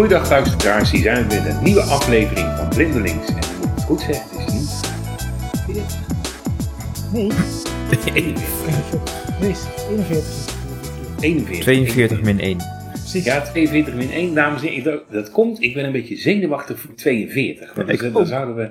Goedendag 0.00 0.30
luisteraars, 0.30 0.90
hier 0.90 1.00
zijn 1.00 1.28
we 1.28 1.34
met 1.34 1.46
een 1.46 1.62
nieuwe 1.62 1.80
aflevering 1.80 2.56
van 2.56 2.68
Blindelings. 2.68 3.28
En 3.28 3.36
ik 3.36 3.44
moet 3.60 3.70
het 3.70 3.82
goed 3.84 4.00
zeggen, 4.00 4.38
het 4.38 4.48
is 4.48 4.52
niet 4.52 4.80
40, 5.66 6.02
Nee, 7.12 7.30
41. 8.14 9.40
nee, 9.40 9.50
is 9.50 9.64
41. 9.88 10.54
41. 11.20 11.60
42 11.60 12.22
min 12.22 12.40
1. 12.40 12.56
Precies. 12.92 13.24
Ja, 13.24 13.40
42 13.40 13.94
min 13.94 14.10
1, 14.10 14.34
dames 14.34 14.62
en 14.62 14.68
heren. 14.68 15.02
Dat 15.10 15.30
komt, 15.30 15.62
ik 15.62 15.74
ben 15.74 15.84
een 15.84 15.92
beetje 15.92 16.16
zenuwachtig 16.16 16.78
voor 16.78 16.94
42. 16.94 17.74
Want 17.74 18.12
dan, 18.12 18.26
zouden 18.26 18.56
we... 18.56 18.70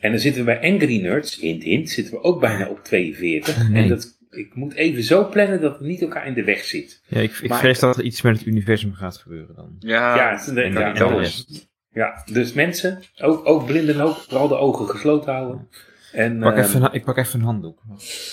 En 0.00 0.10
dan 0.10 0.20
zitten 0.20 0.44
we 0.44 0.58
bij 0.58 0.72
Angry 0.72 1.00
Nerds, 1.00 1.36
hint 1.40 1.62
hint, 1.62 1.90
zitten 1.90 2.14
we 2.14 2.22
ook 2.22 2.40
bijna 2.40 2.68
op 2.68 2.84
42. 2.84 3.68
Nee. 3.68 3.82
En 3.82 3.88
dat, 3.88 4.18
ik 4.32 4.54
moet 4.54 4.74
even 4.74 5.02
zo 5.02 5.28
plannen 5.28 5.60
dat 5.60 5.72
het 5.72 5.80
niet 5.80 6.02
elkaar 6.02 6.26
in 6.26 6.34
de 6.34 6.44
weg 6.44 6.64
zit. 6.64 7.02
Ja, 7.06 7.20
ik, 7.20 7.32
ik 7.42 7.54
vrees 7.54 7.78
dat 7.78 7.96
er 7.96 8.02
iets 8.04 8.22
met 8.22 8.38
het 8.38 8.46
universum 8.46 8.92
gaat 8.94 9.16
gebeuren 9.16 9.54
dan. 9.54 9.76
Ja, 9.78 10.16
ja, 10.16 10.30
het 10.30 10.40
is 10.40 10.46
een- 10.46 10.58
en 10.58 10.72
ja, 10.72 12.24
en 12.26 12.32
dus 12.32 12.52
mensen, 12.52 13.02
ook, 13.20 13.48
ook 13.48 13.66
blinden 13.66 14.00
ook, 14.00 14.16
vooral 14.16 14.48
de 14.48 14.56
ogen 14.56 14.88
gesloten 14.88 15.32
houden. 15.32 15.68
En, 16.12 16.38
Pak 16.38 16.52
ehm, 16.56 16.62
even, 16.64 16.82
een- 16.82 16.92
ik 16.92 17.04
pak 17.04 17.16
even 17.16 17.38
een 17.38 17.44
handdoek. 17.44 17.82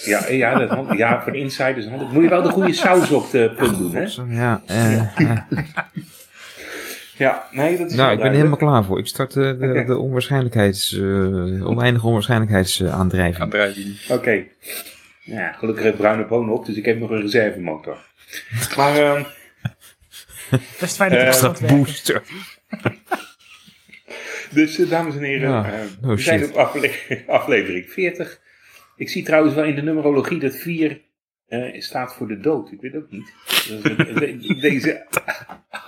Ja, 0.05 0.27
ja, 0.29 0.57
dat 0.59 0.69
hand- 0.69 0.97
ja, 0.97 1.21
voor 1.21 1.31
de 1.31 1.37
insiders. 1.37 1.87
hand- 1.87 2.11
Moet 2.11 2.23
je 2.23 2.29
wel 2.29 2.41
de 2.41 2.49
goede 2.49 2.73
saus 2.73 3.11
op 3.11 3.31
de 3.31 3.53
punt 3.57 3.77
doen, 3.77 3.93
hè? 3.95 4.05
Ja, 4.29 4.61
eh, 4.65 4.99
eh. 5.21 5.37
Ja, 7.17 7.43
nee, 7.51 7.77
dat 7.77 7.89
is 7.89 7.95
nou, 7.95 8.11
ik 8.11 8.17
ben 8.17 8.27
er 8.27 8.33
helemaal 8.35 8.57
klaar 8.57 8.83
voor. 8.83 8.99
Ik 8.99 9.07
start 9.07 9.35
eh, 9.35 9.43
de, 9.59 9.67
Oké. 9.69 9.85
de 9.85 9.97
onwaarschijnlijkheids, 9.97 10.93
eh 10.93 11.67
oneindige 11.67 12.05
onwaarschijnlijkheidsaandrijving. 12.07 13.41
aandrijving. 13.41 13.95
Oké. 14.09 14.43
Ja, 15.29 15.51
gelukkig 15.51 15.83
heeft 15.83 15.97
Bruine 15.97 16.25
Bonen 16.25 16.53
op, 16.53 16.65
dus 16.65 16.75
ik 16.75 16.85
heb 16.85 16.99
nog 16.99 17.09
een 17.09 17.21
reservemotor. 17.21 17.97
Maar, 18.77 18.95
ehm, 18.97 19.23
Best 20.79 20.95
fijn 20.95 21.11
dat 21.11 21.39
je 21.39 21.47
Eh. 21.65 21.69
Booster. 21.75 22.21
dus 24.51 24.79
eh, 24.79 24.89
dames 24.89 25.15
en 25.15 25.23
heren, 25.23 25.49
Ja. 25.49 25.65
eh, 25.73 25.79
Oh, 26.03 26.09
we 26.09 26.17
zijn 26.17 26.43
op 26.43 26.55
afle- 26.55 26.91
aflevering 27.27 27.89
40. 27.91 28.39
Ik 28.95 29.09
zie 29.09 29.23
trouwens 29.23 29.55
wel 29.55 29.63
in 29.63 29.75
de 29.75 29.81
numerologie 29.81 30.39
dat 30.39 30.55
4 30.55 31.01
eh, 31.47 31.81
staat 31.81 32.13
voor 32.15 32.27
de 32.27 32.39
dood. 32.39 32.71
Ik 32.71 32.81
weet 32.81 32.95
ook 32.95 33.09
niet. 33.11 33.33
Dus 33.45 33.71
als 33.71 33.81
we 33.83 33.95
de- 34.13 34.57
deze 34.59 35.05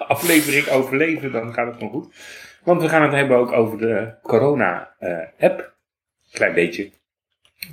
aflevering 0.08 0.68
overleven, 0.68 1.32
dan 1.32 1.54
gaat 1.54 1.66
het 1.68 1.76
gewoon 1.76 1.92
goed. 1.92 2.16
Want 2.64 2.82
we 2.82 2.90
gaan 2.90 3.02
het 3.04 3.12
hebben 3.12 3.38
ook 3.38 3.52
over 3.52 3.78
de 3.78 4.14
corona-app. 4.22 5.74
Klein 6.32 6.54
beetje. 6.54 6.92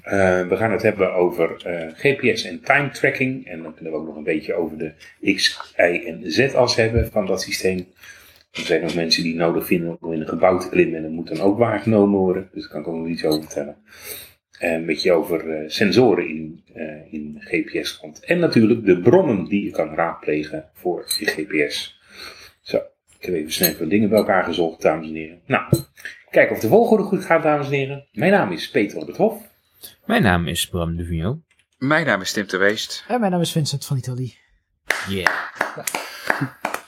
Eh, 0.03 0.49
we 0.49 0.57
gaan 0.57 0.73
het 0.73 0.83
hebben 0.83 1.13
over 1.13 1.67
eh, 1.67 1.89
GPS 1.95 2.45
en 2.45 2.61
time 2.61 2.91
tracking. 2.91 3.47
En 3.47 3.63
dan 3.63 3.75
kunnen 3.75 3.93
we 3.93 3.99
ook 3.99 4.07
nog 4.07 4.17
een 4.17 4.23
beetje 4.23 4.55
over 4.55 4.79
de 4.79 4.93
X, 5.35 5.73
Y 5.77 6.03
en 6.07 6.31
Z-as 6.31 6.77
hebben 6.77 7.11
van 7.11 7.27
dat 7.27 7.43
systeem. 7.43 7.87
Er 8.53 8.61
zijn 8.61 8.85
ook 8.85 8.95
mensen 8.95 9.23
die 9.23 9.35
nodig 9.35 9.67
vinden 9.67 9.97
om 10.01 10.13
in 10.13 10.21
een 10.21 10.29
gebouw 10.29 10.59
te 10.59 10.69
klimmen. 10.69 10.97
En 10.97 11.03
dat 11.03 11.11
moet 11.11 11.29
dan 11.29 11.41
ook 11.41 11.59
waargenomen 11.59 12.19
worden. 12.19 12.49
Dus 12.53 12.63
daar 12.63 12.71
kan 12.71 12.81
ik 12.81 12.89
ook 12.89 12.97
nog 12.97 13.09
iets 13.09 13.25
over 13.25 13.43
vertellen. 13.43 13.77
En 14.59 14.75
een 14.75 14.87
beetje 14.87 15.13
over 15.13 15.51
eh, 15.51 15.69
sensoren 15.69 16.29
in, 16.29 16.63
eh, 16.75 17.13
in 17.13 17.37
GPS-land. 17.41 18.25
En 18.25 18.39
natuurlijk 18.39 18.85
de 18.85 19.01
bronnen 19.01 19.45
die 19.45 19.65
je 19.65 19.71
kan 19.71 19.95
raadplegen 19.95 20.71
voor 20.73 21.05
je 21.19 21.27
GPS. 21.27 22.01
Zo, 22.61 22.77
ik 23.19 23.27
heb 23.27 23.35
even 23.35 23.53
snel 23.53 23.75
wat 23.79 23.91
dingen 23.91 24.09
bij 24.09 24.19
elkaar 24.19 24.45
gezocht, 24.45 24.83
dames 24.83 25.09
en 25.09 25.15
heren. 25.15 25.41
Nou, 25.47 25.65
kijken 26.31 26.57
of 26.57 26.63
de 26.63 26.69
volgorde 26.69 27.03
goed 27.03 27.25
gaat, 27.25 27.43
dames 27.43 27.67
en 27.67 27.73
heren. 27.73 28.07
Mijn 28.13 28.33
naam 28.33 28.53
is 28.53 28.71
Peter 28.71 28.99
op 28.99 29.07
het 29.07 29.17
Hof. 29.17 29.48
Mijn 30.09 30.23
naam 30.23 30.47
is 30.47 30.69
Bram 30.69 30.97
de 30.97 31.05
Vigno. 31.05 31.43
Mijn 31.79 32.07
naam 32.07 32.21
is 32.21 32.33
Tim 32.33 32.47
de 32.47 32.57
Weest. 32.57 33.05
En 33.09 33.21
mijn 33.21 33.33
naam 33.33 33.41
is 33.41 33.53
Vincent 33.53 33.85
van 33.87 33.97
Italië. 33.97 34.35
Yeah. 35.09 35.33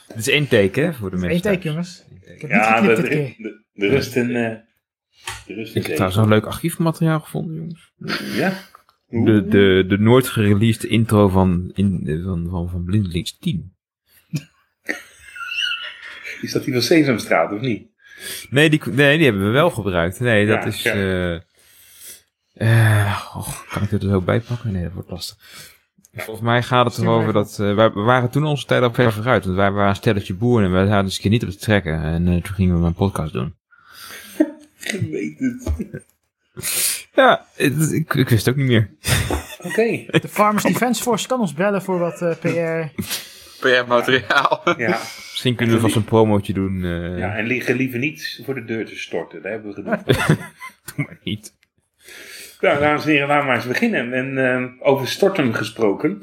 Het 0.07 0.17
is 0.25 0.27
één 0.27 0.47
teken 0.47 0.83
hè, 0.85 0.93
voor 0.93 1.09
de 1.09 1.15
mensen. 1.17 1.35
Eén 1.35 1.41
teken, 1.55 1.71
jongens. 1.71 2.03
Ik 2.35 2.41
heb 2.41 2.49
Ja, 2.49 2.79
niet 2.81 2.95
de, 2.95 3.01
dit 3.01 3.11
de, 3.11 3.35
de, 3.37 3.63
de 3.73 3.87
rust 3.87 4.15
en... 4.15 4.35
eh 4.35 4.57
de 5.45 5.53
rust 5.53 5.75
Ik 5.75 5.85
heb 5.85 5.95
trouwens 5.95 6.21
een 6.21 6.27
leuk 6.29 6.45
archiefmateriaal 6.45 7.19
gevonden, 7.19 7.55
jongens. 7.55 7.91
Ja? 8.35 8.53
De, 9.07 9.47
de, 9.47 9.85
de 9.87 9.97
nooit 9.97 10.27
gereleased 10.27 10.83
intro 10.83 11.27
van, 11.27 11.71
in, 11.73 12.21
van, 12.23 12.47
van, 12.49 12.69
van 12.69 12.83
Blindelings 12.83 13.37
10. 13.37 13.75
Is 16.41 16.51
dat 16.51 16.63
die 16.63 16.73
van 16.73 16.81
Sesamstraat, 16.81 17.51
of 17.51 17.59
niet? 17.61 17.87
Nee 18.49 18.69
die, 18.69 18.81
nee, 18.85 19.15
die 19.17 19.25
hebben 19.25 19.45
we 19.45 19.51
wel 19.51 19.69
gebruikt. 19.69 20.19
Nee, 20.19 20.47
dat 20.47 20.61
Ja, 20.63 20.65
is... 20.65 20.81
ja. 20.81 20.93
eh 21.33 21.41
eh, 22.61 23.31
oh, 23.35 23.47
kan 23.71 23.83
ik 23.83 23.89
dit 23.89 24.03
er 24.03 24.09
zo 24.09 24.21
bij 24.21 24.39
pakken? 24.39 24.71
Nee, 24.71 24.83
dat 24.83 24.93
wordt 24.93 25.09
lastig. 25.09 25.37
Volgens 26.13 26.45
mij 26.45 26.63
gaat 26.63 26.85
het 26.85 26.97
erover 26.97 27.33
dat... 27.33 27.51
eh, 27.59 27.75
wij, 27.75 27.91
we 27.91 28.01
waren 28.01 28.29
toen 28.29 28.45
onze 28.45 28.65
tijd 28.65 28.83
al 28.83 28.93
ver 28.93 29.13
vooruit. 29.13 29.43
Want 29.45 29.57
wij 29.57 29.71
waren 29.71 29.89
een 29.89 29.95
stelletje 29.95 30.33
boeren 30.33 30.65
en 30.65 30.71
wij 30.71 30.81
hadden 30.81 31.03
eens 31.03 31.15
een 31.15 31.21
keer 31.21 31.31
niet 31.31 31.43
op 31.43 31.49
te 31.49 31.57
trekken. 31.57 32.01
En 32.03 32.27
eh, 32.27 32.33
toen 32.43 32.53
gingen 32.55 32.79
we 32.81 32.85
een 32.85 32.93
podcast 32.93 33.33
doen. 33.33 33.55
Ik 34.79 35.01
weet 35.11 35.39
het. 35.39 35.69
Ja, 37.15 37.45
het- 37.55 37.91
ik, 37.91 38.13
ik 38.13 38.29
wist 38.29 38.45
het 38.45 38.53
ook 38.53 38.59
niet 38.61 38.67
meer. 38.69 38.89
Oké. 39.67 40.05
De 40.19 40.27
Farmers 40.27 40.63
Defence 40.63 41.01
Force 41.01 41.27
kan 41.27 41.39
ons 41.39 41.53
bellen 41.53 41.81
voor 41.81 41.99
wat 41.99 42.21
eh, 42.21 42.35
PR. 42.39 43.01
PR-materiaal. 43.59 44.61
Ja. 44.77 44.87
Misschien 44.97 45.55
kunnen 45.55 45.75
we 45.75 45.81
vast 45.81 45.95
een 45.95 46.03
promootje 46.03 46.53
doen. 46.53 46.83
eh 46.83 47.17
ja, 47.17 47.35
en 47.35 47.45
liggen 47.45 47.75
liever 47.75 47.99
niet 47.99 48.41
voor 48.45 48.55
de 48.55 48.65
deur 48.65 48.85
te 48.85 48.95
storten. 48.95 49.41
Daar 49.41 49.51
hebben 49.51 49.73
we 49.73 49.81
genoeg 49.81 49.99
van. 50.25 50.35
Doe 50.95 51.05
maar 51.05 51.19
niet. 51.23 51.53
Nou, 52.61 52.79
dames 52.79 53.05
en 53.05 53.11
heren, 53.11 53.27
laten 53.27 53.41
we 53.41 53.47
maar 53.47 53.55
eens 53.55 53.67
beginnen. 53.67 54.13
En 54.13 54.37
eh, 54.37 54.87
over 54.87 55.07
storten 55.07 55.55
gesproken. 55.55 56.21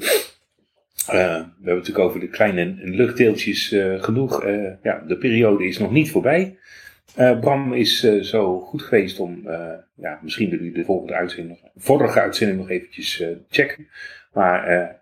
Eh, 1.09 1.15
we 1.15 1.65
hebben 1.65 1.75
natuurlijk 1.75 1.99
over 1.99 2.19
de 2.19 2.27
kleine 2.27 2.75
luchtdeeltjes 2.77 3.71
eh, 3.71 4.03
genoeg. 4.03 4.43
Eh, 4.43 4.71
ja, 4.83 5.03
de 5.07 5.17
periode 5.17 5.67
is 5.67 5.77
nog 5.77 5.91
niet 5.91 6.11
voorbij. 6.11 6.57
Bram 7.41 7.73
is 7.73 7.99
zo 8.21 8.59
goed 8.59 8.81
geweest 8.81 9.19
om, 9.19 9.41
ja, 9.95 10.19
misschien 10.21 10.49
willen 10.49 10.65
jullie 10.65 10.79
de 10.79 10.85
volgende 10.85 11.13
uitzending, 11.13 11.59
vorige 11.75 12.21
uitzending 12.21 12.59
nog 12.59 12.69
eventjes 12.69 13.23
checken. 13.49 13.87
Maar 14.33 14.69
het 14.69 14.99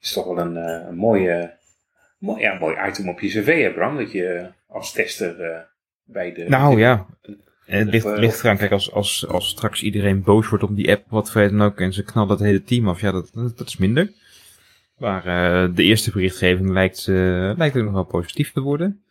is 0.00 0.12
toch 0.12 0.26
wel 0.26 0.38
een, 0.38 0.94
mooie, 0.96 1.56
mooi, 2.18 2.42
ja, 2.42 2.58
mooi 2.58 2.76
item 2.88 3.08
op 3.08 3.20
je 3.20 3.28
cv, 3.28 3.74
Bram? 3.74 3.96
Dat 3.96 4.12
je 4.12 4.46
als 4.66 4.92
tester 4.92 5.66
bij 6.04 6.32
de... 6.32 6.48
Nou 6.48 6.78
ja, 6.78 7.06
het 7.66 7.88
ligt, 7.90 8.04
Of, 8.04 8.12
eh, 8.12 8.18
ligt 8.18 8.40
eraan. 8.44 8.56
Kijk, 8.56 8.72
als, 8.72 8.92
als, 8.92 9.26
als 9.28 9.48
straks 9.48 9.82
iedereen 9.82 10.22
boos 10.22 10.48
wordt 10.48 10.64
op 10.64 10.76
die 10.76 10.90
app, 10.90 11.04
wat 11.08 11.30
voor 11.30 11.42
dan 11.48 11.62
ook, 11.62 11.80
en 11.80 11.92
ze 11.92 12.02
knallen 12.02 12.30
het 12.30 12.40
hele 12.40 12.62
team 12.62 12.88
af, 12.88 13.00
ja, 13.00 13.12
dat, 13.12 13.30
dat, 13.56 13.66
is 13.66 13.76
minder. 13.76 14.12
Maar 14.98 15.26
eh, 15.26 15.74
de 15.74 15.82
eerste 15.82 16.10
berichtgeving 16.10 16.70
lijkt, 16.70 17.08
eh, 17.08 17.52
lijkt 17.56 17.76
ook 17.76 17.84
nog 17.84 17.92
wel 17.92 18.04
positief 18.04 18.52
te 18.52 18.60
worden. 18.60 19.02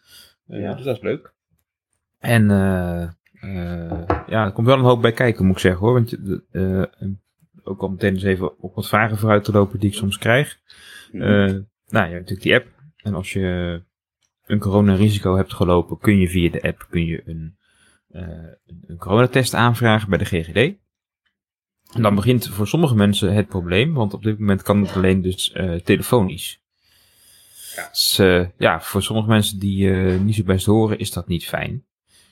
Eh, 0.47 0.61
Ja. 0.61 0.73
Dus 0.73 0.85
dat 0.85 0.95
is 0.95 1.01
leuk. 1.01 1.31
En 2.19 2.51
eh, 2.51 3.01
eh, 3.41 4.07
ja, 4.27 4.45
er 4.45 4.51
komt 4.51 4.67
wel 4.67 4.77
een 4.77 4.83
hoop 4.83 5.01
bij 5.01 5.11
kijken, 5.11 5.45
moet 5.45 5.55
ik 5.55 5.61
zeggen 5.61 5.81
hoor. 5.81 5.93
Want 5.93 6.17
eh, 6.51 6.83
ook 7.63 7.81
al 7.81 7.89
meteen 7.89 8.13
eens 8.13 8.23
even 8.23 8.59
op 8.59 8.75
wat 8.75 8.87
vragen 8.87 9.17
vooruit 9.17 9.43
te 9.43 9.51
lopen 9.51 9.79
die 9.79 9.89
ik 9.89 9.95
soms 9.95 10.17
krijg. 10.17 10.57
Mhm. 11.11 11.21
Eh, 11.23 11.29
nou, 11.87 12.07
je 12.07 12.13
hebt 12.13 12.29
natuurlijk 12.29 12.41
die 12.41 12.55
app. 12.55 12.67
En 12.97 13.13
als 13.13 13.33
je 13.33 13.81
een 14.45 14.59
coronarisico 14.59 15.35
hebt 15.35 15.53
gelopen, 15.53 15.97
kun 15.99 16.19
je 16.19 16.29
via 16.29 16.49
de 16.51 16.61
app 16.61 16.87
kun 16.89 17.05
je 17.05 17.21
een, 17.25 17.55
eh, 17.59 17.62
een, 18.13 18.83
een 18.87 18.97
coronatest 18.97 19.53
aanvragen 19.53 20.09
bij 20.09 20.17
de 20.17 20.25
GGD. 20.25 20.81
En 21.93 22.01
dan 22.01 22.15
begint 22.15 22.47
voor 22.47 22.67
sommige 22.67 22.95
mensen 22.95 23.33
het 23.33 23.47
probleem, 23.47 23.93
want 23.93 24.13
op 24.13 24.23
dit 24.23 24.39
moment 24.39 24.61
kan 24.61 24.81
het 24.81 24.95
alleen 24.95 25.21
dus 25.21 25.51
eh, 25.51 25.73
telefonisch. 25.75 26.61
Ja. 27.75 27.87
Dus, 27.89 28.19
eh, 28.19 28.45
ja, 28.57 28.81
voor 28.81 29.03
sommige 29.03 29.27
mensen 29.27 29.59
die 29.59 29.91
eh, 29.91 30.19
niet 30.19 30.35
zo 30.35 30.43
best 30.43 30.65
horen, 30.65 30.99
is 30.99 31.11
dat 31.11 31.27
niet 31.27 31.47
fijn. 31.47 31.85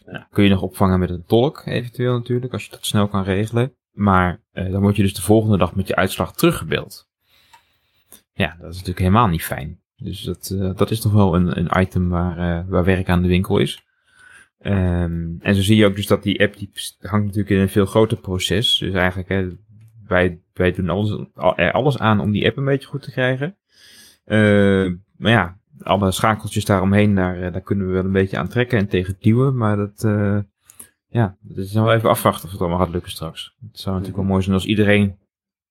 Nou, 0.05 0.23
kun 0.31 0.44
je 0.44 0.50
nog 0.50 0.61
opvangen 0.61 1.00
met 1.00 1.09
een 1.09 1.25
tolk, 1.25 1.61
eventueel 1.65 2.13
natuurlijk, 2.13 2.53
als 2.53 2.63
je 2.63 2.71
dat 2.71 2.85
snel 2.85 3.07
kan 3.07 3.23
regelen. 3.23 3.75
Maar 3.91 4.41
eh, 4.51 4.71
dan 4.71 4.81
word 4.81 4.95
je 4.95 5.01
dus 5.01 5.13
de 5.13 5.21
volgende 5.21 5.57
dag 5.57 5.75
met 5.75 5.88
je 5.88 5.95
uitslag 5.95 6.33
teruggebeld. 6.33 7.09
Ja, 8.33 8.47
dat 8.47 8.69
is 8.69 8.73
natuurlijk 8.73 9.00
helemaal 9.00 9.27
niet 9.27 9.44
fijn. 9.44 9.79
Dus 9.95 10.21
dat, 10.21 10.50
eh, 10.50 10.75
dat 10.75 10.91
is 10.91 11.01
toch 11.01 11.11
wel 11.11 11.35
een, 11.35 11.57
een 11.57 11.81
item 11.81 12.09
waar, 12.09 12.38
eh, 12.38 12.69
waar 12.69 12.83
werk 12.83 13.09
aan 13.09 13.21
de 13.21 13.27
winkel 13.27 13.57
is. 13.57 13.85
Ehm, 14.61 15.27
en 15.39 15.55
zo 15.55 15.61
zie 15.61 15.75
je 15.75 15.85
ook 15.85 15.95
dus 15.95 16.07
dat 16.07 16.23
die 16.23 16.41
app 16.41 16.57
die 16.57 16.71
hangt 16.99 17.25
natuurlijk 17.25 17.49
in 17.55 17.59
een 17.59 17.69
veel 17.69 17.85
groter 17.85 18.17
proces. 18.17 18.77
Dus 18.77 18.93
eigenlijk, 18.93 19.29
hè, 19.29 19.47
wij, 20.07 20.39
wij 20.53 20.71
doen 20.71 20.89
alles, 20.89 21.25
al- 21.35 21.57
er 21.57 21.71
alles 21.71 21.97
aan 21.97 22.19
om 22.19 22.31
die 22.31 22.47
app 22.47 22.57
een 22.57 22.65
beetje 22.65 22.87
goed 22.87 23.01
te 23.01 23.11
krijgen. 23.11 23.57
Eh, 24.25 24.91
maar 25.17 25.31
ja, 25.31 25.59
alle 25.81 26.11
schakeltjes 26.11 26.65
daaromheen, 26.65 27.15
daar, 27.15 27.41
eh, 27.41 27.51
daar 27.51 27.61
kunnen 27.61 27.87
we 27.87 27.93
wel 27.93 28.03
een 28.05 28.11
beetje 28.11 28.37
aan 28.37 28.47
trekken 28.47 28.79
en 28.79 28.87
tegen 28.87 29.15
duwen. 29.19 29.57
Maar 29.57 29.77
dat, 29.77 30.03
eh, 30.03 30.39
ja, 31.07 31.37
dat 31.41 31.57
is 31.57 31.73
wel 31.73 31.93
even 31.93 32.09
afwachten 32.09 32.45
of 32.45 32.51
het 32.51 32.61
allemaal 32.61 32.79
gaat 32.79 32.89
lukken 32.89 33.11
straks. 33.11 33.55
Het 33.71 33.79
zou 33.79 33.95
natuurlijk 33.95 34.21
wel 34.21 34.31
mooi 34.31 34.43
zijn 34.43 34.55
als 34.55 34.65
iedereen 34.65 35.19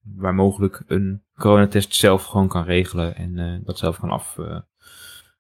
waar 0.03 0.35
mogelijk 0.35 0.83
een 0.87 1.23
coronatest 1.35 1.95
zelf 1.95 2.25
gewoon 2.25 2.49
kan 2.49 2.65
regelen 2.65 3.17
en 3.17 3.39
eh, 3.39 3.59
dat 3.65 3.79
zelf 3.79 3.99
kan 3.99 4.11
af, 4.11 4.39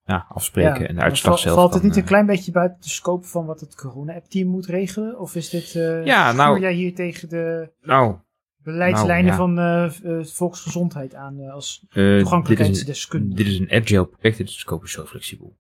ja, 0.04 0.26
afspreken 0.28 0.88
en 0.88 0.94
de 0.94 1.00
uitslag 1.00 1.38
zelf 1.38 1.56
Valt 1.56 1.74
het 1.74 1.82
niet 1.82 1.96
een 1.96 2.02
eh, 2.02 2.08
klein 2.08 2.26
beetje 2.26 2.52
buiten 2.52 2.80
de 2.80 2.88
scope 2.88 3.26
van 3.26 3.46
wat 3.46 3.60
het 3.60 3.74
corona-app-team 3.74 4.48
moet 4.48 4.66
regelen? 4.66 5.18
Of 5.18 5.34
is 5.34 5.50
dit, 5.50 5.74
eh 5.74 6.04
Ja, 6.04 6.32
nou- 6.32 6.60
jij 6.60 6.72
hier 6.72 6.94
tegen 6.94 7.28
de 7.28 7.70
Nou, 7.82 8.16
beleidslijnen 8.62 9.36
Nou, 9.36 9.52
ja. 9.54 9.90
van 9.90 10.12
eh, 10.18 10.24
volksgezondheid 10.24 11.14
aan 11.14 11.50
als 11.50 11.84
eh, 11.88 11.94
dit, 11.94 12.04
is 12.04 12.10
een, 12.12 12.18
toegankelijkheidsdeskundige? 12.18 13.34
dit 13.36 13.46
is 13.46 13.58
een 13.58 13.70
agile 13.70 14.06
project, 14.06 14.36
dit 14.36 14.48
is 14.48 14.58
scope 14.58 14.84
is 14.84 14.92
zo 14.92 15.04
flexibel. 15.04 15.58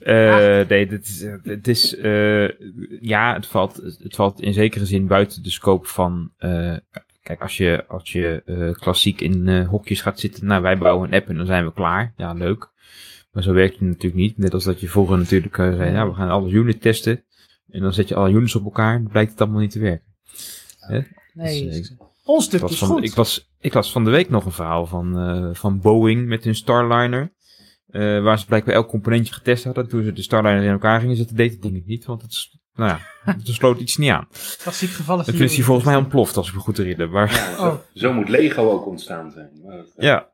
Eh, 0.00 0.68
Nee, 0.68 0.86
dit 0.86 1.06
is, 1.06 1.26
het 1.42 1.68
is 1.68 1.96
eh, 1.96 2.48
ja, 3.00 3.34
het 3.34 3.46
valt, 3.46 3.76
het 3.76 4.14
valt 4.14 4.40
in 4.40 4.52
zekere 4.52 4.86
zin 4.86 5.06
buiten 5.06 5.42
de 5.42 5.50
scope 5.50 5.88
van, 5.88 6.32
eh, 6.36 6.76
kijk, 7.22 7.40
als 7.40 7.56
je, 7.56 7.84
als 7.88 8.12
je 8.12 8.74
klassiek 8.80 9.20
in 9.20 9.64
hokjes 9.64 10.00
gaat 10.00 10.20
zitten, 10.20 10.46
nou, 10.46 10.62
wij 10.62 10.78
bouwen 10.78 11.08
een 11.08 11.14
app 11.18 11.28
en 11.28 11.36
dan 11.36 11.46
zijn 11.46 11.64
we 11.64 11.72
klaar. 11.72 12.12
Ja, 12.16 12.32
leuk. 12.32 12.71
Maar 13.32 13.42
zo 13.42 13.52
werkt 13.52 13.72
het 13.78 13.80
natuurlijk 13.88 14.14
niet. 14.22 14.38
Net 14.38 14.54
als 14.54 14.64
dat 14.64 14.80
je 14.80 14.88
vroeger 14.88 15.18
natuurlijk 15.18 15.58
eh, 15.58 15.74
zei, 15.76 15.92
nou, 15.92 16.08
we 16.08 16.14
gaan 16.14 16.28
alle 16.28 16.50
units 16.50 16.78
testen. 16.80 17.24
En 17.70 17.80
dan 17.80 17.92
zet 17.92 18.08
je 18.08 18.14
alle 18.14 18.30
units 18.30 18.54
op 18.54 18.64
elkaar 18.64 18.94
en 18.94 19.02
dan 19.02 19.12
blijkt 19.12 19.30
het 19.30 19.40
allemaal 19.40 19.60
niet 19.60 19.70
te 19.70 19.78
werken. 19.78 20.06
Nee, 20.88 21.64
Dus, 21.64 21.78
is- 21.78 21.94
ons 22.24 22.42
Ik 22.44 22.48
stuk 22.50 22.60
was, 22.60 22.70
is 22.72 22.78
van, 22.78 22.88
goed. 22.88 23.04
ik, 23.04 23.14
was, 23.14 23.50
ik 23.60 23.74
las 23.74 23.92
van 23.92 24.04
de 24.04 24.10
week 24.10 24.28
nog 24.30 24.44
een 24.44 24.52
verhaal 24.52 24.86
van, 24.86 25.18
eh, 25.18 25.48
van 25.54 25.80
Boeing 25.80 26.26
met 26.26 26.44
hun 26.44 26.54
Starliner. 26.54 27.32
eh, 27.86 28.22
waar 28.22 28.38
ze 28.38 28.46
blijkbaar 28.46 28.74
elk 28.74 28.88
componentje 28.88 29.34
getest 29.34 29.64
hadden. 29.64 29.88
Toen 29.88 30.04
ze 30.04 30.12
de 30.12 30.22
Starliner 30.22 30.62
in 30.62 30.70
elkaar 30.70 31.00
gingen 31.00 31.16
zetten, 31.16 31.36
deed 31.36 31.52
het 31.52 31.62
ding 31.62 31.86
niet. 31.86 32.04
Want 32.04 32.22
het, 32.22 32.30
is- 32.30 32.58
nou 32.74 32.90
ja, 32.90 32.98
er 33.46 33.54
sloot 33.54 33.80
iets 33.80 33.96
niet 33.96 34.10
aan. 34.10 34.28
Klassiek 34.62 34.90
gevallen. 34.90 35.26
En 35.26 35.32
toen 35.32 35.42
is 35.42 35.54
hij 35.56 35.64
volgens 35.64 35.86
mij 35.86 35.96
ontploft, 35.96 36.36
als 36.36 36.48
ik 36.48 36.54
me 36.54 36.60
goed 36.60 36.76
herinner. 36.76 37.10
Maar 37.10 37.30
Ja, 37.30 37.56
zo, 37.56 37.62
Oh. 37.66 37.74
zo 37.94 38.12
moet 38.12 38.28
Lego 38.28 38.70
ook 38.70 38.86
ontstaan 38.86 39.30
zijn. 39.30 39.50
Maar 39.64 39.76
dat, 39.76 39.86
eh, 39.96 40.04
ja, 40.06 40.28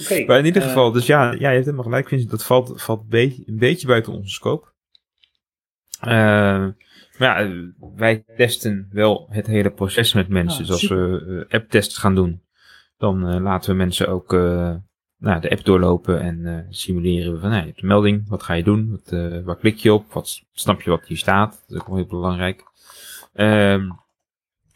Oké. 0.00 0.24
maar 0.24 0.38
in 0.38 0.44
ieder 0.44 0.62
eh, 0.62 0.68
geval, 0.68 0.92
dus 0.92 1.06
ja, 1.06 1.24
ja 1.32 1.36
je 1.38 1.44
hebt 1.46 1.64
helemaal 1.64 1.84
gelijk, 1.84 2.08
Vincent. 2.08 2.30
Dat 2.30 2.44
valt, 2.44 2.82
valt 2.82 3.08
be- 3.08 3.42
een 3.46 3.58
beetje 3.58 3.86
buiten 3.86 4.12
onze 4.12 4.34
scope. 4.34 4.70
Eh, 6.00 6.66
maar 7.18 7.42
ja, 7.42 7.50
wij 7.96 8.24
testen 8.36 8.88
wel 8.92 9.26
het 9.30 9.46
hele 9.46 9.70
proces 9.70 10.12
met 10.12 10.28
mensen. 10.28 10.60
Ah, 10.62 10.66
dus 10.66 10.80
als 10.80 10.88
we 10.88 11.44
eh, 11.48 11.54
app-tests 11.60 11.98
gaan 11.98 12.14
doen, 12.14 12.42
dan 12.96 13.42
laten 13.42 13.70
we 13.70 13.76
mensen 13.76 14.08
ook 14.08 14.32
eh, 14.32 14.74
nou, 15.18 15.40
de 15.40 15.50
app 15.50 15.64
doorlopen 15.64 16.20
en 16.20 16.66
simuleren 16.70 17.32
we 17.32 17.38
van, 17.40 17.48
nou, 17.50 17.60
je 17.60 17.66
hebt 17.68 17.82
een 17.82 17.88
melding, 17.88 18.28
wat 18.28 18.42
ga 18.42 18.54
je 18.54 18.62
doen? 18.62 18.90
Wat, 18.90 19.10
waar 19.44 19.56
klik 19.56 19.76
je 19.76 19.92
op? 19.92 20.12
Wat 20.12 20.42
snap 20.52 20.80
je 20.82 20.90
wat 20.90 21.06
hier 21.06 21.16
staat? 21.16 21.50
Dat 21.52 21.76
is 21.76 21.80
ook 21.82 21.86
wel 21.86 21.96
heel 21.96 22.06
belangrijk. 22.06 22.62
Ehm, 23.32 23.90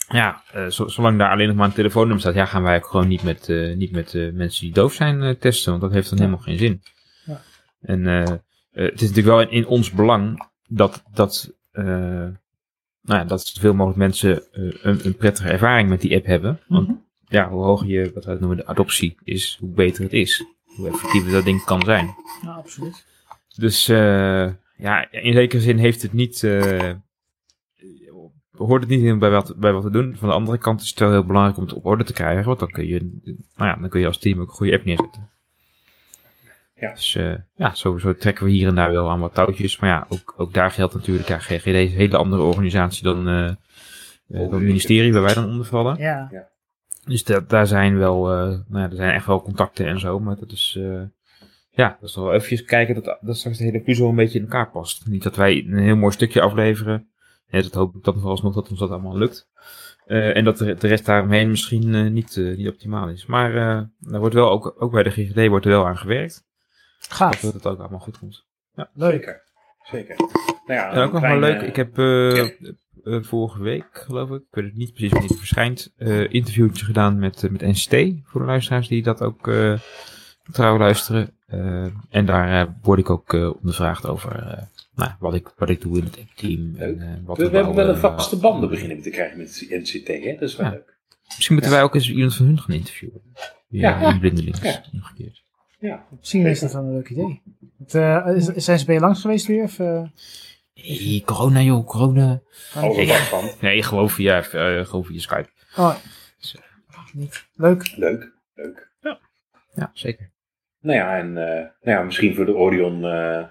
ja, 0.08 0.42
eh, 0.52 0.66
zo- 0.66 0.88
zolang 0.88 1.18
daar 1.18 1.30
alleen 1.30 1.46
nog 1.48 1.56
maar 1.56 1.66
een 1.66 1.72
telefoonnummer 1.72 2.20
staat, 2.20 2.34
ja, 2.34 2.44
gaan 2.44 2.62
wij 2.62 2.76
ook 2.76 2.86
gewoon 2.86 3.08
niet 3.08 3.22
met, 3.22 3.48
eh, 3.48 3.76
niet 3.76 3.92
met 3.92 4.14
eh, 4.14 4.32
mensen 4.32 4.64
die 4.64 4.72
doof 4.74 4.92
zijn 4.92 5.38
testen, 5.38 5.70
want 5.70 5.82
dat 5.82 5.92
heeft 5.92 6.08
dan 6.10 6.18
helemaal 6.18 6.40
geen 6.40 6.58
zin. 6.58 6.82
Ja. 7.24 7.40
En 7.80 8.04
het 8.04 8.42
is 8.72 9.00
natuurlijk 9.00 9.26
wel 9.26 9.40
in, 9.40 9.50
in 9.50 9.66
ons 9.66 9.90
belang 9.90 10.48
dat, 10.68 11.02
dat, 11.14 11.52
nou 11.72 12.32
ja, 13.02 13.24
dat 13.24 13.46
zoveel 13.46 13.74
mogelijk 13.74 13.98
mensen 13.98 14.42
een, 14.82 15.06
een 15.06 15.16
prettige 15.16 15.48
ervaring 15.48 15.88
met 15.88 16.00
die 16.00 16.16
app 16.16 16.26
hebben. 16.26 16.60
Want 16.68 16.88
Mhm. 16.88 16.96
ja, 17.28 17.48
hoe 17.48 17.62
hoger 17.64 17.86
je, 17.86 18.10
wat 18.14 18.24
wij 18.24 18.36
noemen 18.40 18.56
de 18.56 18.66
adoptie 18.66 19.16
is, 19.24 19.56
hoe 19.60 19.68
beter 19.70 20.02
het 20.02 20.12
is. 20.12 20.44
Hoe 20.64 20.88
effectiever 20.88 21.32
dat 21.32 21.44
ding 21.44 21.64
kan 21.64 21.82
zijn. 21.84 22.14
Ja, 22.42 22.50
absoluut. 22.52 23.06
Dus 23.56 23.86
ja, 24.76 25.10
in 25.10 25.32
zekere 25.32 25.62
zin 25.62 25.78
heeft 25.78 26.02
het 26.02 26.12
niet. 26.12 26.40
Hoort 28.56 28.80
het 28.80 28.90
niet 28.90 29.02
in 29.02 29.18
bij 29.18 29.30
wat, 29.30 29.54
bij 29.56 29.72
wat 29.72 29.82
we 29.82 29.90
doen. 29.90 30.16
Van 30.16 30.28
de 30.28 30.34
andere 30.34 30.58
kant 30.58 30.80
is 30.80 30.88
het 30.88 30.98
wel 30.98 31.10
heel 31.10 31.24
belangrijk 31.24 31.56
om 31.56 31.62
het 31.64 31.72
op 31.72 31.86
orde 31.86 32.04
te 32.04 32.12
krijgen. 32.12 32.44
Want 32.44 32.58
dan 32.58 32.70
kun 32.70 32.86
je, 32.86 33.20
nou 33.56 33.70
ja, 33.70 33.76
dan 33.76 33.88
kun 33.88 34.00
je 34.00 34.06
als 34.06 34.18
team 34.18 34.40
ook 34.40 34.48
een 34.48 34.54
goede 34.54 34.72
app 34.72 34.84
neerzetten. 34.84 35.30
Ja. 36.74 36.92
Dus 36.92 37.14
eh, 37.14 37.34
ja, 37.54 37.74
sowieso 37.74 38.14
trekken 38.14 38.44
we 38.44 38.50
hier 38.50 38.68
en 38.68 38.74
daar 38.74 38.92
wel 38.92 39.10
aan 39.10 39.20
wat 39.20 39.34
touwtjes. 39.34 39.78
Maar 39.78 39.90
ja, 39.90 40.06
ook, 40.08 40.34
ook 40.36 40.54
daar 40.54 40.70
geldt 40.70 40.94
natuurlijk. 40.94 41.28
Ja, 41.28 41.38
GGD 41.38 41.66
is 41.66 41.90
een 41.90 41.96
hele 41.96 42.16
andere 42.16 42.42
organisatie 42.42 43.04
dan, 43.04 43.28
eh, 43.28 43.46
eh, 43.46 43.56
dan 44.28 44.52
het 44.52 44.62
ministerie 44.62 45.12
waar 45.12 45.22
wij 45.22 45.34
dan 45.34 45.46
onder 45.46 45.66
vallen. 45.66 45.96
Ja. 45.98 46.48
Dus 47.06 47.24
dat, 47.24 47.48
daar 47.48 47.66
zijn 47.66 47.98
wel, 47.98 48.30
eh, 48.30 48.46
nou 48.46 48.82
ja, 48.82 48.90
er 48.90 48.96
zijn 48.96 49.14
echt 49.14 49.26
wel 49.26 49.42
contacten 49.42 49.86
en 49.86 50.00
zo, 50.00 50.20
maar 50.20 50.36
dat 50.36 50.50
is, 50.50 50.76
eh, 50.78 51.02
ja, 51.70 51.96
dat 52.00 52.08
is 52.08 52.16
wel 52.16 52.32
eventjes 52.32 52.64
kijken 52.64 52.94
dat, 52.94 53.18
dat 53.20 53.36
straks 53.36 53.58
de 53.58 53.64
hele 53.64 53.80
puzzel 53.80 54.08
een 54.08 54.14
beetje 54.14 54.38
in 54.38 54.44
elkaar 54.44 54.70
past. 54.70 55.06
Niet 55.06 55.22
dat 55.22 55.36
wij 55.36 55.64
een 55.68 55.78
heel 55.78 55.96
mooi 55.96 56.12
stukje 56.12 56.40
afleveren, 56.40 57.08
ja, 57.48 57.62
dat 57.62 57.74
hoop 57.74 57.94
ik 57.94 58.04
dan 58.04 58.18
vooralsnog 58.18 58.54
dat 58.54 58.70
ons 58.70 58.78
dat 58.78 58.90
allemaal 58.90 59.18
lukt. 59.18 59.48
Eh, 60.06 60.36
en 60.36 60.44
dat 60.44 60.58
de, 60.58 60.74
de 60.74 60.86
rest 60.88 61.06
daaromheen 61.06 61.50
misschien 61.50 61.94
eh, 61.94 62.10
niet, 62.10 62.36
eh, 62.36 62.56
niet 62.56 62.68
optimaal 62.68 63.08
is. 63.08 63.26
Maar 63.26 63.56
eh 63.56 63.82
daar 63.98 64.20
wordt 64.20 64.34
wel, 64.34 64.50
ook, 64.50 64.74
ook 64.78 64.92
bij 64.92 65.02
de 65.02 65.10
GGD 65.10 65.46
wordt 65.48 65.64
er 65.64 65.70
wel 65.70 65.86
aan 65.86 65.98
gewerkt, 65.98 66.44
Gaaf. 66.98 67.40
dat 67.40 67.54
het 67.54 67.66
ook 67.66 67.78
allemaal 67.78 67.98
goed 67.98 68.18
komt. 68.18 68.44
Leuk. 68.94 69.12
Zeker. 69.12 69.42
Zeker. 69.82 70.16
Nou 70.66 70.80
ja, 70.80 70.92
En 70.92 71.02
ook 71.02 71.12
nog 71.12 71.20
wel 71.22 71.30
een 71.30 71.38
leuk, 71.38 71.62
ik 71.62 71.76
heb 71.76 71.94
vorige 73.24 73.62
week, 73.62 73.86
geloof 73.92 74.30
ik, 74.30 74.40
ik 74.40 74.46
weet 74.50 74.64
het 74.64 74.76
niet 74.76 74.92
precies 74.92 75.10
wanneer 75.10 75.28
het 75.28 75.38
verschijnt, 75.38 75.92
eh 75.96 76.32
interviewtje 76.32 76.84
gedaan 76.84 77.18
met, 77.18 77.50
met 77.50 77.60
NCT, 77.60 78.14
voor 78.24 78.40
de 78.40 78.46
luisteraars 78.46 78.88
die 78.88 79.02
dat 79.02 79.22
ook 79.22 79.48
eh, 79.48 79.78
trouw 80.52 80.78
luisteren. 80.78 81.30
Eh, 81.46 81.86
en 82.10 82.26
daar 82.26 82.60
eh, 82.60 82.72
word 82.82 82.98
ik 82.98 83.10
ook 83.10 83.32
eh, 83.34 83.54
ondervraagd 83.56 84.06
over 84.06 84.46
eh, 84.48 84.62
nou, 84.96 85.10
wat, 85.18 85.34
ik, 85.34 85.52
wat 85.56 85.68
ik 85.70 85.80
doe 85.80 85.98
in 85.98 86.04
het 86.04 86.18
team. 86.34 86.74
En, 86.76 87.00
eh, 87.00 87.14
wat 87.24 87.36
We, 87.36 87.50
we 87.50 87.56
hebben 87.56 87.74
wel 87.74 87.88
een 87.88 87.96
vaste 87.96 88.36
banden 88.38 88.68
beginnen 88.70 89.02
te 89.02 89.10
krijgen 89.10 89.38
met 89.38 89.66
NCT, 89.70 90.06
hè? 90.08 90.32
Dat 90.38 90.48
is 90.48 90.56
wel 90.56 90.66
Ja. 90.66 90.72
leuk. 90.72 90.96
Misschien 91.26 91.54
moeten 91.54 91.72
wij 91.72 91.82
ook 91.82 91.94
eens 91.94 92.10
iemand 92.10 92.34
van 92.36 92.46
hun 92.46 92.58
gaan 92.58 92.74
interviewen. 92.74 93.22
Ja, 93.68 94.00
Ja. 94.00 94.12
in 94.12 94.18
blindelings, 94.20 94.60
Ja. 94.62 94.84
omgekeerd. 94.92 95.42
Ja. 95.78 96.06
Misschien 96.18 96.46
is 96.46 96.60
dat 96.60 96.72
wel 96.72 96.82
een 96.82 96.92
leuk 96.92 97.08
idee. 97.10 97.42
Het, 97.78 97.94
eh, 97.94 98.26
is- 98.34 98.64
zijn 98.64 98.78
ze 98.78 98.84
bij 98.84 98.94
je 98.94 99.00
langs 99.00 99.20
geweest 99.20 99.46
weer? 99.46 99.62
Of, 99.62 99.78
eh, 99.78 100.02
Hey, 100.74 101.22
corona 101.24 101.60
joh, 101.60 101.86
corona. 101.86 102.40
Overal 102.76 103.16
van. 103.16 103.50
Nee, 103.60 103.82
gewoon 103.82 104.10
via, 104.10 104.42
eh, 104.50 104.84
gewoon 104.86 105.04
via 105.04 105.18
Skype. 105.20 105.48
oh, 105.76 105.94
niet. 107.12 107.46
Leuk. 107.54 107.92
Leuk. 107.96 108.32
Leuk. 108.54 108.90
Ja, 109.74 109.90
zeker. 109.94 110.30
Nou 110.80 110.98
ja, 110.98 111.18
en 111.18 111.26
eh, 111.28 111.54
nou 111.82 111.98
ja, 111.98 112.02
misschien 112.02 112.34
voor 112.34 112.44
de 112.46 112.54
Orion 112.54 113.04
eh, 113.04 113.44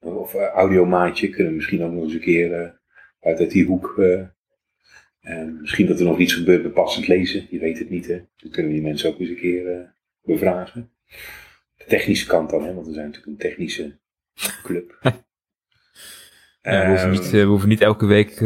of 0.00 0.34
eh, 0.34 0.46
audiomaatje 0.46 1.28
kunnen 1.28 1.48
we 1.52 1.56
misschien 1.56 1.82
ook 1.82 1.92
nog 1.92 2.02
eens 2.02 2.12
een 2.12 2.20
keer 2.20 2.52
eh, 2.52 2.70
uit, 3.20 3.38
uit 3.38 3.50
die 3.50 3.64
hoek. 3.64 3.94
eh, 3.98 4.22
en 5.20 5.60
misschien 5.60 5.86
dat 5.86 5.98
er 5.98 6.04
nog 6.04 6.18
iets 6.18 6.32
gebeurt 6.32 6.62
met 6.62 6.72
passend 6.74 7.06
lezen. 7.08 7.46
Je 7.50 7.58
weet 7.58 7.78
het 7.78 7.90
niet, 7.90 8.06
hè. 8.06 8.22
Dan 8.36 8.50
kunnen 8.50 8.72
we 8.72 8.78
die 8.78 8.86
mensen 8.86 9.08
ook 9.10 9.18
eens 9.18 9.28
een 9.28 9.36
keer 9.36 9.92
bevragen. 10.22 10.90
De 11.76 11.84
technische 11.84 12.26
kant 12.26 12.50
dan, 12.50 12.64
hè, 12.64 12.74
want 12.74 12.86
we 12.86 12.92
zijn 12.92 13.06
natuurlijk 13.06 13.32
een 13.32 13.48
technische 13.48 13.98
club. 14.62 14.98
Ja, 16.62 16.80
we, 16.82 16.88
hoeven 16.88 17.04
Ehm, 17.04 17.10
niet, 17.10 17.24
eh, 17.24 17.30
we 17.30 17.42
hoeven 17.42 17.68
niet 17.68 17.80
elke 17.80 18.06
week 18.06 18.38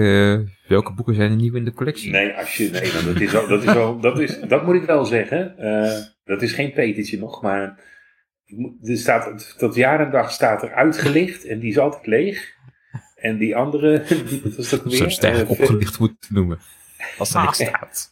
welke 0.69 0.93
boeken 0.95 1.15
zijn 1.15 1.31
er 1.31 1.37
nieuw 1.37 1.55
in 1.55 1.65
de 1.65 1.73
collectie. 1.73 2.11
Nee, 2.11 2.33
als 2.33 2.57
je, 2.57 2.71
nee 2.71 2.93
dan, 2.93 3.05
dat, 3.05 3.21
is 3.21 3.33
wel, 3.33 3.49
dat, 3.49 3.63
is 3.63 3.73
wel, 3.73 4.01
dat, 4.01 4.19
is, 4.21 4.41
dat 4.41 4.65
moet 4.67 4.75
ik 4.75 4.85
wel 4.85 5.05
zeggen. 5.05 5.55
Dat 6.25 6.43
is 6.43 6.53
geen 6.53 6.73
petertje 6.73 7.19
nog, 7.19 7.43
maar 7.43 7.81
er 8.85 8.97
staat, 8.97 9.55
tot 9.59 9.75
jaar 9.75 10.01
en 10.01 10.11
dag 10.11 10.31
staat 10.33 10.63
er 10.63 10.73
uitgelicht 10.73 11.45
en 11.47 11.59
die 11.59 11.71
is 11.71 11.79
altijd 11.79 12.07
leeg. 12.07 12.53
En 13.17 13.39
die 13.39 13.57
andere, 13.57 14.05
die, 14.29 14.41
wat 14.45 14.57
was 14.57 14.69
dat 14.69 14.83
weer? 14.83 14.97
zo 14.97 15.09
sterk 15.09 15.37
Eh, 15.45 15.51
opgelicht 15.51 15.99
moet 15.99 16.15
noemen. 16.29 16.59
Als 17.19 17.35
er 17.35 17.41
niks 17.43 17.61
Ah. 17.63 17.69
staat. 17.69 18.11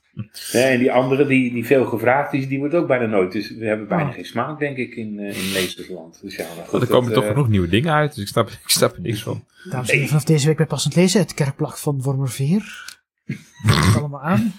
Nee, 0.52 0.62
en 0.62 0.78
die 0.78 0.92
andere 0.92 1.26
die, 1.26 1.52
die 1.52 1.66
veel 1.66 1.84
gevraagd 1.84 2.32
is, 2.32 2.48
die 2.48 2.58
wordt 2.58 2.74
ook 2.74 2.86
bijna 2.86 3.06
nooit. 3.06 3.32
Dus 3.32 3.50
we 3.56 3.66
hebben 3.66 3.88
bijna 3.88 4.08
Oh. 4.08 4.14
geen 4.14 4.24
smaak, 4.24 4.58
denk 4.58 4.76
ik, 4.76 4.94
in, 4.94 5.18
eh 5.18 5.26
in. 5.54 5.70
Dus 6.20 6.36
ja, 6.36 6.44
maar 6.56 6.62
goed, 6.62 6.70
Want 6.70 6.82
er 6.82 6.88
komen 6.88 7.04
dat, 7.10 7.14
toch 7.14 7.24
eh, 7.24 7.30
genoeg 7.30 7.48
nieuwe 7.48 7.68
dingen 7.68 7.92
uit, 7.92 8.14
dus 8.14 8.22
ik 8.22 8.28
snap, 8.28 8.48
ik 8.48 8.58
snap 8.64 8.94
er 8.94 9.00
niks 9.00 9.22
van. 9.22 9.44
Dames 9.70 9.88
en 9.88 9.92
heren, 9.94 10.08
vanaf 10.08 10.24
deze 10.24 10.46
week 10.46 10.56
bij 10.56 10.66
Passend 10.66 10.94
Lezen 10.96 11.20
het 11.20 11.34
kerkplak 11.34 11.78
van 11.78 12.02
Wormerveer. 12.02 12.98
Allemaal 13.96 14.22
aan. 14.22 14.52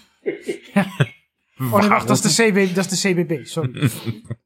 Oh 1.72 1.80
nee, 1.80 1.88
wacht, 1.88 2.08
dat 2.08 2.24
is 2.24 2.36
de, 2.36 2.50
CB, 2.50 2.74
dat 2.74 2.90
is 2.92 3.00
de 3.02 3.12
CBB, 3.24 3.44
sorry. 3.44 3.70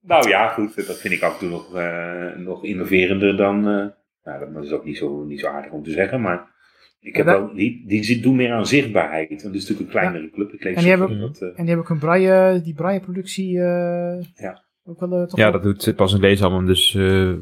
Nou 0.03 0.29
ja, 0.29 0.49
goed, 0.49 0.87
dat 0.87 0.99
vind 0.99 1.15
ik 1.15 1.23
af 1.23 1.33
en 1.33 1.39
toe 1.39 1.49
nog, 1.49 1.75
eh, 1.75 2.37
nog 2.37 2.65
innoverender 2.65 3.37
dan. 3.37 3.57
eh, 3.69 3.87
nou, 4.25 4.53
dat 4.55 4.65
is 4.65 4.71
ook 4.73 4.85
niet 4.85 4.97
zo, 4.97 5.25
niet 5.25 5.41
zo 5.41 5.47
aardig 5.47 5.71
om 5.73 5.83
te 5.83 5.91
zeggen, 5.91 6.21
maar. 6.21 6.55
Ik 7.01 7.17
heb 7.17 7.27
Ja, 7.27 7.33
dat- 7.33 7.41
wel, 7.47 7.55
die, 7.55 7.85
die 7.87 8.03
zit- 8.05 8.23
doen 8.23 8.37
meer 8.37 8.53
aan 8.53 8.67
zichtbaarheid. 8.67 9.29
Want 9.29 9.43
het 9.43 9.55
is 9.55 9.61
natuurlijk 9.69 9.81
een 9.95 10.01
kleinere 10.01 10.31
club. 10.31 10.53
Ik 10.53 10.65
lees 10.65 10.75
En 10.75 10.81
die 10.81 10.91
hebben- 10.91 11.21
dat, 11.21 11.37
eh, 11.41 11.49
En 11.49 11.55
die 11.57 11.67
hebben 11.67 11.85
ook 11.85 11.91
een 11.91 11.99
braille, 11.99 12.61
die 12.63 12.75
braille 12.75 13.01
productie 13.01 13.59
eh 13.59 14.23
Ja. 14.35 14.65
ook 14.85 15.01
wel 15.01 15.27
toch 15.27 15.39
Ja, 15.39 15.51
dat 15.51 15.63
doet 15.63 15.93
pas 15.97 16.13
een 16.13 16.21
lezen 16.21 16.47
allemaal, 16.47 16.67
dus 16.67 16.95
eh, 16.95 17.33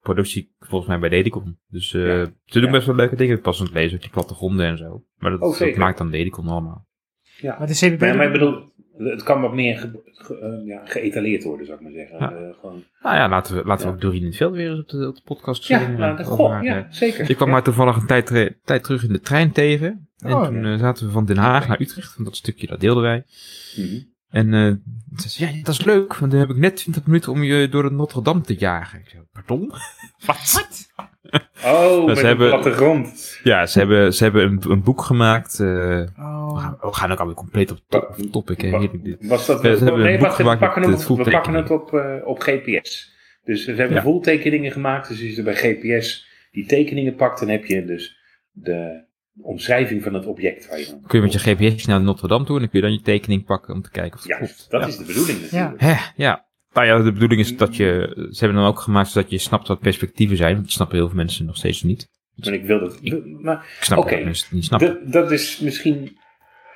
productie 0.00 0.54
volgens 0.58 0.90
mij 0.90 0.98
bij 0.98 1.08
Dedicon. 1.08 1.58
Dus 1.68 1.94
eh, 1.94 2.06
Ja. 2.06 2.24
ze 2.44 2.60
doen 2.60 2.64
Ja. 2.68 2.70
best 2.70 2.86
wel 2.86 2.94
leuke 2.96 3.16
dingen, 3.16 3.40
pas 3.40 3.60
een 3.60 3.70
lezen, 3.72 4.00
die 4.00 4.10
plattegronden 4.10 4.66
en 4.66 4.76
zo. 4.78 5.04
Maar 5.18 5.30
dat, 5.30 5.40
Oh, 5.40 5.58
dat 5.58 5.76
maakt 5.76 5.98
dan 5.98 6.10
Dedicon 6.10 6.46
allemaal. 6.48 6.86
ja. 7.40 7.56
Maar 7.58 7.66
de 7.66 7.74
CBB... 7.74 8.00
Maar, 8.00 8.16
maar 8.16 8.26
ik 8.26 8.32
bedoel, 8.32 8.72
het 8.98 9.22
kan 9.22 9.40
wat 9.40 9.54
meer 9.54 9.78
ge, 9.78 9.90
ge- 10.04 10.38
eh, 10.38 10.66
ja, 10.66 10.80
geëtaleerd 10.84 11.44
worden, 11.44 11.66
zou 11.66 11.78
ik 11.78 11.84
maar 11.84 11.92
zeggen. 11.92 12.18
Ja. 12.18 12.32
Eh, 12.32 12.54
gewoon, 12.60 12.84
Nou 13.02 13.16
ja, 13.16 13.28
laten 13.28 13.56
we, 13.56 13.64
laten 13.64 13.86
we 13.86 13.92
ook 13.94 14.00
Doreen 14.00 14.20
in 14.20 14.26
het 14.26 14.36
veld 14.36 14.54
weer 14.54 14.70
eens 14.70 14.80
op 14.80 14.88
de, 14.88 15.08
op 15.08 15.14
de 15.16 15.22
podcast 15.24 15.66
ja, 15.68 15.88
nou, 15.88 16.18
eh, 16.18 16.26
goh, 16.26 16.62
ja, 16.62 16.86
zeker. 16.90 17.30
Ik 17.30 17.36
kwam 17.36 17.48
maar 17.50 17.62
toevallig 17.62 17.96
een 17.96 18.06
tijd, 18.06 18.54
tijd 18.64 18.84
terug 18.84 19.02
in 19.04 19.12
de 19.12 19.20
trein 19.20 19.52
tegen. 19.52 20.08
En 20.18 20.32
Oh, 20.34 20.44
toen 20.46 20.78
zaten 20.78 21.06
we 21.06 21.12
van 21.12 21.24
Den 21.24 21.36
Haag 21.36 21.68
naar 21.68 21.80
Utrecht, 21.80 22.14
want 22.16 22.28
dat 22.28 22.36
stukje 22.36 22.66
dat 22.66 22.80
deelden 22.80 23.02
wij. 23.02 23.24
Mhm. 23.76 23.96
En 24.30 24.54
eh 24.54 24.72
ze 25.20 25.28
zei, 25.28 25.56
ja, 25.56 25.62
dat 25.62 25.74
is 25.74 25.84
leuk, 25.84 26.16
want 26.16 26.30
dan 26.32 26.40
heb 26.40 26.50
ik 26.50 26.56
net 26.56 26.76
20 26.76 27.06
minuten 27.06 27.32
om 27.32 27.42
je 27.42 27.68
door 27.68 27.82
de 27.82 27.90
Notre 27.90 28.22
Dame 28.22 28.40
te 28.40 28.54
jagen. 28.54 28.98
Ik 28.98 29.08
zei, 29.08 29.22
pardon? 29.32 29.72
Wat? 30.26 30.66
Oh, 31.64 32.06
met 32.06 32.16
ze 32.16 32.22
een 32.22 32.28
hebben- 32.28 32.48
platte 32.48 32.72
grond. 32.72 33.40
Ja, 33.42 33.66
ze 33.66 33.78
hebben, 33.78 34.14
ze 34.14 34.22
hebben 34.22 34.42
een, 34.44 34.62
een 34.70 34.82
boek 34.82 35.02
gemaakt. 35.02 35.60
eh, 35.60 35.66
we, 35.66 36.08
Oh, 36.18 36.58
gaan, 36.60 36.76
we 36.80 36.92
gaan 36.94 37.12
ook 37.12 37.18
alweer 37.20 37.34
compleet 37.34 37.70
op, 37.70 37.78
top, 37.88 38.14
op 38.18 38.30
topic. 38.32 38.60
Hè, 38.60 38.88
dit. 39.02 39.26
Was 39.26 39.46
dat, 39.46 39.62
Ja, 39.62 39.74
ze 39.76 39.84
hebben 39.84 40.00
een 40.00 40.06
nee, 40.06 40.18
boek 40.18 40.26
wacht, 40.26 40.36
we 40.38 40.44
pakken 40.44 40.80
met 40.80 40.90
het, 40.90 40.98
het 40.98 41.06
full 41.06 41.24
we 41.24 41.30
pakken 41.30 41.54
het 41.54 41.70
op, 41.70 41.94
eh, 41.94 42.14
op 42.24 42.38
GPS. 42.40 43.14
Dus 43.44 43.64
ze 43.64 43.72
hebben 43.72 43.96
Ja. 43.96 44.02
voeltekeningen 44.02 44.72
gemaakt. 44.72 45.08
Dus 45.08 45.22
als 45.22 45.34
je 45.34 45.42
bij 45.42 45.54
GPS 45.54 46.26
die 46.50 46.66
tekeningen 46.66 47.14
pakt, 47.14 47.40
dan 47.40 47.48
heb 47.48 47.64
je 47.64 47.84
dus 47.84 48.16
de 48.50 49.04
omschrijving 49.42 50.02
van 50.02 50.14
het 50.14 50.26
object 50.26 50.68
waar 50.68 50.78
je 50.78 50.86
dan... 50.86 51.00
Kun 51.06 51.18
je 51.18 51.24
met 51.24 51.32
je 51.32 51.38
GPS 51.54 51.86
naar 51.86 52.00
Notre 52.00 52.28
Dame 52.28 52.44
toe 52.44 52.54
en 52.54 52.60
dan 52.60 52.70
kun 52.70 52.80
je 52.80 52.86
dan 52.86 52.94
je 52.94 53.02
tekening 53.02 53.44
pakken 53.44 53.74
om 53.74 53.82
te 53.82 53.90
kijken 53.90 54.18
of 54.18 54.24
het 54.24 54.36
klopt. 54.36 54.66
Dat 54.70 54.80
Ja. 54.80 54.86
is 54.86 54.96
de 54.96 55.04
bedoeling 55.04 55.40
natuurlijk. 55.42 55.80
Hè, 55.80 55.94
ja. 56.16 56.44
Nou 56.72 56.86
ja, 56.86 57.02
de 57.02 57.12
bedoeling 57.12 57.40
is 57.40 57.56
dat 57.56 57.76
je... 57.76 58.12
Ze 58.30 58.38
hebben 58.44 58.62
dan 58.62 58.68
ook 58.70 58.80
gemaakt 58.80 59.08
zodat 59.08 59.30
je 59.30 59.38
snapt 59.38 59.68
wat 59.68 59.80
perspectieven 59.80 60.36
zijn. 60.36 60.52
Want 60.52 60.64
dat 60.64 60.72
snappen 60.72 60.96
heel 60.96 61.06
veel 61.06 61.16
mensen 61.16 61.46
nog 61.46 61.56
steeds 61.56 61.82
niet. 61.82 62.08
Maar 62.34 62.52
ik 62.52 62.64
wil 62.64 62.78
dat... 62.80 63.00
Maar 63.40 63.56
Ik 63.78 63.84
snap 63.84 63.98
Oké. 63.98 64.06
ook 64.10 64.14
dat 64.16 64.24
mensen 64.24 64.44
het 64.46 64.54
niet 64.54 64.64
snappen. 64.64 64.98
dat, 65.04 65.12
dat 65.12 65.30
is 65.32 65.58
misschien... 65.60 66.16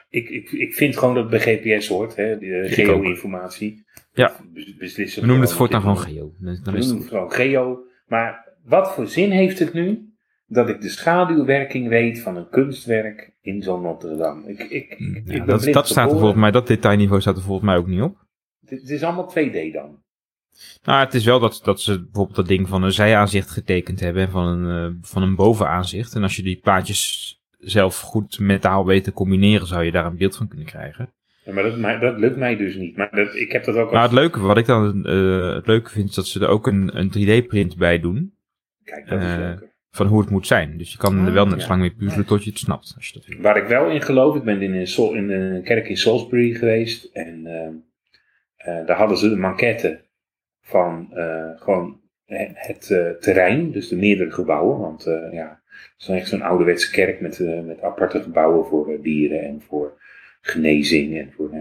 Ik, 0.09 0.29
ik, 0.29 0.51
ik 0.51 0.75
vind 0.75 0.97
gewoon 0.99 1.15
dat 1.15 1.31
het 1.33 1.43
bij 1.45 1.57
GPS 1.57 1.89
hoort, 1.89 2.17
hè, 2.17 2.39
de 2.39 2.47
Ik 2.69 2.75
geo-informatie. 2.75 3.85
Ja. 4.13 4.37
Beslissen 4.79 5.21
We 5.21 5.27
noemen 5.29 5.47
het 5.47 5.57
voortaan 5.57 5.81
gewoon 5.81 5.99
geo. 5.99 6.35
Dan, 6.39 6.61
dan 6.63 6.73
We 6.75 6.79
is 6.79 6.87
noemen 6.87 7.03
het 7.03 7.13
het 7.13 7.21
gewoon 7.21 7.33
geo. 7.33 7.79
Maar 8.07 8.55
wat 8.65 8.95
voor 8.95 9.07
zin 9.07 9.31
heeft 9.31 9.59
het 9.59 9.73
nu 9.73 10.10
dat 10.51 10.69
ik 10.69 10.81
de 10.81 10.89
schaduwwerking 10.89 11.89
weet 11.89 12.21
van 12.21 12.37
een 12.37 12.49
kunstwerk 12.49 13.33
in 13.41 13.63
zo'n 13.63 13.83
Notre 13.83 14.17
Dame? 14.17 14.49
Ik, 14.49 14.59
ik, 14.59 14.97
Ja, 15.25 15.45
dat, 15.45 15.89
staat 15.89 16.11
er 16.11 16.19
volgens 16.19 16.41
mij, 16.41 16.51
dat 16.51 16.67
detailniveau 16.67 17.21
staat 17.21 17.37
er 17.37 17.43
volgens 17.43 17.67
mij 17.67 17.77
ook 17.77 17.87
niet 17.87 18.03
op. 18.03 18.17
Het, 18.61 18.81
het 18.81 18.91
is 18.91 19.03
allemaal 19.03 19.33
2D 19.39 19.73
dan. 19.73 20.03
Nou, 20.83 21.05
het 21.05 21.15
is 21.15 21.25
wel 21.25 21.41
dat, 21.41 21.61
dat 21.63 21.81
ze 21.81 22.03
bijvoorbeeld 22.03 22.37
dat 22.37 22.49
ding 22.49 22.69
van 22.69 22.83
een 22.83 22.93
zijaanzicht 22.93 23.51
getekend 23.51 24.01
hebben 24.01 24.23
en 24.23 24.31
van 24.31 24.47
een, 24.47 24.87
eh, 24.87 24.97
van 25.03 25.23
een 25.23 25.35
bovenaanzicht. 25.35 26.15
En 26.15 26.23
als 26.23 26.37
je 26.37 26.43
die 26.43 26.61
plaatjes 26.63 27.35
zelf 27.59 28.01
goed 28.01 28.39
metaal 28.39 28.87
weet 28.87 29.05
te 29.05 29.13
combineren, 29.13 29.67
zou 29.67 29.85
je 29.85 29.93
daar 29.93 30.07
een 30.07 30.17
beeld 30.17 30.37
van 30.37 30.49
kunnen 30.49 30.67
krijgen. 30.67 31.13
Ja, 31.45 31.53
maar 31.53 31.63
dat, 31.63 31.79
maar 31.79 32.01
dat 32.01 32.19
lukt 32.19 32.37
mij 32.37 32.57
dus 32.57 32.75
niet. 32.75 32.97
Maar 32.97 33.11
dat, 33.11 33.35
ik 33.35 33.53
heb 33.53 33.65
dat 33.65 33.77
ook 33.77 33.91
Maar 33.91 34.01
al... 34.01 34.07
het 34.07 34.13
leuke, 34.13 34.41
wat 34.41 34.59
ik 34.59 34.67
dan 34.67 35.07
eh, 35.07 35.55
het 35.55 35.67
leuke 35.67 35.91
vind, 35.91 36.09
is 36.09 36.15
dat 36.15 36.27
ze 36.27 36.41
er 36.41 36.49
ook 36.49 36.67
een, 36.67 36.99
een 36.99 37.09
3D-print 37.09 37.77
bij 37.77 38.01
doen 38.01 38.39
Kijk, 38.85 39.09
dat 39.09 39.21
is 39.21 39.33
eh, 39.33 39.39
leuker. 39.39 39.70
Van 39.91 40.07
hoe 40.07 40.21
het 40.21 40.31
moet 40.31 40.47
zijn. 40.47 40.77
Dus 40.77 40.93
je 40.93 40.99
kan 40.99 41.19
er 41.21 41.27
Ah, 41.27 41.33
wel 41.33 41.47
net 41.47 41.55
ja. 41.55 41.61
zo 41.61 41.69
lang 41.69 41.81
mee 41.81 41.95
puzzelen 41.95 42.27
tot 42.27 42.45
je 42.45 42.51
het 42.51 42.59
snapt, 42.59 42.93
als 42.97 43.07
je 43.09 43.13
dat 43.15 43.27
wil. 43.27 43.41
Waar 43.41 43.57
ik 43.57 43.67
wel 43.69 43.91
in 43.91 44.03
geloof, 44.03 44.37
ik 44.37 44.43
ben 44.43 44.63
in 44.63 44.75
een, 44.75 44.87
Sol- 44.87 45.15
in 45.15 45.31
een 45.31 45.63
kerk 45.63 45.89
in 45.89 45.97
Salisbury 45.97 46.55
geweest. 46.55 47.05
En 47.05 47.47
ehm, 47.47 47.73
eh, 48.57 48.87
daar 48.87 48.97
hadden 48.97 49.19
ze 49.19 49.27
een 49.27 49.41
maquette 49.41 50.05
van 50.61 51.13
eh, 51.15 51.51
gewoon 51.55 52.01
he- 52.25 52.51
het 52.55 52.91
eh, 52.91 53.11
terrein, 53.11 53.71
dus 53.71 53.89
de 53.89 53.97
meerdere 53.97 54.31
gebouwen. 54.31 54.79
Want 54.79 55.07
eh, 55.07 55.33
ja, 55.33 55.63
het 55.67 55.95
is 55.99 56.07
dan 56.07 56.17
echt 56.17 56.29
zo'n 56.29 56.43
ouderwetse 56.43 56.91
kerk 56.91 57.21
met, 57.21 57.41
eh, 57.41 57.61
met 57.61 57.83
aparte 57.83 58.23
gebouwen 58.23 58.67
voor 58.67 58.93
eh, 58.93 59.03
dieren 59.03 59.43
en 59.43 59.63
voor 59.63 59.99
genezing. 60.41 61.19
En 61.19 61.33
voor, 61.33 61.51
eh, 61.53 61.59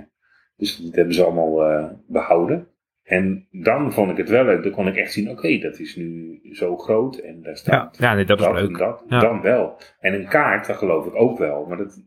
dus 0.58 0.78
dat 0.78 0.96
hebben 0.96 1.14
ze 1.14 1.24
allemaal 1.24 1.64
eh, 1.64 1.90
behouden. 2.08 2.68
En 3.10 3.48
dan 3.52 3.94
vond 3.94 4.12
ik 4.12 4.18
het 4.18 4.30
wel 4.30 4.46
leuk, 4.46 4.64
dan 4.64 4.72
kon 4.72 4.88
ik 4.88 4.96
echt 4.96 5.12
zien, 5.12 5.30
oké, 5.30 5.58
dat 5.58 5.80
is 5.80 5.96
nu 5.96 6.40
zo 6.52 6.78
groot 6.78 7.18
en 7.18 7.42
daar 7.42 7.52
Ja, 7.52 7.58
staat 7.58 7.98
ja 8.00 8.14
nee, 8.14 8.26
dat 8.26 8.40
is 8.40 8.46
en 8.46 8.54
leuk. 8.54 8.78
dat, 8.78 9.04
Ja. 9.10 9.20
Dan 9.20 9.42
wel. 9.42 9.78
En 10.00 10.14
een 10.14 10.28
kaart, 10.28 10.68
dat 10.68 10.78
geloof 10.78 11.06
ik 11.06 11.16
ook 11.16 11.38
wel. 11.38 11.66
Maar 11.66 11.78
dat, 11.78 12.02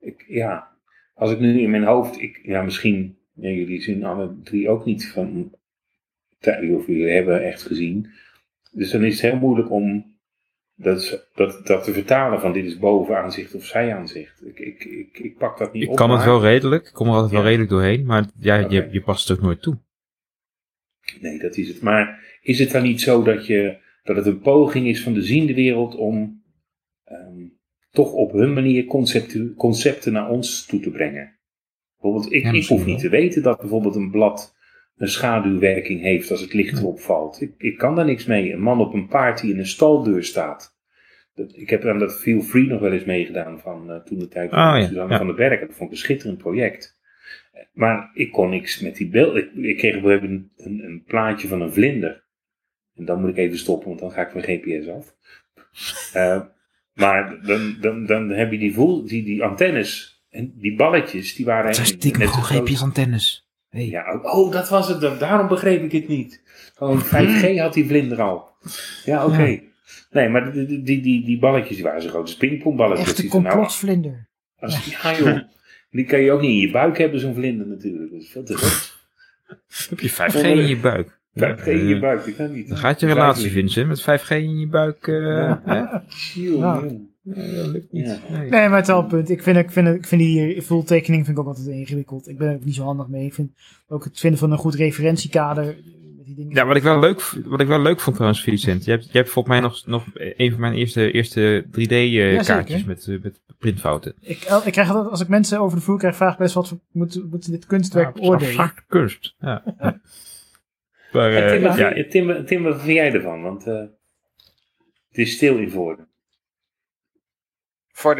ik, 0.00 0.24
ja, 0.28 0.68
als 1.14 1.30
ik 1.32 1.38
nu 1.40 1.60
in 1.60 1.70
mijn 1.70 1.84
hoofd, 1.84 2.20
ik, 2.22 2.40
ja, 2.42 2.62
misschien, 2.62 3.18
ja, 3.34 3.48
jullie 3.48 3.80
zien 3.80 4.04
alle 4.04 4.36
drie 4.42 4.68
ook 4.68 4.84
niet 4.84 5.08
van, 5.12 5.52
of 6.76 6.86
jullie 6.86 7.10
hebben 7.10 7.42
echt 7.44 7.62
gezien. 7.62 8.10
Dus 8.72 8.90
dan 8.90 9.04
is 9.04 9.12
het 9.22 9.30
heel 9.30 9.40
moeilijk 9.40 9.70
om 9.70 10.14
dat, 10.74 11.28
dat, 11.34 11.60
dat 11.66 11.84
te 11.84 11.92
vertalen 11.92 12.40
van 12.40 12.52
dit 12.52 12.64
is 12.64 12.78
bovenaanzicht 12.78 13.54
of 13.54 13.64
zijaanzicht. 13.64 14.46
Ik, 14.46 14.58
ik, 14.58 14.84
ik, 14.84 15.18
ik 15.18 15.36
pak 15.38 15.58
dat 15.58 15.72
niet 15.72 15.82
Ik 15.82 15.90
op. 15.90 15.96
kan 15.96 16.10
het 16.10 16.24
wel 16.24 16.40
redelijk, 16.42 16.86
ik 16.86 16.92
kom 16.92 17.06
er 17.06 17.12
altijd 17.12 17.30
wel 17.32 17.40
Ja. 17.40 17.46
redelijk 17.46 17.70
doorheen, 17.70 18.06
maar 18.06 18.24
ja, 18.38 18.54
je, 18.68 18.88
je 18.90 19.00
past 19.00 19.28
het 19.28 19.38
ook 19.38 19.44
nooit 19.44 19.62
toe. 19.62 19.76
Nee, 21.20 21.38
dat 21.38 21.56
is 21.56 21.68
het. 21.68 21.80
Maar 21.80 22.38
is 22.42 22.58
het 22.58 22.70
dan 22.70 22.82
niet 22.82 23.00
zo 23.00 23.22
dat, 23.22 23.46
je, 23.46 23.76
dat 24.02 24.16
het 24.16 24.26
een 24.26 24.40
poging 24.40 24.86
is 24.86 25.02
van 25.02 25.12
de 25.14 25.22
ziende 25.22 25.54
wereld 25.54 25.94
om 25.96 26.42
ehm, 27.04 27.46
toch 27.90 28.12
op 28.12 28.32
hun 28.32 28.52
manier 28.52 28.84
concepten, 28.84 29.54
concepten 29.54 30.12
naar 30.12 30.28
ons 30.30 30.66
toe 30.66 30.80
te 30.80 30.90
brengen? 30.90 31.38
Bijvoorbeeld, 32.00 32.32
ik, 32.32 32.42
Ja, 32.42 32.52
ik 32.52 32.66
hoef 32.66 32.78
niet 32.86 33.00
wel. 33.00 33.10
te 33.10 33.16
weten 33.16 33.42
dat 33.42 33.60
bijvoorbeeld 33.60 33.94
een 33.96 34.10
blad 34.10 34.58
een 34.96 35.08
schaduwwerking 35.08 36.00
heeft 36.00 36.30
als 36.30 36.40
het 36.40 36.52
licht 36.52 36.78
erop 36.78 37.00
valt. 37.00 37.40
Ik, 37.40 37.54
ik 37.58 37.78
kan 37.78 37.94
daar 37.94 38.04
niks 38.04 38.24
mee. 38.26 38.52
Een 38.52 38.60
man 38.62 38.80
op 38.80 38.94
een 38.94 39.08
paard 39.08 39.40
die 39.40 39.52
in 39.52 39.58
een 39.58 39.66
staldeur 39.66 40.24
staat. 40.24 40.78
Dat, 41.34 41.56
ik 41.56 41.70
heb 41.70 41.84
aan 41.84 41.98
dat 41.98 42.20
Feel 42.20 42.40
Free 42.40 42.66
nog 42.66 42.80
wel 42.80 42.92
eens 42.92 43.04
meegedaan 43.04 43.60
van 43.60 43.90
eh, 43.90 43.96
toen 43.96 44.18
de 44.18 44.28
tijd 44.28 44.50
van 44.50 44.58
Oh, 44.58 44.78
ja, 44.78 44.86
Suzanne 44.86 45.12
ja. 45.12 45.18
van 45.18 45.26
den 45.26 45.36
Berg. 45.36 45.60
Dat 45.60 45.68
vond 45.74 45.80
ik 45.82 45.90
een 45.90 45.96
schitterend 46.02 46.38
project. 46.38 46.98
Maar 47.72 48.10
ik 48.14 48.32
kon 48.32 48.50
niks 48.50 48.80
met 48.80 48.96
die 48.96 49.08
beeld. 49.08 49.36
Ik, 49.36 49.54
ik 49.54 49.76
kreeg 49.76 49.96
op 49.96 50.04
een 50.04 50.08
gegeven 50.10 50.30
moment 50.30 50.50
een, 50.56 50.84
een 50.84 51.02
plaatje 51.04 51.48
van 51.48 51.60
een 51.60 51.72
vlinder. 51.72 52.24
En 52.94 53.04
dan 53.04 53.20
moet 53.20 53.30
ik 53.30 53.36
even 53.36 53.58
stoppen, 53.58 53.88
want 53.88 54.00
dan 54.00 54.12
ga 54.12 54.26
ik 54.26 54.34
mijn 54.34 54.60
GPS 54.60 54.88
af. 54.88 55.14
Eh, 56.12 56.40
maar 56.94 57.42
dan, 57.42 57.76
dan, 57.80 58.06
dan 58.06 58.28
heb 58.28 58.52
je 58.52 58.58
die, 58.58 58.74
voel, 58.74 59.04
die, 59.06 59.24
die 59.24 59.42
antennes 59.42 60.22
en 60.30 60.52
die 60.56 60.76
balletjes, 60.76 61.34
die 61.34 61.44
waren 61.44 61.66
Het 61.66 61.74
zijn 61.74 61.86
stiekem 61.86 62.28
gewoon. 62.28 62.62
GPS-antennes. 62.64 63.48
Hey. 63.68 63.86
Ja, 63.86 64.14
oh, 64.14 64.38
oh, 64.38 64.52
dat 64.52 64.68
was 64.68 64.88
het. 64.88 65.00
dan. 65.00 65.18
Daarom 65.18 65.48
begreep 65.48 65.82
ik 65.82 65.92
het 65.92 66.08
niet. 66.08 66.42
Gewoon 66.74 67.04
5G 67.04 67.56
had 67.56 67.72
die 67.72 67.86
vlinder 67.86 68.20
al. 68.22 68.48
Ja, 69.04 69.26
oké. 69.26 69.42
Ja. 69.42 69.58
Nee, 70.10 70.28
maar 70.28 70.52
die, 70.52 70.82
die, 70.82 71.24
die, 71.24 71.38
balletjes 71.38 71.76
die 71.76 71.84
waren 71.84 72.02
zo 72.02 72.08
groot 72.08 72.22
als 72.22 72.36
pingpongballetjes. 72.36 73.06
Echte 73.08 73.20
Die 73.20 73.30
van, 73.30 73.42
nou, 73.42 73.54
complotvlinder. 73.54 74.28
als, 74.58 74.84
ja 75.02 75.16
joh. 75.16 75.38
Die 75.90 76.04
kan 76.04 76.20
je 76.20 76.32
ook 76.32 76.40
niet 76.40 76.50
in 76.50 76.56
je 76.56 76.70
buik 76.70 76.98
hebben, 76.98 77.20
zo'n 77.20 77.34
vlinder 77.34 77.66
natuurlijk. 77.66 78.10
Dat 78.12 78.20
is 78.20 78.28
veel 78.30 78.44
te 78.44 78.56
groot. 78.56 78.98
Heb 79.90 80.00
je 80.00 80.10
5G 80.10 80.44
in 80.44 80.66
je 80.66 80.76
buik? 80.76 81.18
5G 81.38 81.66
in 81.66 81.86
je 81.86 81.94
Eh, 81.94 82.00
buik, 82.00 82.24
dat 82.24 82.36
kan 82.36 82.52
niet. 82.52 82.68
Dan 82.68 82.76
gaat 82.76 83.00
je 83.00 83.06
relatie, 83.06 83.50
Vincent, 83.50 83.88
met 83.88 84.00
5G 84.02 84.28
in 84.30 84.58
je 84.58 84.66
buik. 84.68 85.06
eh, 85.08 85.14
Ja. 85.16 85.62
hè? 85.64 85.80
Joh. 86.40 86.82
Nee, 87.22 87.54
dat 87.54 87.66
lukt 87.66 87.92
niet. 87.92 88.06
Ja. 88.06 88.18
Nee. 88.30 88.50
Nee, 88.50 88.68
maar 88.68 88.70
het 88.78 88.80
is 88.88 88.92
wel 88.94 89.02
een 89.02 89.06
punt. 89.08 89.30
Ik 89.30 89.42
vind, 89.42 89.56
ik 89.56 89.70
vind, 89.70 89.88
ik 89.88 90.06
vind 90.06 90.20
die 90.20 90.62
voeltekening 90.62 91.24
vind 91.24 91.36
ik 91.38 91.42
ook 91.42 91.48
altijd 91.48 91.66
ingewikkeld. 91.66 92.28
Ik 92.28 92.38
ben 92.38 92.48
er 92.48 92.54
ook 92.54 92.64
niet 92.64 92.74
zo 92.74 92.84
handig 92.84 93.08
mee. 93.08 93.26
Ik 93.26 93.34
vind 93.34 93.50
ook 93.88 94.04
het 94.04 94.20
vinden 94.20 94.38
van 94.38 94.52
een 94.52 94.58
goed 94.58 94.74
referentiekader. 94.74 95.76
Met 96.30 96.36
die 96.38 96.46
dingen. 96.46 96.54
Ja, 96.62 96.66
wat 96.66 96.76
ik 96.76 96.82
wel 96.82 96.98
leuk, 97.00 97.20
wat 97.44 97.60
ik 97.60 97.66
wel 97.66 97.80
leuk 97.82 98.00
vond 98.00 98.16
trouwens, 98.16 98.42
Vincent. 98.42 98.84
Je 98.84 98.90
hebt, 98.90 99.04
je 99.04 99.18
hebt 99.18 99.30
volgens 99.30 99.54
mij 99.54 99.62
nog, 99.62 99.86
nog 99.86 100.04
een 100.14 100.50
van 100.50 100.60
mijn 100.60 100.74
eerste, 100.74 101.10
eerste 101.12 101.64
3D-kaartjes 101.66 102.66
zeker. 102.66 102.86
met, 102.86 103.06
eh, 103.08 103.22
met 103.22 103.40
printfouten. 103.58 104.14
Ik, 104.20 104.42
ik 104.64 104.72
krijg 104.72 104.88
altijd, 104.90 105.10
als 105.10 105.20
ik 105.20 105.28
mensen 105.28 105.60
over 105.60 105.78
de 105.78 105.84
vloer 105.84 105.98
krijg, 105.98 106.16
vraag 106.16 106.32
ik 106.32 106.38
best 106.38 106.54
wat 106.54 106.68
voor, 106.68 106.78
moeten 106.92 107.28
moeten 107.30 107.50
dit 107.50 107.66
kunstwerk 107.66 108.06
Ja, 108.06 108.12
beoordelen. 108.20 108.46
abstracte 108.58 108.82
kunst. 108.88 109.34
Ja. 109.38 109.62
ja. 109.78 110.00
Maar, 111.12 111.32
eh, 111.32 111.52
Tim, 111.52 111.62
wat 111.62 111.76
ja, 111.76 111.92
vind- 111.92 112.10
Tim, 112.10 112.26
wat- 112.26 112.46
Tim, 112.46 112.62
wat 112.62 112.80
vind 112.82 112.96
jij 112.96 113.12
ervan? 113.12 113.42
Want 113.42 113.66
eh, 113.66 113.74
het 115.08 115.18
is 115.18 115.32
stil 115.32 115.58
in 115.58 115.70
Voorden. 115.70 116.08
Voor 117.92 118.16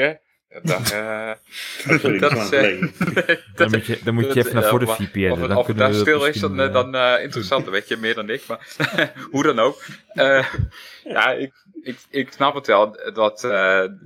Dat, 0.62 0.90
eh, 0.92 1.30
sorry, 1.78 2.19
dat 2.19 2.30
dat 2.30 2.33
is 2.33 2.50
eh, 2.50 2.59
geleden. 2.59 2.92
dan 3.54 3.71
moet 3.71 3.87
je, 3.87 3.99
dan 4.04 4.14
moet 4.14 4.23
je 4.26 4.28
dat- 4.35 4.37
even 4.47 4.54
naar 4.54 4.69
voor 4.71 4.78
de 4.78 4.85
maar 4.85 4.97
VPN. 4.97 5.30
Of, 5.30 5.38
het- 5.38 5.49
dan 5.49 5.57
of 5.57 5.66
het 5.66 5.76
kunnen 5.76 5.92
we 5.95 6.00
stil 6.00 6.26
is, 6.26 6.40
dan, 6.40 6.59
eh, 6.61 6.66
eh, 6.66 6.73
dan 6.73 6.95
eh, 6.95 7.23
interessant. 7.23 7.64
Dat 7.64 7.73
weet 7.75 7.88
je 7.88 7.97
meer 7.97 8.14
dan 8.14 8.30
ik. 8.30 8.47
Maar 8.47 9.12
hoe 9.30 9.42
dan 9.42 9.59
ook. 9.59 9.83
Eh, 10.09 10.54
ja, 11.04 11.30
ik, 11.33 11.52
ik, 11.83 11.99
ik 12.11 12.33
snap 12.33 12.54
het 12.54 12.66
wel. 12.66 13.12
Dat 13.14 13.45
eh, 13.45 13.50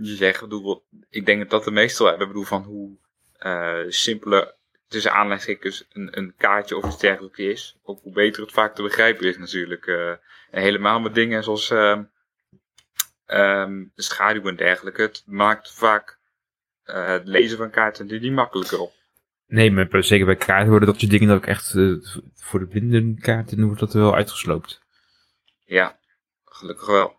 je 0.00 0.14
zegt, 0.16 0.34
ik 0.34 0.40
bedoel, 0.48 0.84
ik 1.10 1.26
denk 1.26 1.50
dat 1.50 1.64
de 1.64 1.70
meestal 1.70 2.06
hebben. 2.06 2.26
Ik 2.26 2.32
bedoel, 2.32 2.48
van 2.48 2.62
hoe 2.62 2.90
eh 3.38 3.78
simpele, 3.88 4.54
tussen 4.88 5.12
aanleidingstekens, 5.12 5.86
een, 5.92 6.18
een 6.18 6.34
kaartje 6.36 6.76
of 6.76 6.84
iets 6.86 6.98
dergelijks 6.98 7.38
is. 7.38 7.76
Ook 7.82 8.00
hoe 8.02 8.12
beter 8.12 8.42
het 8.42 8.52
vaak 8.52 8.74
te 8.74 8.82
begrijpen 8.82 9.26
is 9.28 9.38
natuurlijk. 9.38 9.86
eh. 9.86 10.08
en 10.50 10.62
helemaal 10.62 11.00
met 11.00 11.14
dingen 11.14 11.44
zoals 11.44 11.70
ehm 11.70 12.02
ehm, 13.26 13.84
de 13.94 14.02
schaduw 14.02 14.48
en 14.48 14.56
dergelijke. 14.56 15.02
Het 15.02 15.22
maakt 15.26 15.72
vaak 15.74 16.18
eh, 16.84 17.06
het 17.06 17.26
lezen 17.26 17.56
van 17.56 17.70
kaarten 17.70 18.10
er 18.10 18.20
niet 18.20 18.32
makkelijker 18.32 18.80
op. 18.80 18.92
Nee, 19.46 19.70
maar 19.70 20.04
zeker 20.04 20.26
bij 20.26 20.36
kaarten 20.36 20.68
worden 20.70 20.88
dat 20.88 20.98
soort 20.98 21.10
dingen 21.10 21.28
dat 21.28 21.36
ook 21.36 21.46
echt 21.46 21.74
eh, 21.74 21.92
voor 22.34 22.60
de 22.60 22.66
blindenkaarten 22.66 23.64
wordt 23.64 23.80
dat 23.80 23.92
wel 23.92 24.14
uitgesloopt. 24.14 24.80
Ja, 25.64 25.98
gelukkig 26.44 26.86
wel. 26.86 27.16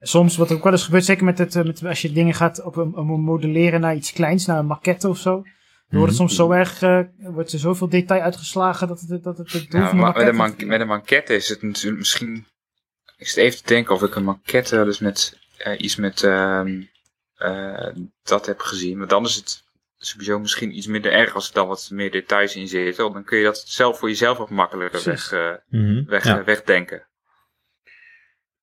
Soms, 0.00 0.36
wat 0.36 0.52
ook 0.52 0.62
wel 0.62 0.72
eens 0.72 0.84
gebeurt, 0.84 1.04
zeker 1.04 1.24
met 1.24 1.38
het, 1.38 1.56
eh, 1.56 1.64
met, 1.64 1.84
als 1.84 2.02
je 2.02 2.12
dingen 2.12 2.34
gaat 2.34 2.62
op 2.62 2.76
een, 2.76 2.90
modelleren 3.04 3.80
naar 3.80 3.94
iets 3.94 4.12
kleins, 4.12 4.46
naar 4.46 4.58
een 4.58 4.66
maquette 4.66 5.08
of 5.08 5.18
zo. 5.18 5.42
Dan 5.88 5.98
wordt 5.98 6.06
het 6.06 6.16
soms 6.16 6.36
zo 6.36 6.50
erg, 6.50 6.82
eh, 6.82 7.00
wordt 7.18 7.52
er 7.52 7.58
zoveel 7.58 7.88
detail 7.88 8.20
uitgeslagen 8.20 8.88
dat 8.88 9.00
het, 9.00 9.22
dat 9.22 9.38
het 9.38 9.52
het 9.52 9.70
doel 9.70 9.80
Ja, 9.80 9.88
van 9.88 9.98
de 9.98 10.32
met, 10.32 10.60
een 10.60 10.66
met 10.66 10.80
een 10.80 10.86
maquette 10.86 11.34
is 11.34 11.48
het 11.48 11.62
natuurlijk 11.62 11.98
misschien. 11.98 12.46
Ik 13.16 13.28
zit 13.28 13.36
even 13.36 13.58
te 13.58 13.66
denken 13.66 13.94
of 13.94 14.02
ik 14.02 14.14
een 14.14 14.24
maquette 14.24 14.76
wel 14.76 14.86
eens 14.86 14.98
met 14.98 15.38
eh, 15.58 15.80
iets 15.80 15.96
met 15.96 16.22
ehm, 16.22 16.66
eh, 16.66 16.84
dat 18.22 18.46
heb 18.46 18.60
gezien. 18.60 18.98
Maar 18.98 19.06
dan 19.08 19.24
is 19.24 19.34
het 19.34 19.62
sowieso 19.96 20.38
misschien 20.38 20.76
iets 20.76 20.86
minder 20.86 21.12
erg 21.12 21.34
als 21.34 21.48
er 21.48 21.54
dan 21.54 21.68
wat 21.68 21.88
meer 21.92 22.10
details 22.10 22.56
in 22.56 22.68
zitten. 22.68 23.02
Want 23.02 23.14
dan 23.14 23.24
kun 23.24 23.38
je 23.38 23.44
dat 23.44 23.58
zelf 23.58 23.98
voor 23.98 24.08
jezelf 24.08 24.38
wat 24.38 24.50
makkelijker 24.50 25.04
weg, 25.04 25.32
eh, 25.32 25.52
Mhm. 25.68 26.04
weg, 26.04 26.24
Ja. 26.24 26.44
wegdenken. 26.44 27.06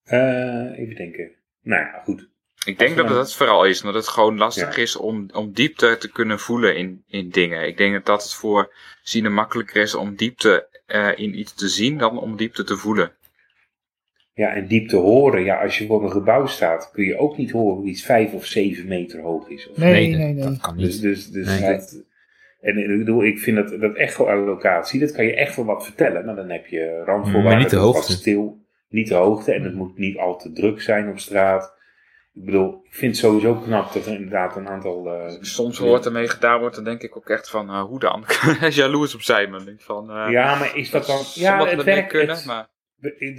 Eh, 0.04 0.80
even 0.80 0.96
denken. 0.96 1.32
Nou 1.62 1.82
ja, 1.82 2.02
goed. 2.04 2.28
Ik 2.66 2.80
denk 2.80 2.96
dat 2.98 3.08
dat 3.08 3.34
vooral 3.34 3.66
is, 3.66 3.80
omdat 3.84 3.96
het 3.96 4.08
gewoon 4.08 4.38
lastig 4.38 4.76
Ja. 4.76 4.82
is 4.82 4.96
om, 4.96 5.30
om 5.34 5.52
diepte 5.54 5.98
te 5.98 6.12
kunnen 6.12 6.40
voelen 6.40 6.76
in, 6.76 7.04
in 7.08 7.30
dingen. 7.30 7.68
Ik 7.68 7.78
denk 7.78 7.94
dat 7.94 8.06
dat 8.06 8.24
het 8.24 8.34
voor 8.34 8.74
zienen 9.02 9.34
makkelijker 9.34 9.82
is 9.82 9.96
om 9.96 10.16
diepte 10.16 10.68
eh, 10.86 11.12
in 11.18 11.40
iets 11.40 11.54
te 11.54 11.68
zien 11.68 11.98
dan 11.98 12.20
om 12.20 12.36
diepte 12.36 12.64
te 12.64 12.78
voelen. 12.78 13.16
Ja, 14.36 14.54
en 14.54 14.68
diepte 14.68 14.96
horen. 14.96 15.44
Ja, 15.44 15.62
als 15.62 15.78
je 15.78 15.86
voor 15.86 16.04
een 16.04 16.12
gebouw 16.12 16.46
staat, 16.46 16.90
kun 16.94 17.04
je 17.06 17.18
ook 17.18 17.38
niet 17.38 17.52
horen 17.52 17.78
of 17.78 17.86
iets 17.86 18.04
vijf 18.06 18.34
of 18.34 18.46
zeven 18.46 18.88
meter 18.88 19.22
hoog 19.22 19.50
is. 19.50 19.70
Of 19.70 19.78
Nee, 19.78 20.10
dat- 20.12 20.20
nee, 20.20 20.34
nee. 20.34 20.44
Dat 20.44 20.58
kan 20.60 20.78
Dus, 20.78 20.94
niet. 20.94 21.02
dus, 21.02 21.30
dus 21.32 21.60
Nee. 21.60 21.72
dat- 21.76 22.04
en 22.62 22.78
ik 22.78 22.98
bedoel, 22.98 23.24
ik 23.24 23.40
vind 23.40 23.58
dat, 23.58 23.80
dat 23.82 23.96
echo-allocatie, 23.96 25.00
dat 25.00 25.12
kan 25.12 25.26
je 25.26 25.36
echt 25.36 25.56
wel 25.56 25.66
wat 25.66 25.84
vertellen. 25.86 26.26
Maar 26.26 26.36
dan 26.36 26.50
heb 26.50 26.66
je 26.68 27.02
randvoorwaarden, 27.06 27.44
Maar 27.52 27.60
niet 27.60 27.70
de 27.70 27.76
hoogte. 27.76 28.00
wat 28.12 28.18
stil, 28.20 28.58
niet 28.90 29.08
de 29.08 29.14
hoogte. 29.16 29.54
En 29.54 29.64
het 29.64 29.74
moet 29.76 29.98
niet 29.98 30.18
al 30.18 30.38
te 30.38 30.52
druk 30.52 30.82
zijn 30.82 31.10
op 31.10 31.20
straat. 31.20 31.74
Ik 32.34 32.46
bedoel, 32.46 32.82
ik 32.84 32.94
vind 32.96 33.12
het 33.16 33.26
sowieso 33.26 33.54
knap 33.56 33.94
dat 33.94 34.06
er 34.06 34.14
inderdaad 34.14 34.56
een 34.56 34.68
aantal... 34.68 35.08
eh, 35.14 35.34
Soms 35.42 35.80
wordt 35.80 36.06
ermee 36.06 36.28
gedaan 36.28 36.60
wordt, 36.60 36.76
dan 36.76 36.84
denk 36.84 37.02
ik 37.02 37.18
ook 37.18 37.30
echt 37.30 37.50
van, 37.50 37.70
eh, 37.70 37.82
hoe 37.84 38.00
dan? 38.00 38.24
Jaloers 38.70 39.16
op 39.16 39.22
zijn, 39.22 39.50
man. 39.50 39.60
Ik 39.60 39.66
Denk 39.66 39.82
van, 39.82 40.10
eh, 40.10 40.32
ja, 40.32 40.60
maar 40.60 40.78
is 40.78 40.90
dat 40.90 41.06
dan... 41.06 41.20
Ja, 41.34 41.66
het 41.68 41.84
werkt, 41.84 42.08
kunnen, 42.10 42.36
het, 42.36 42.46
maar, 42.46 42.68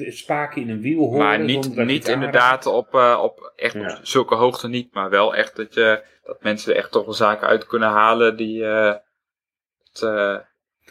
spaken 0.08 0.62
in 0.62 0.70
een 0.70 0.80
wiel 0.80 0.98
horen. 1.04 1.18
maar 1.18 1.36
zonder 1.38 1.46
niet, 1.54 1.64
dat 1.64 1.74
je 1.74 1.84
niet 1.84 2.08
inderdaad 2.08 2.66
op, 2.66 2.94
eh, 2.94 3.20
op 3.22 3.52
echt 3.56 3.74
Ja. 3.74 3.80
op 3.98 3.98
zulke 4.06 4.34
hoogte 4.34 4.68
niet, 4.68 4.94
maar 4.94 5.10
wel 5.10 5.34
echt 5.36 5.56
dat, 5.56 5.74
je, 5.74 6.02
dat 6.24 6.42
mensen 6.42 6.72
er 6.72 6.78
echt 6.78 6.92
toch 6.92 7.04
wel 7.04 7.14
zaken 7.14 7.46
uit 7.48 7.66
kunnen 7.66 7.88
halen 7.88 8.36
die... 8.36 8.64
eh 8.64 8.94
het, 9.92 10.02
eh, 10.02 10.36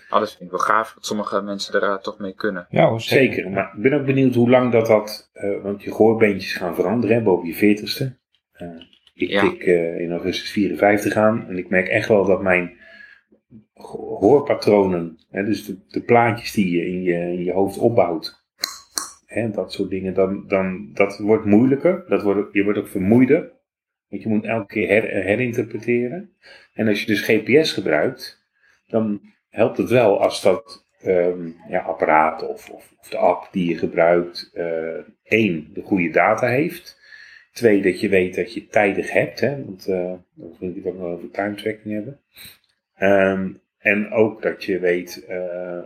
oh, 0.10 0.20
dat 0.20 0.30
vind 0.30 0.42
ik 0.42 0.50
wel 0.50 0.60
gaaf, 0.60 0.94
dat 0.94 1.06
sommige 1.06 1.42
mensen 1.42 1.82
er 1.82 2.02
toch 2.02 2.20
mee 2.20 2.34
kunnen. 2.34 2.66
Ja, 2.70 2.88
hoor, 2.88 3.02
Zeker, 3.02 3.50
maar 3.50 3.74
ik 3.76 3.82
ben 3.82 3.94
ook 3.94 4.06
benieuwd 4.06 4.36
hoe 4.36 4.50
lang 4.50 4.72
dat 4.72 4.86
dat, 4.86 5.30
eh, 5.34 5.62
want 5.62 5.84
je 5.84 5.92
gehoorbeentjes 5.92 6.54
gaan 6.54 6.76
veranderen 6.76 7.16
hè, 7.16 7.22
boven 7.24 7.48
je 7.48 7.54
veertigste. 7.54 8.18
Eh 8.52 8.68
ik 9.14 9.30
Ja. 9.30 9.42
tik 9.50 9.62
eh, 9.64 10.00
in 10.00 10.12
augustus 10.12 10.52
54 10.52 11.14
aan 11.16 11.46
en 11.48 11.58
ik 11.58 11.70
merk 11.70 11.88
echt 11.88 12.08
wel 12.08 12.26
dat 12.26 12.42
mijn 12.42 12.78
hoorpatronen, 14.20 15.20
hè, 15.30 15.44
dus 15.44 15.66
de, 15.66 15.78
de 15.88 16.02
plaatjes 16.02 16.52
die 16.52 16.78
je 16.78 16.86
in, 16.88 17.02
je 17.04 17.14
in 17.14 17.44
je 17.44 17.52
hoofd 17.52 17.78
opbouwt, 17.78 18.45
dat 19.52 19.74
soort 19.74 19.90
dingen, 19.90 20.14
dan, 20.14 20.48
dan, 20.48 20.90
dat 20.94 21.18
wordt 21.18 21.46
moeilijker. 21.46 22.06
Dat 22.08 22.24
wordt, 22.24 22.54
je 22.54 22.64
wordt 22.64 22.80
ook 22.80 22.88
vermoeider, 22.88 23.52
want 24.08 24.24
je 24.24 24.30
moet 24.30 24.46
elke 24.46 24.66
keer 24.66 24.88
her, 24.88 25.04
herinterpreteren. 25.04 26.36
En 26.74 26.88
als 26.88 27.00
je 27.00 27.06
dus 27.06 27.22
GPS 27.22 27.74
gebruikt, 27.74 28.44
dan 28.88 29.22
helpt 29.50 29.78
het 29.78 29.90
wel 29.90 30.22
als 30.22 30.42
dat 30.42 30.86
ehm, 31.02 31.50
ja, 31.70 31.80
apparaat 31.80 32.48
of, 32.48 32.70
of, 32.70 32.94
de 33.10 33.18
app 33.18 33.48
die 33.52 33.70
je 33.70 33.78
gebruikt, 33.78 34.52
eh, 34.54 34.98
één, 35.24 35.70
de 35.74 35.82
goede 35.82 36.10
data 36.10 36.48
heeft. 36.48 37.04
Twee, 37.52 37.82
dat 37.82 38.00
je 38.00 38.10
weet 38.10 38.36
dat 38.36 38.54
je 38.54 38.68
tijdig 38.68 39.12
hebt, 39.12 39.40
hè, 39.40 39.66
want 39.66 39.88
eh 39.88 40.14
dan 40.34 40.56
wil 40.60 40.76
ik 40.76 40.86
ook 40.86 40.98
nog 40.98 41.08
over 41.08 41.32
time 41.32 41.56
tracking 41.56 41.94
hebben. 41.94 42.20
Ehm, 42.96 43.52
en 43.78 44.12
ook 44.12 44.42
dat 44.42 44.64
je 44.64 44.80
weet 44.80 45.26
eh, 45.28 45.80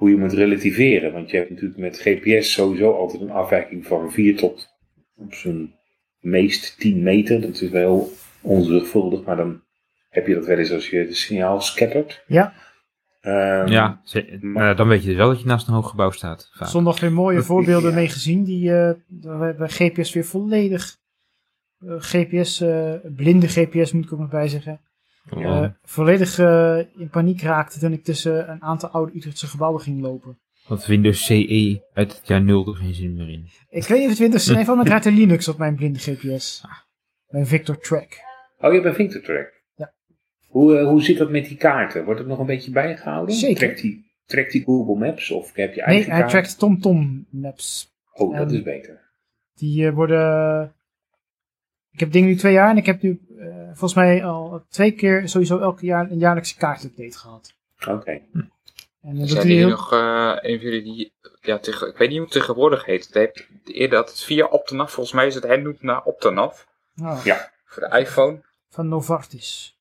hoe 0.00 0.10
je 0.10 0.16
moet 0.16 0.32
relativeren, 0.32 1.12
want 1.12 1.30
je 1.30 1.36
hebt 1.36 1.50
natuurlijk 1.50 1.78
met 1.78 1.98
GPS 2.00 2.52
sowieso 2.52 2.92
altijd 2.92 3.22
een 3.22 3.30
afwijking 3.30 3.86
van 3.86 4.12
4 4.12 4.36
tot 4.36 4.68
op 5.16 5.34
zijn 5.34 5.74
meest 6.20 6.78
10 6.78 7.02
meter. 7.02 7.40
Dat 7.40 7.60
is 7.60 7.70
wel 7.70 7.80
heel 7.80 8.10
onzorgvuldig, 8.40 9.24
maar 9.24 9.36
dan 9.36 9.62
heb 10.08 10.26
je 10.26 10.34
dat 10.34 10.46
wel 10.46 10.58
eens 10.58 10.72
als 10.72 10.90
je 10.90 10.98
het 10.98 11.16
signaal 11.16 11.60
scattert. 11.60 12.24
Ja. 12.26 12.52
Ehm, 13.20 13.66
Ja, 13.68 14.00
ze- 14.04 14.38
nou, 14.40 14.76
dan 14.76 14.88
weet 14.88 15.02
je 15.02 15.08
dus 15.08 15.16
wel 15.16 15.28
dat 15.28 15.40
je 15.40 15.46
naast 15.46 15.68
een 15.68 15.74
hoog 15.74 15.90
gebouw 15.90 16.10
staat. 16.10 16.50
vaak. 16.52 16.68
Zondag 16.68 17.00
weer 17.00 17.12
mooie 17.12 17.42
voorbeelden 17.42 17.90
Ja. 17.90 17.96
mee 17.96 18.08
gezien. 18.08 18.44
Die 18.44 18.72
eh, 18.74 18.94
bij 19.08 19.54
bij 19.56 19.68
GPS 19.68 20.12
weer 20.12 20.24
volledig. 20.24 20.98
eh, 21.86 21.94
GPS, 21.98 22.60
eh, 22.60 22.94
blinde 23.16 23.48
GPS 23.48 23.92
moet 23.92 24.04
ik 24.04 24.12
ook 24.12 24.18
nog 24.18 24.28
bij 24.30 24.48
zeggen. 24.48 24.80
Oh. 25.30 25.44
eh, 25.44 25.70
volledig 25.82 26.38
eh, 26.38 26.78
in 26.96 27.08
paniek 27.10 27.42
raakte 27.42 27.78
toen 27.78 27.92
ik 27.92 28.04
tussen 28.04 28.50
een 28.50 28.62
aantal 28.62 28.88
oude 28.88 29.16
Utrechtse 29.16 29.46
gebouwen 29.46 29.80
ging 29.80 30.00
lopen. 30.00 30.38
Want 30.66 30.86
Windows 30.86 31.24
CE 31.24 31.82
uit 31.92 32.16
het 32.16 32.26
jaar 32.26 32.42
0 32.42 32.66
er 32.68 32.74
geen 32.74 32.94
zin 32.94 33.14
meer 33.14 33.28
in. 33.28 33.48
Ik 33.68 33.84
weet 33.86 33.98
niet 33.98 34.02
of 34.02 34.08
het 34.10 34.18
Windows 34.18 34.48
is, 34.48 34.64
van, 34.64 34.76
maar 34.76 34.84
draait 34.84 35.04
er 35.06 35.12
Linux 35.12 35.48
op 35.48 35.58
mijn 35.58 35.76
blinde 35.76 35.98
GPS. 35.98 36.64
Mijn 37.28 37.46
Victor 37.46 37.78
Track. 37.78 38.08
Oh, 38.58 38.72
je 38.72 38.80
bent 38.80 38.94
Victor 38.94 39.20
Track. 39.22 39.62
Ja. 39.74 39.92
Hoe, 40.48 40.78
eh, 40.78 40.86
hoe 40.86 41.02
zit 41.02 41.18
dat 41.18 41.30
met 41.30 41.46
die 41.48 41.56
kaarten? 41.56 42.04
Wordt 42.04 42.20
het 42.20 42.28
nog 42.28 42.38
een 42.38 42.46
beetje 42.46 42.70
bijgehouden? 42.70 43.34
Zeker. 43.34 43.56
Trekt 43.56 43.80
die, 43.80 44.04
trekt 44.26 44.52
die 44.52 44.64
Google 44.64 45.06
Maps 45.06 45.30
of 45.30 45.54
heb 45.54 45.74
je 45.74 45.80
Nee, 45.80 45.94
eigen 45.94 46.10
hij 46.10 46.20
kaart? 46.20 46.30
trackt 46.30 46.58
TomTom 46.58 47.26
Maps. 47.30 47.88
Oh, 48.12 48.36
dat 48.36 48.52
is 48.52 48.62
beter. 48.62 49.10
Die 49.54 49.86
eh, 49.86 49.94
worden. 49.94 50.74
Ik 51.90 52.00
heb 52.00 52.12
dingen 52.12 52.28
nu 52.28 52.36
twee 52.36 52.52
jaar 52.52 52.70
en 52.70 52.76
ik 52.76 52.86
heb 52.86 53.02
nu 53.02 53.20
eh, 53.38 53.59
volgens 53.70 53.94
mij 53.94 54.24
al 54.24 54.64
twee 54.68 54.92
keer 54.92 55.28
sowieso 55.28 55.58
elke 55.58 55.84
jaar 55.86 56.10
een 56.10 56.18
jaarlijkse 56.18 56.56
kaartupdate 56.56 57.18
gehad. 57.18 57.54
Oké. 57.88 58.10
En 58.10 58.50
eh, 59.02 59.18
dat 59.18 59.28
Zijn 59.28 59.46
heel... 59.46 59.68
nog, 59.68 59.92
eh 59.92 60.36
een 60.40 60.60
van 60.60 60.70
jullie 60.70 60.82
die, 60.82 61.12
ja, 61.40 61.58
tegen, 61.58 61.88
ik 61.88 61.96
weet 61.96 62.08
niet 62.08 62.16
hoe 62.18 62.26
het 62.26 62.36
tegenwoordig 62.36 62.84
heet. 62.84 63.06
Het 63.06 63.14
heeft 63.14 63.46
eerder 63.64 63.98
dat 63.98 64.08
het 64.10 64.20
via 64.20 64.46
Optonaf, 64.46 64.92
volgens 64.92 65.14
mij 65.14 65.26
is 65.26 65.34
het 65.34 65.44
hernoemd 65.44 65.82
naar 65.82 66.02
Optonaf. 66.02 66.66
Ah, 67.02 67.24
Ja. 67.24 67.50
Voor 67.64 67.88
de 67.88 67.98
iPhone. 67.98 68.42
van 68.68 68.88
Novartis. 68.88 69.78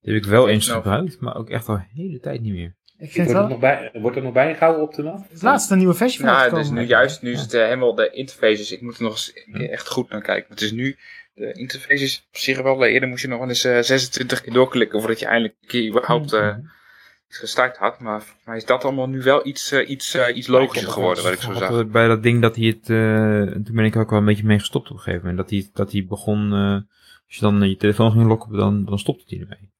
Die 0.00 0.14
heb 0.14 0.22
ik 0.22 0.28
wel 0.28 0.48
eens 0.48 0.68
gebruikt, 0.68 1.20
maar 1.20 1.36
ook 1.36 1.50
echt 1.50 1.68
al 1.68 1.74
een 1.74 1.86
hele 1.94 2.20
tijd 2.20 2.40
niet 2.40 2.52
meer. 2.52 2.74
Ik 3.02 3.10
vind 3.12 3.26
Wordt, 3.26 3.32
wel. 3.32 3.40
het 3.42 3.50
nog 3.50 3.60
bij, 3.60 4.00
wordt 4.02 4.16
er 4.16 4.22
nog 4.22 4.32
bijgehouden 4.32 4.82
op 4.82 4.94
de 4.94 5.02
nacht? 5.02 5.30
Het 5.30 5.42
laatste 5.42 5.76
nieuwe 5.76 5.94
versie 5.94 6.20
van 6.20 6.28
Ja, 6.28 6.34
uitgekomen. 6.34 6.70
dus 6.74 6.82
nu 6.82 6.88
juist, 6.88 7.22
nu 7.22 7.32
is 7.32 7.40
het 7.40 7.54
eh, 7.54 7.62
helemaal 7.64 7.94
de 7.94 8.10
interfaces. 8.10 8.72
Ik 8.72 8.80
moet 8.80 8.96
er 8.96 9.02
nog 9.02 9.12
eens 9.12 9.32
een 9.46 9.52
keer 9.58 9.70
echt 9.70 9.88
goed 9.88 10.08
naar 10.10 10.22
kijken. 10.22 10.50
Het 10.50 10.60
is 10.60 10.72
nu, 10.72 10.96
de 11.34 11.52
interfaces 11.52 12.26
op 12.32 12.36
zich 12.36 12.62
wel, 12.62 12.84
eh, 12.84 12.92
eerder 12.92 13.08
moest 13.08 13.22
je 13.22 13.28
nog 13.28 13.38
wel 13.38 13.48
eens 13.48 13.64
eh, 13.64 13.78
26 13.80 14.40
keer 14.40 14.52
doorklikken 14.52 14.98
voordat 15.00 15.18
je 15.18 15.26
eindelijk 15.26 15.54
een 15.60 15.68
keer 15.68 15.88
überhaupt 15.88 16.32
eh, 16.32 16.56
iets 17.28 17.38
gestart 17.38 17.76
had. 17.76 18.00
Maar 18.00 18.20
volgens 18.22 18.46
mij 18.46 18.56
is 18.56 18.64
dat 18.64 18.84
allemaal 18.84 19.08
nu 19.08 19.22
wel 19.22 19.46
iets, 19.46 19.72
eh, 19.72 19.88
iets, 19.88 20.14
eh, 20.14 20.36
iets 20.36 20.46
logischer 20.46 20.90
geworden, 20.90 21.24
wat 21.24 21.32
ik 21.32 21.40
zo 21.40 21.52
zag. 21.52 21.86
Bij 21.86 22.06
dat 22.08 22.22
ding 22.22 22.42
dat 22.42 22.56
hij 22.56 22.64
het, 22.66 22.90
eh, 22.90 23.62
toen 23.64 23.74
ben 23.74 23.84
ik 23.84 23.96
ook 23.96 24.10
wel 24.10 24.18
een 24.18 24.24
beetje 24.24 24.44
mee 24.44 24.58
gestopt 24.58 24.90
op 24.90 24.96
een 24.96 25.02
gegeven 25.02 25.26
moment. 25.28 25.38
Dat 25.38 25.50
hij, 25.50 25.70
dat 25.72 25.92
hij 25.92 26.04
begon, 26.08 26.52
eh, 26.52 26.72
als 27.26 27.36
je 27.36 27.40
dan 27.40 27.68
je 27.68 27.76
telefoon 27.76 28.10
ging 28.12 28.26
lokken, 28.26 28.56
dan, 28.56 28.84
dan 28.84 28.98
stopte 28.98 29.24
hij 29.26 29.38
ermee. 29.40 29.70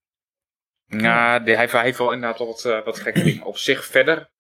Ja, 0.98 1.38
de, 1.38 1.57
hij, 1.57 1.66
hij 1.70 1.83
heeft 1.83 1.98
wel 1.98 2.12
inderdaad 2.12 2.38
wat, 2.38 2.64
eh, 2.64 2.85
wat 2.85 2.98
gekke 3.00 3.22
dingen. 3.22 3.44
Op 3.44 3.57
zich 3.57 3.85
verder, 3.85 4.31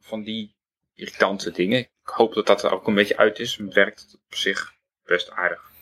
van 0.00 0.22
die 0.22 0.54
irritante 0.94 1.50
dingen. 1.50 1.78
Ik 1.78 1.88
hoop 2.02 2.34
dat 2.34 2.46
dat 2.46 2.62
er 2.62 2.72
ook 2.72 2.86
een 2.86 2.94
beetje 2.94 3.16
uit 3.16 3.38
is. 3.38 3.56
Het 3.56 3.74
werkt 3.74 4.18
op 4.28 4.34
zich 4.34 4.74
best 5.04 5.30
aardig. 5.30 5.72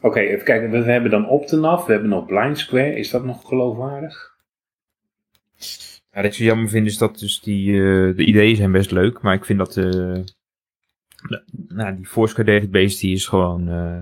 Oké, 0.00 0.18
even 0.20 0.44
kijken. 0.44 0.70
We 0.70 0.90
hebben 0.90 1.10
dan 1.10 1.28
Optenaf, 1.28 1.86
we 1.86 1.92
hebben 1.92 2.10
nog 2.10 2.26
Blind 2.26 2.58
Square. 2.58 2.94
Is 2.96 3.10
dat 3.10 3.24
nog 3.24 3.48
geloofwaardig? 3.48 4.34
Ja, 6.10 6.22
wat 6.22 6.24
ik 6.24 6.34
zo 6.34 6.44
jammer 6.44 6.68
vind 6.68 6.86
is 6.86 6.98
dat 6.98 7.18
dus 7.18 7.40
die, 7.40 7.72
eh, 7.72 8.16
de 8.16 8.24
ideeën 8.24 8.56
zijn 8.56 8.72
best 8.72 8.90
leuk, 8.90 9.20
maar 9.20 9.34
ik 9.34 9.44
vind 9.44 9.58
dat 9.58 9.76
eh, 9.76 9.84
de- 9.84 11.44
nou, 11.68 11.96
die 11.96 12.06
Foursquare 12.06 12.60
database 12.60 12.98
die 12.98 13.14
is 13.14 13.26
gewoon, 13.26 13.68
eh, 13.68 13.98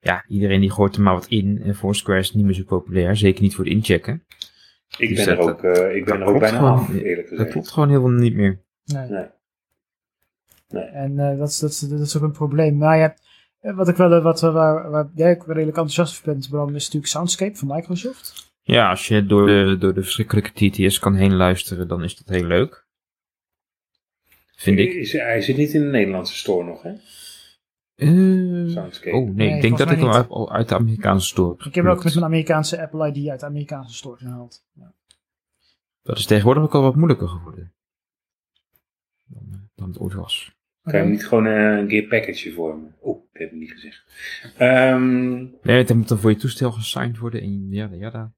ja, 0.00 0.24
iedereen 0.28 0.60
die 0.60 0.70
gooit 0.70 0.96
er 0.96 1.02
maar 1.02 1.14
wat 1.14 1.26
in 1.26 1.62
en 1.62 1.74
Foursquare 1.74 2.18
is 2.18 2.34
niet 2.34 2.44
meer 2.44 2.54
zo 2.54 2.64
populair, 2.64 3.16
zeker 3.16 3.42
niet 3.42 3.54
voor 3.54 3.64
het 3.64 3.72
inchecken. 3.74 4.24
Ik 4.98 5.08
Dus 5.08 5.24
ben 5.24 5.28
er 5.28 5.36
dat- 5.36 5.48
ook, 5.48 5.62
eh, 5.62 5.96
ik 5.96 6.04
ben 6.04 6.18
dat 6.18 6.28
er 6.28 6.34
ook 6.34 6.40
bijna 6.40 6.56
gewoon. 6.58 6.72
af, 6.72 6.94
eerlijk 6.94 7.16
Dat 7.16 7.28
gezegd. 7.28 7.50
klopt 7.50 7.68
gewoon 7.70 7.88
heel 7.88 8.00
veel 8.00 8.10
niet 8.10 8.34
meer. 8.34 8.60
Nee. 8.84 9.08
Nee. 9.08 9.26
Nee. 10.68 10.84
En 10.84 11.18
eh, 11.18 11.38
dat, 11.38 11.48
is, 11.48 11.58
dat, 11.58 11.70
is, 11.70 11.78
dat 11.80 12.00
is 12.00 12.16
ook 12.16 12.22
een 12.22 12.30
probleem. 12.32 12.76
Maar 12.76 12.96
je 12.96 13.02
hebt, 13.02 13.22
eh, 13.60 13.76
wat 13.76 13.88
ik 13.88 13.96
wel, 13.96 14.20
wat, 14.22 14.40
waar, 14.40 14.90
waar 14.90 15.10
jij 15.14 15.30
ook 15.30 15.46
redelijk 15.46 15.66
enthousiast 15.76 16.14
voor 16.16 16.32
bent, 16.32 16.48
Bram, 16.50 16.74
is 16.74 16.84
natuurlijk 16.84 17.06
Soundscape 17.12 17.56
van 17.56 17.68
Microsoft. 17.68 18.52
Ja, 18.62 18.90
als 18.90 19.08
je 19.08 19.26
door 19.26 19.46
de, 19.46 19.76
door 19.78 19.94
de 19.94 20.02
verschrikkelijke 20.02 20.50
TTS 20.70 20.98
kan 20.98 21.14
heen 21.14 21.34
luisteren, 21.34 21.88
dan 21.88 22.04
is 22.04 22.16
dat 22.16 22.28
heel 22.36 22.46
leuk. 22.46 22.86
Vind 24.56 24.78
ik. 24.78 24.92
Is, 24.94 25.12
hij 25.12 25.40
zit 25.40 25.56
niet 25.56 25.72
in 25.74 25.80
de 25.80 25.86
Nederlandse 25.86 26.36
store 26.36 26.64
nog, 26.64 26.82
hè? 26.82 26.92
Eh, 27.98 28.08
Soundscape. 28.66 29.16
oh 29.16 29.24
nee, 29.24 29.34
Nee, 29.34 29.54
ik 29.54 29.62
denk 29.62 29.78
dat 29.78 29.90
ik 29.90 29.98
hem 29.98 30.12
uit, 30.12 30.48
uit 30.48 30.68
de 30.68 30.74
Amerikaanse 30.74 31.26
store 31.26 31.50
heb 31.50 31.58
Ik 31.66 31.74
heb 31.74 31.84
hem 31.84 31.92
ook 31.92 32.04
met 32.04 32.12
mijn 32.14 32.24
Amerikaanse 32.26 32.82
Apple 32.82 33.12
ID 33.12 33.28
uit 33.28 33.40
de 33.40 33.46
Amerikaanse 33.46 33.94
store 33.94 34.16
gehaald. 34.16 34.64
Ja. 34.72 34.92
Dat 36.02 36.18
is 36.18 36.26
tegenwoordig 36.26 36.62
ook 36.62 36.74
al 36.74 36.82
wat 36.82 36.96
moeilijker 36.96 37.28
geworden. 37.28 37.72
Dan, 39.26 39.42
eh, 39.52 39.58
dan 39.74 39.88
het 39.88 39.98
ooit 39.98 40.14
was. 40.14 40.56
Kan 40.82 40.94
je 40.94 41.02
Oké. 41.02 41.10
niet 41.10 41.26
gewoon 41.26 41.46
eh, 41.46 41.76
een 41.76 41.88
keer 41.88 42.02
package 42.02 42.52
vormen? 42.52 42.94
Oh, 43.00 43.14
dat 43.32 43.42
heb 43.42 43.52
ik 43.52 43.58
niet 43.58 43.70
gezegd. 43.70 44.04
Ehm, 44.56 45.36
Nee, 45.62 45.76
het 45.78 45.94
moet 45.94 46.08
dan 46.08 46.18
voor 46.18 46.30
je 46.30 46.36
toestel 46.36 46.72
gesigned 46.72 47.18
worden 47.18 47.40
en 47.40 47.66
ja, 47.70 47.88
ja, 47.92 48.10
ja. 48.12 48.32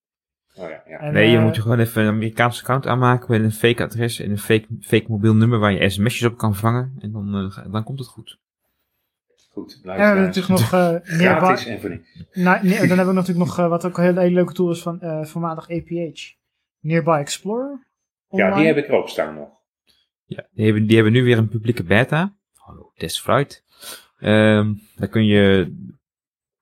oh 0.54 0.68
ja, 0.68 0.82
ja. 0.86 0.98
En, 0.98 1.12
Nee, 1.12 1.30
je 1.30 1.38
moet 1.38 1.56
je 1.56 1.62
gewoon 1.62 1.78
even 1.78 2.02
een 2.02 2.08
Amerikaanse 2.08 2.60
account 2.60 2.86
aanmaken 2.86 3.30
met 3.30 3.42
een 3.42 3.52
fake 3.52 3.82
adres 3.82 4.20
en 4.20 4.30
een 4.30 4.38
fake, 4.38 4.66
fake 4.80 5.06
mobiel 5.08 5.34
nummer 5.34 5.58
waar 5.58 5.72
je 5.72 5.88
sms'jes 5.90 6.30
op 6.30 6.38
kan 6.38 6.54
vangen. 6.54 6.96
En 7.00 7.12
dan, 7.12 7.52
dan 7.70 7.84
komt 7.84 7.98
het 7.98 8.08
goed. 8.08 8.38
Goed, 9.52 9.72
En 9.74 9.80
we 9.82 9.88
hebben 9.90 10.16
luisteraars. 10.22 10.36
natuurlijk 10.36 10.72
nog 10.72 10.80
eh 11.12 11.18
Nearby. 11.18 11.44
Gratis 11.44 11.66
en 11.66 11.80
voor 11.80 11.90
niks. 11.90 12.24
Na- 12.32 12.62
nee, 12.62 12.78
dan 12.78 12.96
hebben 12.98 13.06
we 13.06 13.12
natuurlijk 13.12 13.46
nog, 13.46 13.58
eh, 13.58 13.68
wat 13.68 13.84
ook 13.86 13.98
een 13.98 14.04
hele, 14.04 14.20
hele 14.20 14.34
leuke 14.34 14.52
tool 14.52 14.70
is 14.70 14.82
van 14.82 15.00
eh 15.00 15.24
voormalig 15.24 15.70
APH. 15.70 16.20
Nearby 16.80 17.10
Explorer. 17.10 17.88
Ja, 18.28 18.54
die 18.56 18.66
heb 18.66 18.76
ik 18.76 18.88
er 18.88 18.94
ook 18.94 19.08
staan 19.08 19.34
nog. 19.34 19.48
Ja, 20.24 20.46
die 20.52 20.64
hebben, 20.64 20.86
die 20.86 20.94
hebben 20.94 21.12
nu 21.12 21.24
weer 21.24 21.38
een 21.38 21.48
publieke 21.48 21.82
beta. 21.84 22.34
Hallo, 22.54 22.92
testfruit. 22.94 23.64
Ehm 24.18 24.72
daar 24.96 25.08
kun 25.08 25.24
je, 25.26 25.74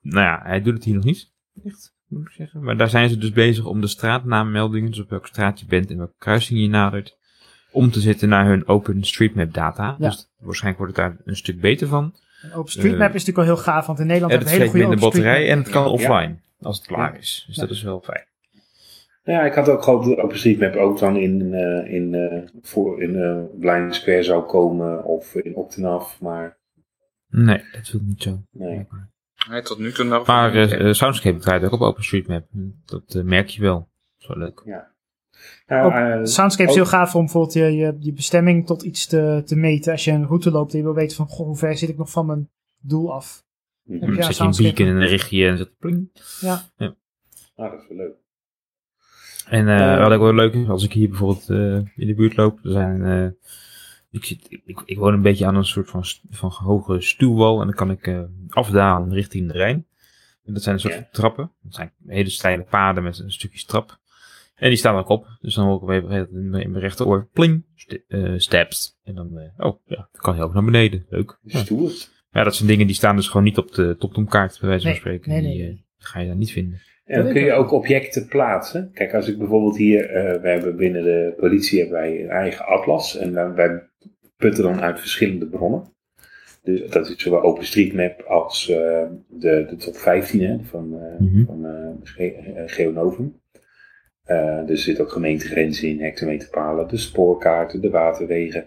nou 0.01 0.25
ja, 0.27 0.41
hij 0.43 0.63
doet 0.63 0.75
het 0.75 0.85
hier 0.85 0.95
nog 0.95 1.05
niet. 1.05 1.33
Echt, 1.65 1.95
moet 2.07 2.27
ik 2.27 2.33
zeggen. 2.33 2.63
Maar 2.63 2.77
daar 2.77 2.89
zijn 2.89 3.09
ze 3.09 3.19
dus 3.19 3.33
bezig 3.33 3.65
om 3.65 3.81
de 3.81 3.87
straatnaammeldingen, 3.87 4.91
dus 4.91 5.01
op 5.01 5.11
welke 5.11 5.27
straat 5.29 5.61
je 5.61 5.67
bent 5.67 5.91
en 5.91 5.97
welke 5.97 6.15
kruising 6.19 6.61
je 6.61 6.69
nadert, 6.69 7.17
om 7.73 7.91
te 7.91 8.01
zetten 8.01 8.29
naar 8.29 8.47
hun 8.47 8.69
OpenStreetMap 8.69 9.55
data. 9.55 9.97
Ja. 9.99 10.09
Dus 10.09 10.29
waarschijnlijk 10.39 10.79
wordt 10.85 10.97
het 10.97 11.07
daar 11.07 11.17
een 11.25 11.37
stuk 11.37 11.61
beter 11.61 11.89
van. 11.89 12.15
En 12.43 12.53
OpenStreetMap 12.53 13.15
is 13.15 13.25
natuurlijk 13.25 13.39
al 13.39 13.55
heel 13.55 13.63
gaaf, 13.63 13.87
want 13.87 13.99
in 13.99 14.07
Nederland 14.07 14.33
hebben 14.33 14.51
we 14.51 14.57
hele 14.59 14.71
goede 14.71 14.87
minder 14.87 15.05
batterij 15.05 15.51
en 15.51 15.59
het 15.59 15.69
kan 15.69 15.83
Ja. 15.83 15.89
offline 15.91 16.37
als 16.61 16.77
het 16.79 16.87
klaar 16.87 17.19
is. 17.19 17.45
Dus 17.47 17.57
Ja. 17.57 17.63
dat 17.63 17.71
is 17.71 17.83
wel 17.83 18.01
fijn. 18.01 18.27
Nou 19.25 19.39
ja, 19.41 19.47
ik 19.47 19.55
had 19.55 19.69
ook 19.69 19.83
gehoopt 19.83 20.07
dat 20.07 20.19
OpenStreetMap 20.19 20.75
ook 20.77 20.99
dan 20.99 21.17
in, 21.17 21.55
eh, 21.55 21.93
in, 21.95 22.15
eh, 22.15 22.43
voor, 22.63 23.03
in 23.03 23.17
eh, 23.23 23.43
Blind 23.61 23.95
Square 23.95 24.23
zou 24.23 24.45
komen 24.45 25.05
of 25.05 25.35
in 25.35 25.55
Octanaf, 25.55 26.21
maar 26.21 26.57
Nee, 27.31 27.65
dat 27.73 27.91
wil 27.91 28.01
ik 28.01 28.07
niet 28.07 28.23
zo. 28.23 28.43
nee. 28.51 28.87
Nee, 29.49 29.63
tot 29.63 29.79
nu 29.79 29.93
toe 29.93 30.05
nog. 30.05 30.27
Maar 30.27 30.69
Soundscape 30.95 31.39
draait 31.39 31.65
ook 31.65 31.73
op 31.73 31.81
OpenStreetMap. 31.81 32.47
Dat 32.85 33.23
merk 33.25 33.49
je 33.49 33.61
wel. 33.63 33.75
Dat 33.79 33.89
is 34.19 34.27
wel 34.27 34.37
leuk. 34.37 34.63
Nou, 34.65 34.83
Op 35.67 35.93
eh, 35.93 36.21
Soundscape 36.23 36.69
is 36.69 36.75
heel 36.75 36.87
gaaf 36.87 37.15
om 37.15 37.21
bijvoorbeeld 37.21 37.53
je, 37.55 37.63
je, 37.73 37.97
je 38.01 38.13
bestemming 38.13 38.67
tot 38.67 38.83
iets 38.83 39.07
te, 39.07 39.43
te 39.45 39.57
meten. 39.57 39.93
Als 39.93 40.05
je 40.05 40.11
een 40.11 40.27
route 40.27 40.51
loopt 40.51 40.73
en 40.73 40.79
je 40.79 40.85
wil 40.85 40.95
weten 40.95 41.17
van, 41.17 41.27
goh, 41.27 41.47
hoe 41.47 41.57
ver 41.57 41.77
zit 41.77 41.89
ik 41.89 41.97
nog 41.99 42.11
van 42.11 42.27
mijn 42.27 42.49
doel 42.81 43.13
af. 43.15 43.45
Ja, 43.83 43.99
Dan 43.99 44.23
zet 44.23 44.37
je 44.37 44.45
een 44.45 44.51
beacon 44.57 44.87
en 44.87 44.95
dan 44.99 45.09
richt 45.09 45.31
je 45.31 45.37
je 45.37 45.47
en 45.49 45.57
zet 45.59 45.79
pling. 45.79 46.11
Ja, 46.41 46.63
Nou, 46.77 46.95
dat 47.57 47.81
is 47.81 47.89
wel 47.89 47.97
leuk. 47.97 48.15
En 49.49 49.69
eh, 49.69 49.93
Eh, 49.95 50.01
wat 50.03 50.13
ook 50.13 50.21
wel 50.21 50.35
leuk 50.35 50.53
is, 50.55 50.69
als 50.69 50.85
ik 50.85 50.93
hier 50.93 51.09
bijvoorbeeld 51.09 51.51
eh, 51.51 51.75
in 51.97 52.07
de 52.07 52.15
buurt 52.15 52.37
loop, 52.37 52.65
er 52.65 52.71
zijn, 52.71 53.05
eh, 53.05 53.51
ik, 54.11 54.25
zit, 54.25 54.47
ik, 54.65 54.83
ik 54.85 54.99
woon 54.99 55.13
een 55.13 55.23
beetje 55.23 55.47
aan 55.47 55.55
een 55.55 55.65
soort 55.65 55.91
van, 55.91 56.05
van 56.31 56.51
hoge 56.51 57.01
stuwwal 57.01 57.61
en 57.61 57.67
dan 57.67 57.75
kan 57.77 57.91
ik 57.91 58.07
eh, 58.07 58.21
afdalen 58.49 59.13
richting 59.13 59.47
de 59.47 59.59
Rijn. 59.59 59.87
En 60.45 60.53
dat 60.55 60.63
zijn 60.63 60.75
een 60.75 60.81
soort 60.81 60.95
Ja. 60.95 61.01
van 61.01 61.09
trappen. 61.13 61.53
Dat 61.63 61.75
zijn 61.75 61.93
hele 62.07 62.31
steile 62.31 62.63
paden 62.63 63.03
met 63.03 63.19
een 63.19 63.31
stukje 63.33 63.65
trap. 63.67 63.99
En 64.59 64.69
die 64.69 64.79
staan 64.79 64.97
ook 64.97 65.09
op. 65.09 65.27
Dus 65.41 65.55
dan 65.55 65.65
hoor 65.67 65.77
ik 65.77 65.83
op 65.83 65.89
een 65.89 65.95
gegeven 66.17 66.35
moment 66.45 66.65
in 66.65 66.71
mijn- 66.71 66.83
rechteroor, 66.83 67.29
pling, 67.33 67.65
st 67.75 67.99
eh, 68.09 68.33
steps. 68.37 68.99
En 69.05 69.15
dan, 69.15 69.39
eh, 69.39 69.67
oh 69.67 69.81
ja, 69.85 69.97
dan 69.97 70.21
kan 70.23 70.37
je 70.37 70.43
ook 70.43 70.55
naar 70.55 70.65
beneden. 70.65 71.07
Leuk. 71.09 71.39
Ja. 71.43 71.59
Stoer. 71.59 71.91
Ja, 72.31 72.45
dat 72.45 72.55
zijn 72.57 72.69
dingen 72.69 72.87
die 72.87 72.97
staan 72.97 73.17
dus 73.17 73.29
gewoon 73.29 73.43
niet 73.43 73.59
op 73.59 73.73
de 73.75 73.97
top-kaart, 73.99 74.59
bij 74.61 74.69
wijze 74.69 74.83
van 74.83 74.91
Nee, 74.93 75.01
spreken. 75.01 75.31
nee, 75.31 75.41
die 75.41 75.63
nee. 75.63 75.69
eh, 75.71 75.77
ga 75.99 76.21
je 76.21 76.27
daar 76.27 76.37
niet 76.37 76.53
vinden. 76.53 76.81
En 77.05 77.23
dan 77.25 77.33
kun 77.33 77.43
je 77.45 77.53
ook 77.53 77.71
objecten 77.73 78.27
plaatsen. 78.27 78.91
Kijk, 78.93 79.15
als 79.15 79.29
ik 79.29 79.39
bijvoorbeeld 79.39 79.77
hier, 79.77 80.11
eh 80.11 80.41
we 80.41 80.49
hebben 80.49 80.77
binnen 80.77 81.03
de 81.03 81.35
politie 81.37 81.79
hebben 81.81 81.99
wij 81.99 82.23
een 82.23 82.29
eigen 82.29 82.65
atlas. 82.67 83.17
En 83.17 83.55
wij 83.55 83.83
putten 84.37 84.63
dan 84.65 84.81
uit 84.81 85.01
verschillende 85.01 85.47
bronnen. 85.47 85.83
Dus 86.63 86.91
dat 86.91 87.09
is 87.09 87.17
zowel 87.23 87.43
OpenStreetMap 87.43 88.21
als 88.21 88.69
eh, 88.69 88.77
de, 89.29 89.67
de 89.69 89.77
top 89.77 89.97
15 89.97 90.41
hè, 90.43 90.57
van, 90.63 90.99
eh 91.01 91.21
Mhm. 91.27 91.45
van 91.45 91.67
eh, 91.67 91.89
Ge- 92.03 92.33
eh, 92.55 92.63
Geonovum. 92.67 93.41
Eh, 94.29 94.71
er 94.71 94.79
zitten 94.79 95.05
ook 95.05 95.13
gemeentegrenzen 95.13 95.89
in, 95.89 96.01
hectometerpalen, 96.01 96.89
de 96.89 96.97
spoorkaarten, 96.97 97.81
de 97.81 97.91
waterwegen. 97.91 98.67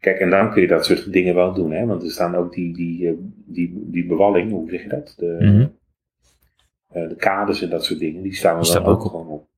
Kijk, 0.00 0.18
en 0.18 0.30
dan 0.30 0.50
kun 0.50 0.62
je 0.62 0.68
dat 0.68 0.84
soort 0.84 1.12
dingen 1.12 1.34
wel 1.34 1.54
doen, 1.54 1.72
hè? 1.72 1.86
want 1.86 2.02
er 2.02 2.10
staan 2.10 2.34
ook 2.34 2.52
die, 2.52 2.74
die, 2.74 3.08
eh, 3.08 3.14
die, 3.46 3.86
die 3.86 4.06
bewalling, 4.06 4.50
hoe 4.50 4.70
zeg 4.70 4.82
je 4.82 4.88
dat? 4.88 5.14
De, 5.16 5.68
eh, 6.88 7.08
de 7.08 7.16
kaders 7.16 7.62
en 7.62 7.70
dat 7.70 7.84
soort 7.84 7.98
dingen, 7.98 8.22
die 8.22 8.34
staan 8.34 8.50
er 8.50 8.56
dan 8.56 8.64
staan 8.64 8.84
ook 8.84 9.04
op. 9.04 9.10
gewoon 9.10 9.26
op. 9.26 9.48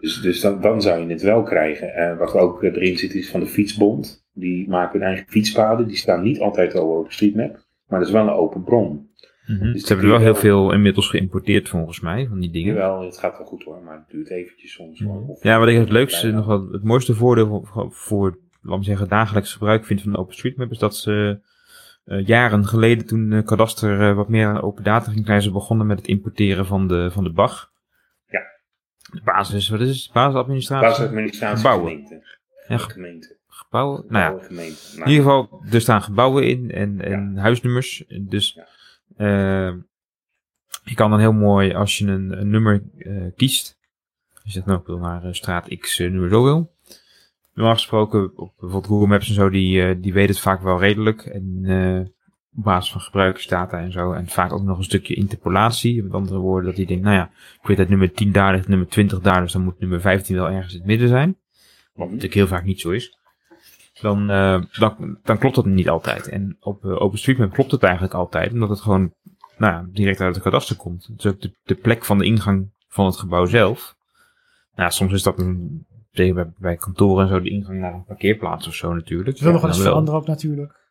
Dus, 0.00 0.20
dus 0.20 0.40
dan, 0.40 0.60
dan 0.60 0.82
zou 0.82 1.00
je 1.00 1.12
het 1.12 1.22
wel 1.22 1.42
krijgen. 1.42 1.94
En 1.94 2.16
wat 2.16 2.34
ook 2.34 2.62
erin 2.62 2.98
zit 2.98 3.14
is 3.14 3.30
van 3.30 3.40
de 3.40 3.46
Fietsbond. 3.46 4.26
Die 4.32 4.68
maken 4.68 4.98
hun 4.98 5.08
eigen 5.08 5.26
fietspaden. 5.28 5.86
Die 5.86 5.96
staan 5.96 6.22
niet 6.22 6.40
altijd 6.40 6.74
al 6.74 6.98
op 6.98 7.12
StreetMap. 7.12 7.66
Maar 7.86 7.98
dat 7.98 8.08
is 8.08 8.14
wel 8.14 8.22
een 8.22 8.34
open 8.34 8.64
bron. 8.64 9.10
Mhm. 9.46 9.72
Dus 9.72 9.80
Ze 9.80 9.86
hebben 9.86 10.06
er 10.06 10.12
wel 10.12 10.20
heel 10.20 10.34
veel 10.34 10.72
inmiddels 10.72 11.08
geïmporteerd 11.08 11.68
volgens 11.68 12.00
mij, 12.00 12.26
van 12.28 12.40
die 12.40 12.50
dingen. 12.50 12.74
Jawel, 12.74 13.00
het 13.04 13.18
gaat 13.18 13.36
wel 13.38 13.46
goed 13.46 13.62
hoor. 13.64 13.82
Maar 13.82 13.96
het 13.96 14.10
duurt 14.10 14.30
eventjes 14.30 14.72
soms. 14.72 15.00
hoor. 15.00 15.28
Of- 15.28 15.42
Ja, 15.42 15.58
wat 15.58 15.68
ik 15.68 15.76
het 15.78 15.88
leukste, 15.90 16.30
nog 16.30 16.46
wel 16.46 16.68
het 16.72 16.82
mooiste 16.84 17.14
voordeel 17.14 17.64
voor, 17.64 17.92
voor 17.92 18.38
laat 18.62 18.78
me 18.78 18.84
zeggen, 18.84 19.08
dagelijks 19.08 19.52
gebruik 19.52 19.84
vind 19.84 20.02
van 20.02 20.16
OpenStreetMap 20.16 20.70
is 20.70 20.78
dat 20.78 20.96
ze 20.96 21.40
eh, 22.04 22.26
jaren 22.26 22.66
geleden, 22.66 23.06
toen 23.06 23.30
uh, 23.32 23.42
Kadaster 23.44 24.00
eh, 24.08 24.16
wat 24.16 24.28
meer 24.28 24.46
aan 24.46 24.60
open 24.62 24.84
data 24.84 25.10
ging 25.10 25.24
krijgen, 25.24 25.44
ze 25.44 25.50
begonnen 25.52 25.86
met 25.86 25.98
het 25.98 26.06
importeren 26.06 26.66
van 26.66 26.88
de, 26.88 27.10
van 27.10 27.24
de 27.24 27.30
BAG. 27.32 27.70
Ja. 28.28 28.40
De 29.12 29.20
basis, 29.24 29.68
wat 29.68 29.80
is 29.80 29.88
het? 30.02 30.12
Basisadministratie? 30.12 30.88
Basisadministratie 30.88 31.56
Gebouwen. 31.56 31.90
gemeente. 31.90 32.22
Ja, 32.68 32.78
gemeente. 32.78 33.36
Gebouwen? 33.48 34.04
Nou 34.08 34.24
ja. 34.38 34.46
Nou, 34.54 34.66
in 34.66 35.10
ieder 35.10 35.24
geval, 35.24 35.62
er 35.70 35.80
staan 35.80 36.02
gebouwen 36.02 36.46
in 36.46 36.70
en, 36.70 37.00
en 37.00 37.36
huisnummers. 37.36 38.04
Dus 38.20 38.58
je 40.84 40.94
kan 40.94 41.10
dan 41.10 41.18
heel 41.18 41.32
mooi, 41.32 41.74
als 41.74 41.98
je 41.98 42.06
een, 42.06 42.40
een 42.40 42.50
nummer 42.50 42.82
eh, 42.98 43.12
kiest, 43.36 43.78
als 44.34 44.42
je 44.42 44.50
zegt, 44.50 44.66
nou, 44.66 44.80
ik 44.80 44.86
wil 44.86 44.98
naar 44.98 45.24
eh, 45.24 45.32
straat 45.32 45.76
X 45.78 45.98
eh, 45.98 46.10
nummer 46.10 46.28
zoveel. 46.28 46.72
Normaal 47.54 47.74
gesproken, 47.74 48.36
op 48.36 48.52
bijvoorbeeld 48.58 48.86
Google 48.86 49.06
Maps 49.06 49.28
en 49.28 49.34
zo, 49.34 49.50
die, 49.50 50.00
die 50.00 50.12
weet 50.12 50.28
het 50.28 50.40
vaak 50.40 50.62
wel 50.62 50.80
redelijk. 50.80 51.22
En 51.26 51.66
op 52.56 52.64
basis 52.64 52.92
van 52.92 53.00
gebruikersdata 53.00 53.78
en 53.78 53.92
zo. 53.92 54.12
En 54.12 54.28
vaak 54.28 54.52
ook 54.52 54.62
nog 54.62 54.78
een 54.78 54.84
stukje 54.84 55.14
interpolatie. 55.14 56.02
Met 56.02 56.12
andere 56.12 56.38
woorden, 56.38 56.66
dat 56.66 56.76
hij 56.76 56.86
denkt, 56.86 57.02
nou 57.02 57.16
ja, 57.16 57.30
ik 57.60 57.66
weet 57.66 57.76
dat 57.76 57.88
nummer 57.88 58.12
10 58.12 58.32
daar 58.32 58.52
ligt, 58.52 58.68
nummer 58.68 58.88
20 58.88 59.20
daar, 59.20 59.42
dus 59.42 59.52
dan 59.52 59.62
moet 59.62 59.78
nummer 59.78 60.00
15 60.00 60.36
wel 60.36 60.50
ergens 60.50 60.72
in 60.72 60.78
het 60.78 60.88
midden 60.88 61.08
zijn. 61.08 61.36
Wat 61.92 62.06
natuurlijk 62.06 62.34
heel 62.34 62.46
vaak 62.46 62.64
niet 62.64 62.80
zo 62.80 62.90
is. 62.90 63.18
Dan, 64.00 64.30
eh, 64.30 64.62
dan, 64.78 65.18
dan 65.22 65.38
klopt 65.38 65.54
dat 65.54 65.66
niet 65.66 65.88
altijd. 65.88 66.28
En 66.28 66.56
op 66.60 66.84
uh, 66.84 67.02
OpenStreetMap 67.02 67.52
klopt 67.52 67.70
het 67.70 67.82
eigenlijk 67.82 68.14
altijd, 68.14 68.52
omdat 68.52 68.68
het 68.68 68.80
gewoon 68.80 69.14
nou 69.56 69.72
ja, 69.72 69.86
direct 69.92 70.20
uit 70.20 70.34
het 70.34 70.44
kadaster 70.44 70.76
komt. 70.76 71.06
Het 71.06 71.18
is 71.18 71.26
ook 71.26 71.40
de, 71.40 71.52
de 71.62 71.74
plek 71.74 72.04
van 72.04 72.18
de 72.18 72.24
ingang 72.24 72.72
van 72.88 73.06
het 73.06 73.16
gebouw 73.16 73.44
zelf. 73.44 73.94
Nou, 74.74 74.90
soms 74.90 75.12
is 75.12 75.22
dat 75.22 75.38
een, 75.38 75.86
bij, 76.12 76.52
bij 76.58 76.76
kantoren 76.76 77.22
en 77.22 77.28
zo 77.28 77.40
de 77.40 77.50
ingang 77.50 77.80
naar 77.80 77.94
een 77.94 78.04
parkeerplaats 78.04 78.66
of 78.66 78.74
zo 78.74 78.94
natuurlijk. 78.94 79.36
Ze 79.36 79.44
willen 79.44 79.60
nog 79.60 79.70
Ja, 79.70 79.76
eens 79.76 79.86
veranderen 79.86 80.20
ook 80.20 80.26
natuurlijk. 80.26 80.82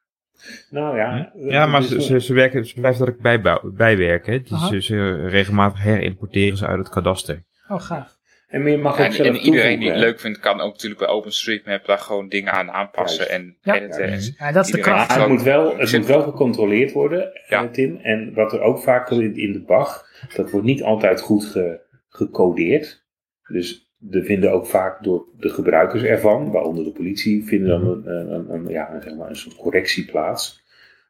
nou 0.70 0.98
ja. 0.98 1.32
Ja, 1.36 1.66
maar 1.66 1.82
dus- 1.82 1.90
ze, 1.90 2.02
ze, 2.02 2.20
ze, 2.20 2.34
werken, 2.34 2.66
ze 2.66 2.80
blijven 2.80 3.08
ook 3.08 3.22
bij, 3.22 3.60
bijwerken. 3.74 4.44
Dus 4.44 4.68
ze, 4.68 4.82
ze 4.82 5.28
regelmatig 5.28 5.84
herimporteren 5.84 6.58
ze 6.58 6.68
uit 6.68 6.80
het 6.80 6.90
kadaster. 6.90 7.44
Oh, 7.68 7.82
gaaf. 7.82 8.18
En 8.54 8.66
je 8.72 8.78
mag 8.78 8.92
ook 8.94 8.98
Ja, 9.00 9.06
en, 9.06 9.14
zelf 9.14 9.28
en 9.28 9.36
iedereen 9.36 9.80
die 9.80 9.90
het 9.90 10.00
leuk 10.00 10.20
vindt, 10.20 10.40
kan 10.40 10.62
ook 10.62 10.72
natuurlijk 10.72 11.00
bij 11.02 11.10
OpenStreetMap 11.10 11.86
daar 11.86 11.98
gewoon 11.98 12.30
dingen 12.30 12.52
aan 12.54 12.72
aanpassen 12.72 13.26
Juist. 13.28 13.32
en 13.34 13.58
Ja. 13.62 13.76
editen. 13.82 14.04
En- 14.04 14.36
Ja, 14.38 14.52
dat 14.52 14.66
is 14.66 14.72
de 14.72 14.80
kracht. 14.80 15.10
Maar 15.10 15.20
het 15.20 15.28
moet 15.30 15.42
wel, 15.44 15.78
het 15.78 15.92
moet 15.98 16.06
wel 16.06 16.22
gecontroleerd 16.22 16.92
worden, 16.92 17.32
Ja. 17.48 17.64
eh, 17.64 17.70
Tim. 17.70 17.98
En 18.02 18.34
wat 18.34 18.54
er 18.54 18.62
ook 18.62 18.80
vaak 18.80 19.10
in, 19.10 19.36
in 19.38 19.52
de 19.54 19.62
BAG, 19.62 20.06
dat 20.36 20.52
wordt 20.52 20.66
niet 20.66 20.84
altijd 20.84 21.22
goed 21.22 21.46
ge- 21.46 21.80
gecodeerd. 22.10 23.06
Dus 23.48 23.94
er 24.12 24.24
vinden 24.24 24.52
ook 24.52 24.66
vaak 24.68 25.04
door 25.04 25.26
de 25.38 25.50
gebruikers 25.50 26.04
ervan, 26.04 26.52
waaronder 26.52 26.84
de 26.84 26.92
politie, 26.92 27.46
vinden 27.46 27.70
dan 27.70 27.88
een, 28.08 28.32
een, 28.34 28.50
een, 28.54 28.68
ja, 28.68 29.02
zeg 29.02 29.16
maar 29.16 29.30
een 29.30 29.36
soort 29.36 29.56
correctie 29.56 30.06
plaats. 30.06 30.62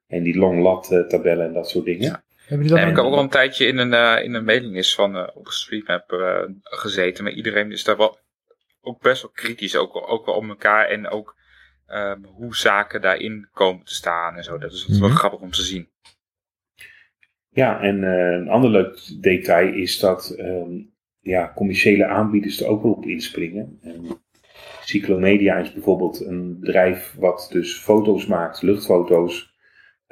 En 0.07 0.23
die 0.23 0.37
long 0.37 0.61
lat 0.61 0.91
eh, 0.91 0.99
tabellen 0.99 1.45
en 1.45 1.53
dat 1.53 1.69
soort 1.69 1.85
dingen. 1.85 2.22
Hebben 2.47 2.67
jullie 2.67 2.81
dat 2.81 2.89
ik 2.89 2.95
heb 2.95 3.05
ook 3.05 3.13
al 3.13 3.23
een 3.23 3.29
tijdje 3.29 3.65
in 3.65 3.77
een, 3.77 3.93
eh, 3.93 4.23
in 4.23 4.33
een 4.33 4.43
mailinglist 4.43 4.95
van 4.95 5.15
eh 5.17 5.27
OpenStreetMap 5.37 6.11
eh, 6.11 6.43
gezeten. 6.63 7.23
Maar 7.23 7.33
iedereen 7.33 7.71
is 7.71 7.83
daar 7.83 7.97
wel 7.97 8.17
ook 8.81 9.01
best 9.01 9.21
wel 9.21 9.31
kritisch. 9.31 9.75
Ook, 9.75 10.09
ook 10.09 10.25
wel 10.25 10.35
om 10.35 10.49
elkaar 10.49 10.85
en 10.85 11.07
ook 11.09 11.35
ehm, 11.87 12.23
hoe 12.23 12.55
zaken 12.55 13.01
daarin 13.01 13.49
komen 13.53 13.85
te 13.85 13.93
staan 13.93 14.35
en 14.35 14.43
zo. 14.43 14.57
Dat 14.57 14.71
is 14.71 14.87
wel 14.99 15.07
Mhm. 15.09 15.17
grappig 15.17 15.39
om 15.39 15.51
te 15.51 15.61
zien. 15.63 15.89
Ja, 17.49 17.81
en 17.81 18.03
eh, 18.03 18.39
een 18.39 18.49
ander 18.49 18.69
leuk 18.69 19.21
detail 19.21 19.73
is 19.73 19.99
dat 19.99 20.29
ehm, 20.29 20.71
ja, 21.19 21.51
commerciële 21.55 22.05
aanbieders 22.05 22.61
er 22.61 22.67
ook 22.67 22.83
wel 22.83 22.91
op 22.91 23.05
inspringen. 23.05 23.79
En 23.81 24.21
Cyclomedia 24.83 25.55
is 25.57 25.73
bijvoorbeeld 25.73 26.25
een 26.25 26.59
bedrijf 26.59 27.15
wat 27.17 27.47
dus 27.51 27.77
foto's 27.79 28.25
maakt, 28.25 28.61
luchtfoto's 28.61 29.52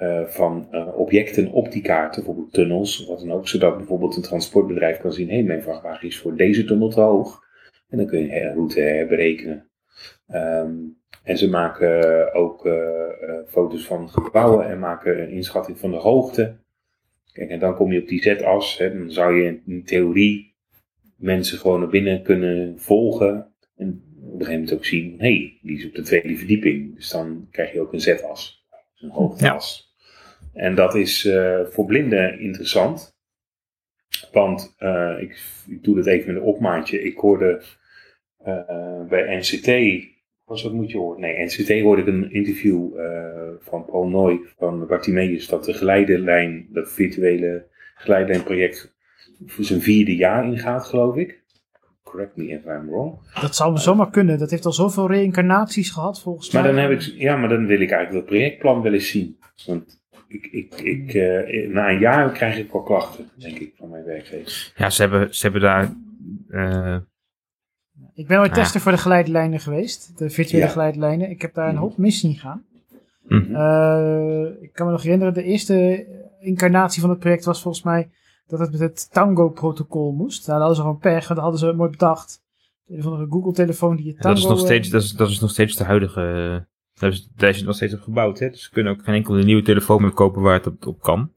eh, 0.01 0.25
van 0.25 0.67
eh, 0.71 0.97
objecten 0.97 1.51
op 1.51 1.71
die 1.71 1.81
kaarten, 1.81 2.23
bijvoorbeeld 2.23 2.53
tunnels 2.53 3.01
of 3.01 3.07
wat 3.07 3.19
dan 3.19 3.31
ook, 3.31 3.47
zodat 3.47 3.77
bijvoorbeeld 3.77 4.15
een 4.15 4.21
transportbedrijf 4.21 4.97
kan 4.97 5.13
zien, 5.13 5.27
hé, 5.27 5.33
hey, 5.33 5.43
mijn 5.43 5.61
vrachtwagen 5.61 6.07
is 6.07 6.19
voor 6.19 6.35
deze 6.35 6.63
tunnel 6.63 6.89
te 6.89 7.01
hoog. 7.01 7.43
En 7.89 7.97
dan 7.97 8.07
kun 8.07 8.19
je 8.19 8.41
een 8.41 8.53
route 8.53 8.79
herberekenen. 8.79 9.69
Ehm, 10.27 10.73
en 11.23 11.37
ze 11.37 11.49
maken 11.49 12.33
ook 12.33 12.65
eh, 12.65 13.09
foto's 13.47 13.85
van 13.85 14.09
gebouwen 14.09 14.69
en 14.69 14.79
maken 14.79 15.21
een 15.21 15.29
inschatting 15.29 15.79
van 15.79 15.91
de 15.91 15.97
hoogte. 15.97 16.57
Kijk, 17.31 17.49
en 17.49 17.59
dan 17.59 17.75
kom 17.75 17.91
je 17.91 18.01
op 18.01 18.07
die 18.07 18.21
z-as. 18.21 18.77
Dan 18.77 19.11
zou 19.11 19.41
je 19.41 19.61
in 19.65 19.83
theorie 19.83 20.55
mensen 21.15 21.57
gewoon 21.57 21.79
naar 21.79 21.89
binnen 21.89 22.23
kunnen 22.23 22.79
volgen. 22.79 23.53
En 23.75 24.03
op 24.15 24.39
een 24.39 24.45
gegeven 24.45 24.53
moment 24.53 24.73
ook 24.73 24.85
zien, 24.85 25.15
hé, 25.17 25.35
hey, 25.35 25.59
die 25.61 25.77
is 25.77 25.85
op 25.85 25.95
de 25.95 26.01
tweede 26.01 26.35
verdieping. 26.35 26.95
Dus 26.95 27.09
dan 27.09 27.47
krijg 27.51 27.73
je 27.73 27.81
ook 27.81 27.93
een 27.93 28.01
z-as. 28.01 28.65
Een 28.95 29.09
hoogteas. 29.09 29.89
En 30.53 30.75
dat 30.75 30.95
is 30.95 31.25
eh, 31.25 31.59
voor 31.69 31.85
blinden 31.85 32.39
interessant. 32.39 33.15
Want 34.31 34.75
eh, 34.77 35.15
ik, 35.19 35.41
ik 35.67 35.83
doe 35.83 35.95
dat 35.95 36.05
even 36.05 36.33
met 36.33 36.41
een 36.41 36.47
opmaatje. 36.47 37.01
Ik 37.03 37.17
hoorde 37.17 37.61
eh, 38.37 39.05
bij 39.09 39.37
NCT, 39.37 40.03
was 40.45 40.63
dat 40.63 40.73
moet 40.73 40.91
je 40.91 40.97
horen? 40.97 41.21
Nee, 41.21 41.45
NCT 41.45 41.81
hoorde 41.81 42.01
ik 42.01 42.07
een 42.07 42.31
interview 42.31 42.89
van 43.59 43.85
Paul 43.85 44.07
Nooy 44.07 44.39
van 44.57 44.87
Bartimeus 44.87 45.47
dat 45.47 45.65
de 45.65 45.73
geleidelijn, 45.73 46.67
dat 46.69 46.91
virtuele 46.91 47.65
geleidelijnproject 47.95 48.93
voor 49.45 49.63
zijn 49.63 49.81
vierde 49.81 50.15
jaar 50.15 50.45
ingaat, 50.45 50.85
geloof 50.85 51.15
ik. 51.15 51.39
correct 52.03 52.35
me 52.35 52.47
if 52.47 52.65
I'm 52.65 52.87
wrong. 52.89 53.17
Dat 53.41 53.55
zou 53.55 53.77
zomaar 53.77 54.09
kunnen. 54.09 54.39
Dat 54.39 54.51
heeft 54.51 54.65
al 54.65 54.73
zoveel 54.73 55.07
reïncarnaties 55.07 55.89
gehad, 55.89 56.21
volgens 56.21 56.51
Maar 56.51 56.63
mij. 56.63 56.71
dan, 56.71 56.81
heb 56.81 56.91
ik, 56.91 57.01
ja, 57.01 57.35
maar 57.35 57.49
dan 57.49 57.65
wil 57.65 57.81
ik 57.81 57.91
eigenlijk 57.91 58.11
dat 58.11 58.35
projectplan 58.35 58.81
wel 58.81 58.93
eens 58.93 59.09
zien. 59.09 59.37
Want 59.65 60.00
ik, 60.31 60.45
ik, 60.51 60.73
ik, 60.81 61.13
eh, 61.13 61.69
na 61.73 61.89
een 61.89 61.99
jaar 61.99 62.31
krijg 62.31 62.57
ik 62.57 62.71
wel 62.71 62.81
klachten, 62.83 63.29
denk 63.35 63.57
ik, 63.59 63.73
van 63.77 63.89
mijn 63.89 64.03
werkgever. 64.03 64.73
Ja, 64.75 64.89
ze 64.89 65.01
hebben, 65.01 65.35
ze 65.35 65.41
hebben 65.41 65.61
daar... 65.61 65.93
eh, 66.49 66.97
Ik 68.13 68.27
ben 68.27 68.39
ooit 68.39 68.55
Ja. 68.55 68.61
tester 68.61 68.81
voor 68.81 68.91
de 68.91 68.97
geleidelijnen 68.97 69.59
geweest. 69.59 70.17
De 70.17 70.29
virtuele 70.29 70.65
Ja. 70.65 70.71
geleidelijnen. 70.71 71.29
Ik 71.29 71.41
heb 71.41 71.53
daar 71.53 71.67
een 71.67 71.73
Mhm. 71.73 71.81
hoop 71.83 71.97
mis 71.97 72.19
zien 72.19 72.35
gaan. 72.35 72.65
mhm. 73.27 73.55
Eh, 73.55 74.45
ik 74.61 74.73
kan 74.73 74.85
me 74.85 74.91
nog 74.91 75.03
herinneren, 75.03 75.33
de 75.33 75.43
eerste 75.43 76.05
incarnatie 76.39 77.01
van 77.01 77.09
het 77.09 77.19
project 77.19 77.45
was 77.45 77.61
volgens 77.61 77.83
mij 77.83 78.09
dat 78.47 78.59
het 78.59 78.71
met 78.71 78.79
het 78.79 79.11
Tango-protocol 79.11 80.11
moest. 80.11 80.45
Daar 80.45 80.57
hadden 80.57 80.75
ze 80.75 80.81
gewoon 80.81 80.97
pech, 80.97 81.29
en 81.29 81.35
dat 81.35 81.43
hadden 81.43 81.59
ze 81.59 81.73
mooi 81.73 81.89
bedacht. 81.89 82.41
Een 82.87 83.01
van 83.01 83.19
de 83.19 83.25
Google-telefoon 83.29 83.95
die 83.95 84.05
je 84.05 84.11
Tango... 84.13 84.27
dat, 84.27 84.37
is 84.37 84.45
nog 84.49 84.59
steeds, 84.59 84.89
dat, 84.89 85.01
is, 85.01 85.11
dat 85.11 85.29
is 85.29 85.39
nog 85.39 85.49
steeds 85.49 85.75
de 85.75 85.83
huidige... 85.83 86.67
Daar 87.01 87.09
is, 87.11 87.29
daar 87.35 87.49
is 87.49 87.57
het 87.57 87.65
nog 87.65 87.75
steeds 87.75 87.93
op 87.93 88.01
gebouwd. 88.01 88.39
Hè? 88.39 88.49
Dus 88.49 88.63
ze 88.63 88.69
kunnen 88.71 88.93
ook 88.93 89.03
geen 89.03 89.15
enkele 89.15 89.43
nieuwe 89.43 89.61
telefoon 89.61 90.01
meer 90.01 90.11
kopen 90.11 90.41
waar 90.41 90.53
het 90.53 90.67
op, 90.67 90.87
op 90.87 91.01
kan. 91.01 91.31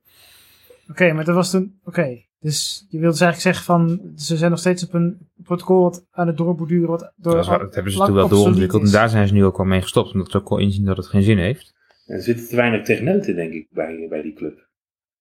Oké, 0.90 1.12
maar 1.12 1.24
dat 1.24 1.34
was 1.34 1.50
toen... 1.50 1.78
Oké, 1.84 2.22
dus 2.40 2.86
je 2.88 2.98
wilt 2.98 3.12
dus 3.12 3.20
eigenlijk 3.20 3.56
zeggen 3.56 3.64
van... 3.64 4.12
Ze 4.16 4.36
zijn 4.36 4.50
nog 4.50 4.60
steeds 4.60 4.84
op 4.84 4.94
een 4.94 5.28
protocol 5.42 5.82
wat 5.82 6.06
aan 6.10 6.26
het 6.26 6.36
doorborduren... 6.36 6.88
Wat 6.88 7.12
door, 7.16 7.32
Dat, 7.34 7.42
is- 7.42 7.48
dat 7.50 7.74
hebben 7.74 7.92
ze 7.92 7.98
toen 7.98 8.14
wel 8.14 8.28
doorontwikkeld. 8.28 8.82
En 8.82 8.90
daar 8.90 9.08
zijn 9.08 9.28
ze 9.28 9.34
nu 9.34 9.44
ook 9.44 9.56
wel 9.56 9.66
mee 9.66 9.80
gestopt. 9.82 10.12
Omdat 10.12 10.30
ze 10.30 10.36
ook 10.36 10.48
wel 10.48 10.58
inzien 10.58 10.84
dat 10.84 10.96
het 10.96 11.06
geen 11.06 11.22
zin 11.22 11.38
heeft. 11.38 11.74
Er 12.06 12.22
zitten 12.22 12.48
te 12.48 12.56
weinig 12.56 12.84
techneuten, 12.84 13.34
denk 13.34 13.52
ik, 13.52 13.66
bij, 13.70 14.06
bij 14.08 14.22
die 14.22 14.32
club. 14.32 14.68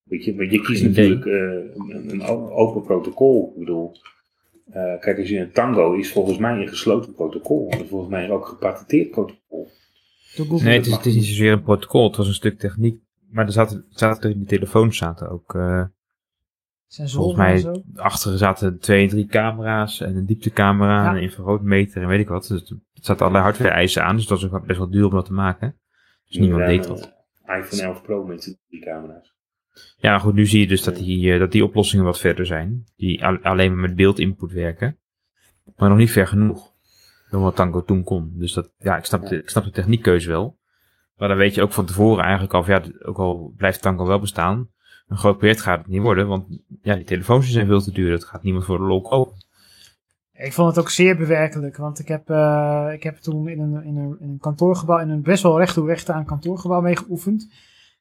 Weet 0.04 0.24
je, 0.26 0.36
want 0.36 0.52
je 0.52 0.62
kiest 0.62 0.84
natuurlijk 0.84 1.26
eh, 1.26 2.12
een, 2.12 2.22
open 2.52 2.82
protocol. 2.82 3.52
Ik 3.54 3.60
bedoel, 3.60 3.92
eh, 4.72 5.00
kijk, 5.00 5.18
als 5.20 5.30
je 5.30 5.40
een 5.40 5.52
tango 5.52 5.94
is 5.94 6.12
volgens 6.12 6.38
mij 6.38 6.62
een 6.62 6.68
gesloten 6.68 7.14
protocol. 7.14 7.70
En 7.70 7.88
volgens 7.88 8.12
mij 8.12 8.30
ook 8.32 8.42
een 8.42 8.48
gepatenteerd 8.48 9.10
protocol. 9.12 9.70
Door 10.36 10.46
Google. 10.46 10.66
Nee, 10.68 10.76
het 10.78 10.86
is, 10.86 10.90
mag 10.92 10.98
het 11.00 11.08
is 11.08 11.16
niet 11.16 11.26
zozeer 11.26 11.52
een 11.52 11.64
protocol. 11.64 12.08
Het 12.08 12.16
was 12.16 12.28
een 12.28 12.34
stuk 12.34 12.60
techniek. 12.60 13.02
Maar 13.30 13.46
er 13.46 13.52
zaten, 13.52 13.86
zaten 13.90 14.32
in 14.32 14.38
die 14.38 14.48
telefoons 14.48 14.98
zaten 14.98 15.30
ook... 15.30 15.56
eh, 15.56 15.84
sensoren 16.88 17.24
volgens 17.36 17.38
mij 17.38 17.54
en 17.54 17.60
zo. 17.94 18.02
achter 18.02 18.38
zaten 18.38 18.80
twee 18.80 19.04
en 19.04 19.10
drie 19.10 19.26
camera's. 19.26 20.02
En 20.02 20.16
een 20.16 20.26
dieptecamera. 20.26 21.04
Ja. 21.04 21.10
En 21.10 21.16
een 21.16 21.22
infraroodmeter 21.22 22.02
en 22.02 22.08
weet 22.08 22.20
ik 22.20 22.28
wat. 22.28 22.48
Dus 22.48 22.70
er 22.70 22.78
zaten 22.94 23.22
allerlei 23.26 23.44
hardware 23.44 23.72
eisen 23.74 24.04
aan. 24.04 24.16
Dus 24.16 24.28
dat 24.28 24.42
was 24.42 24.52
ook 24.52 24.66
best 24.66 24.80
wel 24.80 24.90
duur 24.90 25.06
om 25.06 25.12
dat 25.12 25.26
te 25.26 25.34
maken. 25.34 25.76
Dus 26.28 26.38
niemand 26.38 26.66
deed 26.66 26.86
wat. 26.88 27.14
Een 27.46 27.58
iPhone 27.64 27.82
11 27.82 28.02
Pro 28.02 28.24
met 28.26 28.44
z'n 28.44 28.58
drie 28.68 28.82
camera's. 28.82 29.34
Ja, 29.98 30.20
goed, 30.20 30.34
nu 30.34 30.46
zie 30.46 30.60
je 30.60 30.68
dus 30.68 30.84
dat 30.84 30.96
die, 30.96 31.34
eh, 31.34 31.40
dat 31.40 31.52
die 31.52 31.64
oplossingen 31.64 32.06
wat 32.06 32.20
verder 32.20 32.46
zijn. 32.46 32.84
Die 32.96 33.26
al- 33.26 33.42
alleen 33.42 33.72
maar 33.72 33.82
met 33.82 33.96
beeldinput 33.96 34.52
werken. 34.52 34.98
Maar 35.76 35.90
nog 35.90 35.98
niet 35.98 36.12
ver 36.12 36.28
genoeg. 36.28 36.73
Dan 37.34 37.42
wat 37.42 37.56
Tango 37.56 37.84
toen 37.84 38.04
kon. 38.04 38.34
Dus 38.36 38.54
dat, 38.54 38.72
ja, 38.78 38.98
ik 38.98 39.06
snap, 39.06 39.28
de, 39.28 39.38
ik 39.38 39.50
snap 39.50 39.64
de 39.64 39.72
techniekkeuze 39.72 40.30
wel. 40.30 40.58
Maar 41.18 41.28
dan 41.28 41.38
weet 41.38 41.56
je 41.56 41.62
ook 41.62 41.72
van 41.72 41.86
tevoren 41.86 42.24
eigenlijk 42.24 42.54
al, 42.54 42.64
van, 42.64 42.74
ja, 42.74 43.08
ook 43.08 43.18
al 43.18 43.54
blijft 43.58 43.82
Tango 43.82 44.06
wel 44.06 44.20
bestaan. 44.20 44.70
Een 45.08 45.18
groot 45.18 45.38
project 45.38 45.62
gaat 45.62 45.78
het 45.78 45.88
niet 45.88 46.02
worden, 46.02 46.28
want 46.28 46.60
ja, 46.82 46.96
die 46.96 47.04
telefoons 47.04 47.52
zijn 47.52 47.68
veel 47.68 47.82
te 47.82 47.92
duur. 47.92 48.10
Dat 48.10 48.24
gaat 48.24 48.44
niemand 48.44 48.66
voor 48.66 48.78
de 48.78 48.84
lol 48.84 49.02
kopen. 49.02 49.34
Ik 50.34 50.54
vond 50.54 50.70
het 50.70 50.80
ook 50.80 50.90
zeer 50.90 51.18
bewerkelijk, 51.18 51.78
want 51.78 52.00
ik 52.00 52.08
heb, 52.08 52.30
eh, 52.30 52.90
ik 52.94 53.04
heb 53.04 53.18
toen 53.18 53.48
in 53.48 53.60
een, 53.60 53.84
in, 53.84 53.98
een, 53.98 54.18
in 54.20 54.30
een 54.30 54.40
kantoorgebouw, 54.40 55.00
in 55.00 55.10
een 55.10 55.22
best 55.22 55.44
wel 55.44 55.60
recht 55.60 55.74
toe 55.74 55.88
recht 55.88 56.10
aan 56.10 56.26
kantoorgebouw 56.26 56.82
mee 56.82 56.98
geoefend. 56.98 57.54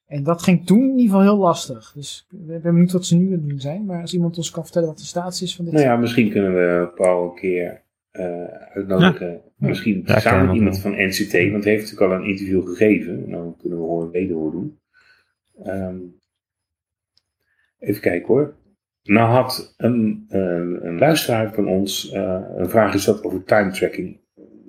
En 0.06 0.22
dat 0.22 0.42
ging 0.42 0.66
toen 0.66 0.82
in 0.82 0.98
ieder 0.98 1.04
geval 1.04 1.20
heel 1.20 1.36
lastig. 1.36 1.92
Dus 1.94 2.26
ik 2.30 2.46
ben 2.46 2.60
benieuwd 2.62 2.92
wat 2.92 3.06
ze 3.06 3.16
nu 3.16 3.26
aan 3.26 3.32
het 3.32 3.48
doen 3.48 3.60
zijn. 3.60 3.84
Maar 3.84 4.00
als 4.00 4.14
iemand 4.14 4.36
ons 4.36 4.50
kan 4.50 4.62
vertellen 4.62 4.88
wat 4.88 4.98
de 4.98 5.04
status 5.04 5.42
is 5.42 5.56
van 5.56 5.64
dit. 5.64 5.74
Nou 5.74 5.86
ja, 5.86 5.96
misschien 5.96 6.30
kunnen 6.30 6.54
we 6.54 6.92
Paul 6.94 7.24
een 7.24 7.34
keer 7.34 7.82
eh, 8.12 8.44
uitnodigen. 8.74 9.40
Misschien 9.56 10.02
Ja, 10.06 10.18
samen 10.20 10.46
met 10.46 10.54
iemand 10.54 10.82
wel. 10.82 10.92
van 10.92 11.02
NCT, 11.06 11.32
want 11.50 11.64
hij 11.64 11.72
heeft 11.72 11.90
natuurlijk 11.90 12.12
al 12.12 12.18
een 12.18 12.28
interview 12.28 12.66
gegeven. 12.68 13.24
En 13.24 13.30
dan 13.30 13.56
kunnen 13.60 13.78
we 13.78 13.84
gewoon 13.84 14.10
wederhoor 14.10 14.50
doen. 14.50 14.78
Ehm, 15.64 15.96
even 17.78 18.00
kijken 18.00 18.26
hoor. 18.28 18.54
Nou 19.02 19.30
had 19.30 19.74
een, 19.76 20.24
een, 20.28 20.86
een 20.86 20.98
luisteraar 20.98 21.54
van 21.54 21.66
ons 21.68 22.10
eh, 22.10 22.40
een 22.56 22.70
vraag 22.70 22.92
gesteld 22.92 23.24
over 23.24 23.44
time 23.44 23.70
tracking. 23.70 24.20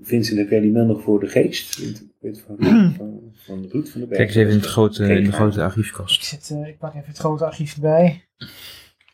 Vincent, 0.01 0.37
heb 0.39 0.49
jij 0.49 0.59
die 0.59 0.71
mail 0.71 0.85
nog 0.85 1.01
voor 1.01 1.19
de 1.19 1.27
geest? 1.27 1.79
Ik 1.79 2.01
weet 2.19 2.41
van, 2.41 2.55
van, 2.97 3.31
van 3.33 3.65
Ruud 3.71 3.87
van 3.87 3.99
den 3.99 4.09
Berg. 4.09 4.17
Kijk 4.21 4.27
eens 4.29 4.35
even 4.37 4.51
in, 4.51 4.57
het 4.57 4.65
grote, 4.65 5.03
in 5.15 5.23
de 5.23 5.31
grote 5.31 5.57
Ik, 5.57 5.63
archiefkast. 5.63 6.23
zit, 6.23 6.49
eh, 6.49 6.67
ik 6.67 6.77
pak 6.77 6.93
even 6.95 7.07
het 7.07 7.17
grote 7.17 7.45
archief 7.45 7.75
erbij. 7.75 8.23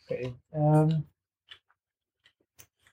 Oké, 0.08 0.34
ehm. 0.52 0.90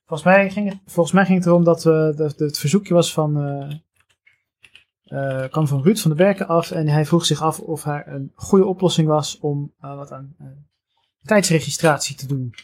Volgens, 0.07 0.29
mij 0.29 0.51
ging 0.51 0.69
het, 0.69 0.79
volgens 0.87 1.15
mij 1.15 1.25
ging 1.25 1.39
het 1.39 1.47
erom 1.47 1.65
dat, 1.65 1.83
we 1.85 2.13
dat 2.17 2.39
het 2.39 2.59
verzoekje 2.59 2.95
was 2.95 3.13
van. 3.13 3.37
eh, 5.05 5.45
kwam 5.51 5.67
van 5.67 5.83
Ruud 5.83 5.99
van 5.99 6.11
den 6.11 6.27
Berken 6.27 6.47
af. 6.49 6.71
En 6.71 6.89
hij 6.89 7.05
vroeg 7.07 7.25
zich 7.25 7.43
af 7.43 7.61
of 7.61 7.85
er 7.87 8.09
een 8.09 8.33
goede 8.35 8.65
oplossing 8.67 9.09
was 9.09 9.39
om 9.39 9.73
eh, 9.81 9.97
wat 9.97 10.13
aan 10.13 10.37
tijdsregistratie 11.23 12.17
te 12.17 12.27
doen. 12.27 12.55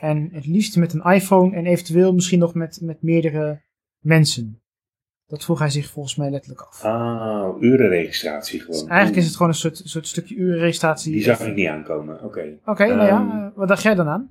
En 0.00 0.28
het 0.32 0.46
liefst 0.46 0.76
met 0.76 0.92
een 0.92 1.02
iPhone 1.12 1.56
en 1.56 1.66
eventueel 1.66 2.12
misschien 2.14 2.38
nog 2.38 2.54
met, 2.54 2.78
met 2.82 3.02
meerdere 3.02 3.62
mensen. 3.98 4.62
Dat 5.26 5.44
vroeg 5.44 5.58
hij 5.58 5.70
zich 5.70 5.86
volgens 5.90 6.16
mij 6.16 6.30
letterlijk 6.30 6.60
af. 6.62 6.84
Ah, 6.84 7.62
urenregistratie 7.62 8.60
gewoon. 8.60 8.80
Dus 8.80 8.88
eigenlijk 8.88 9.18
is 9.18 9.26
het 9.26 9.36
gewoon 9.36 9.48
een 9.52 9.58
soort, 9.58 9.80
soort 9.84 10.06
stukje 10.06 10.34
urenregistratie. 10.34 11.12
Die 11.12 11.22
zag 11.22 11.40
ik 11.40 11.54
niet 11.54 11.68
aankomen, 11.68 12.22
oké. 12.24 12.58
Oké, 12.64 12.86
nou 12.86 13.06
ja, 13.06 13.20
Ehm, 13.20 13.30
eh, 13.30 13.46
wat 13.54 13.68
dacht 13.68 13.82
jij 13.82 13.94
dan 13.94 14.08
aan? 14.08 14.30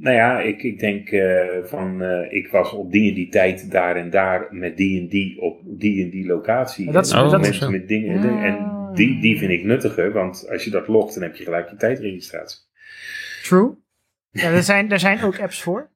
Nou 0.00 0.16
ja, 0.16 0.40
ik, 0.40 0.62
ik 0.62 0.78
denk 0.78 1.08
eh, 1.08 1.46
van, 1.64 2.02
eh, 2.02 2.32
ik 2.32 2.48
was 2.50 2.72
op 2.72 2.92
die 2.92 3.08
en 3.08 3.14
die 3.14 3.28
tijd 3.28 3.70
daar 3.70 3.96
en 3.96 4.10
daar 4.10 4.46
met 4.50 4.76
die 4.76 5.00
en 5.00 5.08
die 5.08 5.40
op 5.40 5.60
die 5.64 6.04
en 6.04 6.10
die 6.10 6.26
locatie. 6.26 6.92
Dat 6.92 7.06
is- 7.06 7.12
En 7.12 7.22
Oh, 7.24 7.30
dat 7.30 7.40
mensen 7.40 7.66
is- 7.66 7.72
met 7.80 7.88
dingen. 7.88 8.18
Ah. 8.30 8.44
En 8.44 8.90
die, 8.94 9.20
die 9.20 9.38
vind 9.38 9.50
ik 9.50 9.64
nuttiger, 9.64 10.12
want 10.12 10.48
als 10.50 10.64
je 10.64 10.70
dat 10.70 10.88
logt, 10.88 11.14
dan 11.14 11.22
heb 11.22 11.34
je 11.36 11.44
gelijk 11.44 11.70
je 11.70 11.76
tijdregistratie. 11.76 12.58
True. 13.42 13.74
Ja, 14.30 14.50
er 14.50 14.62
zijn, 14.62 14.90
er 14.92 14.98
zijn 14.98 15.22
ook 15.22 15.40
apps 15.40 15.62
voor. 15.62 15.90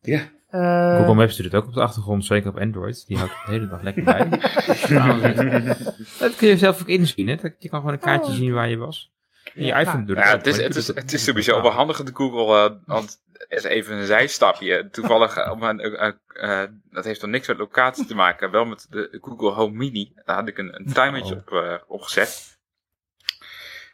Ja. 0.00 0.20
Eh, 0.48 0.96
Google 0.98 1.14
Maps 1.14 1.36
doet 1.36 1.44
het 1.44 1.54
ook 1.54 1.66
op 1.66 1.74
de 1.74 1.80
achtergrond, 1.80 2.24
zeker 2.24 2.48
op 2.50 2.58
Android. 2.58 3.04
Die 3.06 3.16
houdt 3.16 3.32
het 3.32 3.46
de 3.46 3.52
hele 3.52 3.68
dag 3.68 3.82
lekker 3.82 4.04
bij. 4.04 4.28
dat 6.18 6.36
kun 6.36 6.48
je 6.48 6.56
zelf 6.56 6.80
ook 6.80 6.88
inzien, 6.88 7.28
hè? 7.28 7.34
Dat- 7.36 7.54
Je 7.58 7.68
kan 7.68 7.78
gewoon 7.78 7.94
een 7.94 8.00
kaartje 8.00 8.32
Oh. 8.32 8.38
zien 8.38 8.52
waar 8.52 8.68
je 8.68 8.76
was. 8.76 9.10
En 9.54 9.64
je 9.64 9.72
iPhone 9.72 10.04
doet 10.04 10.16
het 10.16 10.24
Ja, 10.24 10.30
ook, 10.32 10.36
het 10.38 10.46
is, 10.46 10.56
het 10.56 10.74
is, 10.76 10.86
het 10.86 11.12
is 11.12 11.24
sowieso 11.24 11.62
wel 11.62 11.70
handig 11.70 12.02
de 12.02 12.10
Google, 12.14 12.56
eh, 12.56 12.70
want 12.86 13.20
is 13.48 13.64
even 13.64 13.96
een 13.96 14.06
zijstapje. 14.06 14.88
Toevallig, 14.90 15.36
eh, 15.36 15.50
op 15.50 15.58
mijn, 15.58 15.80
eh, 15.80 16.12
eh, 16.26 16.68
dat 16.90 17.04
heeft 17.04 17.20
dan 17.20 17.30
niks 17.30 17.48
met 17.48 17.58
locatie 17.58 18.06
te 18.06 18.14
maken, 18.14 18.50
wel 18.50 18.64
met 18.64 18.86
de 18.90 19.18
Google 19.20 19.50
Home 19.50 19.76
Mini. 19.76 20.12
Daar 20.24 20.36
had 20.36 20.48
ik 20.48 20.58
een, 20.58 20.74
een 20.74 20.92
timertje 20.92 21.34
Oh. 21.34 21.72
op, 21.72 21.84
opgezet. 21.86 22.58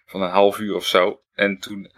Van 0.07 0.23
een 0.23 0.31
half 0.31 0.59
uur 0.59 0.75
of 0.75 0.87
zo. 0.87 1.23
En 1.35 1.59
toen 1.59 1.93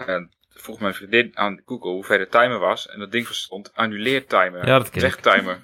vroeg 0.48 0.80
mijn 0.80 0.94
vriendin 0.94 1.30
aan 1.36 1.62
Google 1.64 1.90
hoe 1.90 2.04
ver 2.04 2.18
de 2.18 2.28
timer 2.28 2.58
was. 2.58 2.88
En 2.88 2.98
dat 2.98 3.12
ding 3.12 3.26
stond 3.26 3.74
annuleer 3.74 4.26
timer. 4.26 4.66
Ja, 4.66 4.78
dat 4.78 4.90
ken 4.90 5.02
ik. 5.04 5.14
Wegtimer. 5.14 5.58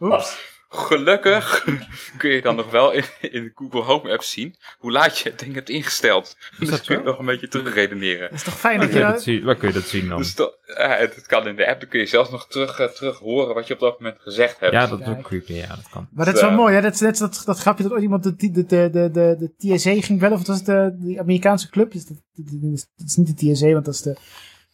Oeps. 0.00 0.54
Gelukkig 0.68 1.64
kun 2.18 2.30
je 2.30 2.42
dan 2.42 2.56
nog 2.56 2.70
wel 2.70 2.92
in, 2.92 3.04
in 3.20 3.42
de 3.42 3.50
Google 3.54 3.80
Home 3.82 4.12
app 4.12 4.22
zien 4.22 4.54
hoe 4.78 4.92
laat 4.92 5.18
je 5.18 5.28
het 5.28 5.38
ding 5.38 5.54
hebt 5.54 5.68
ingesteld. 5.68 6.36
Dus 6.58 6.68
dat 6.68 6.80
kun 6.80 6.98
je 6.98 7.04
nog 7.04 7.18
een 7.18 7.26
beetje 7.26 7.48
terugredeneren. 7.48 8.28
Dat 8.30 8.38
is 8.38 8.42
toch 8.44 8.58
fijn 8.58 8.80
dat 8.80 8.92
je... 8.92 8.98
dat 8.98 9.44
waar 9.44 9.56
kun 9.56 9.68
je 9.68 9.74
dat 9.74 9.84
zien 9.84 10.08
dan? 10.08 10.18
Dus 10.18 10.34
dat, 10.34 10.58
eh, 10.66 10.98
het, 10.98 11.14
het 11.14 11.26
kan 11.26 11.46
in 11.48 11.56
de 11.56 11.68
app, 11.68 11.80
dan 11.80 11.88
kun 11.88 12.00
je 12.00 12.06
zelfs 12.06 12.30
nog 12.30 12.46
terug, 12.48 12.78
eh, 12.78 12.86
terug 12.86 13.18
horen 13.18 13.54
wat 13.54 13.66
je 13.66 13.74
op 13.74 13.80
dat 13.80 14.00
moment 14.00 14.20
gezegd 14.20 14.60
hebt. 14.60 14.72
Ja, 14.72 14.86
dat 14.86 15.00
is 15.00 15.06
ook 15.06 15.22
creepy, 15.22 15.52
ja, 15.52 15.66
dat 15.66 15.88
kan. 15.90 16.08
Maar 16.12 16.24
dat 16.24 16.34
is 16.34 16.40
wel 16.40 16.50
Ja. 16.50 16.56
mooi, 16.56 16.74
hè? 16.74 16.80
Dat, 16.80 16.94
is 16.94 17.00
net 17.00 17.18
dat, 17.18 17.42
dat 17.44 17.58
grapje 17.58 17.82
dat 17.82 17.92
ooit 17.92 18.02
iemand 18.02 18.22
de, 18.22 18.36
de, 18.36 18.50
de, 18.50 18.64
de, 18.66 19.10
de, 19.10 19.36
de 19.58 19.76
TSA 19.76 19.90
ging 20.00 20.20
bellen, 20.20 20.36
of 20.38 20.42
dat 20.42 20.46
was 20.46 20.56
het 20.56 20.66
de, 20.66 21.06
die 21.06 21.20
Amerikaanse 21.20 21.70
club? 21.70 21.92
Dus 21.92 22.04
dat, 22.06 22.16
dat, 22.34 22.72
is, 22.72 22.86
dat 22.96 23.06
is 23.06 23.16
niet 23.16 23.38
de 23.40 23.52
TSA, 23.52 23.72
want 23.72 23.84
dat 23.84 23.94
is 23.94 24.02
de, 24.02 24.16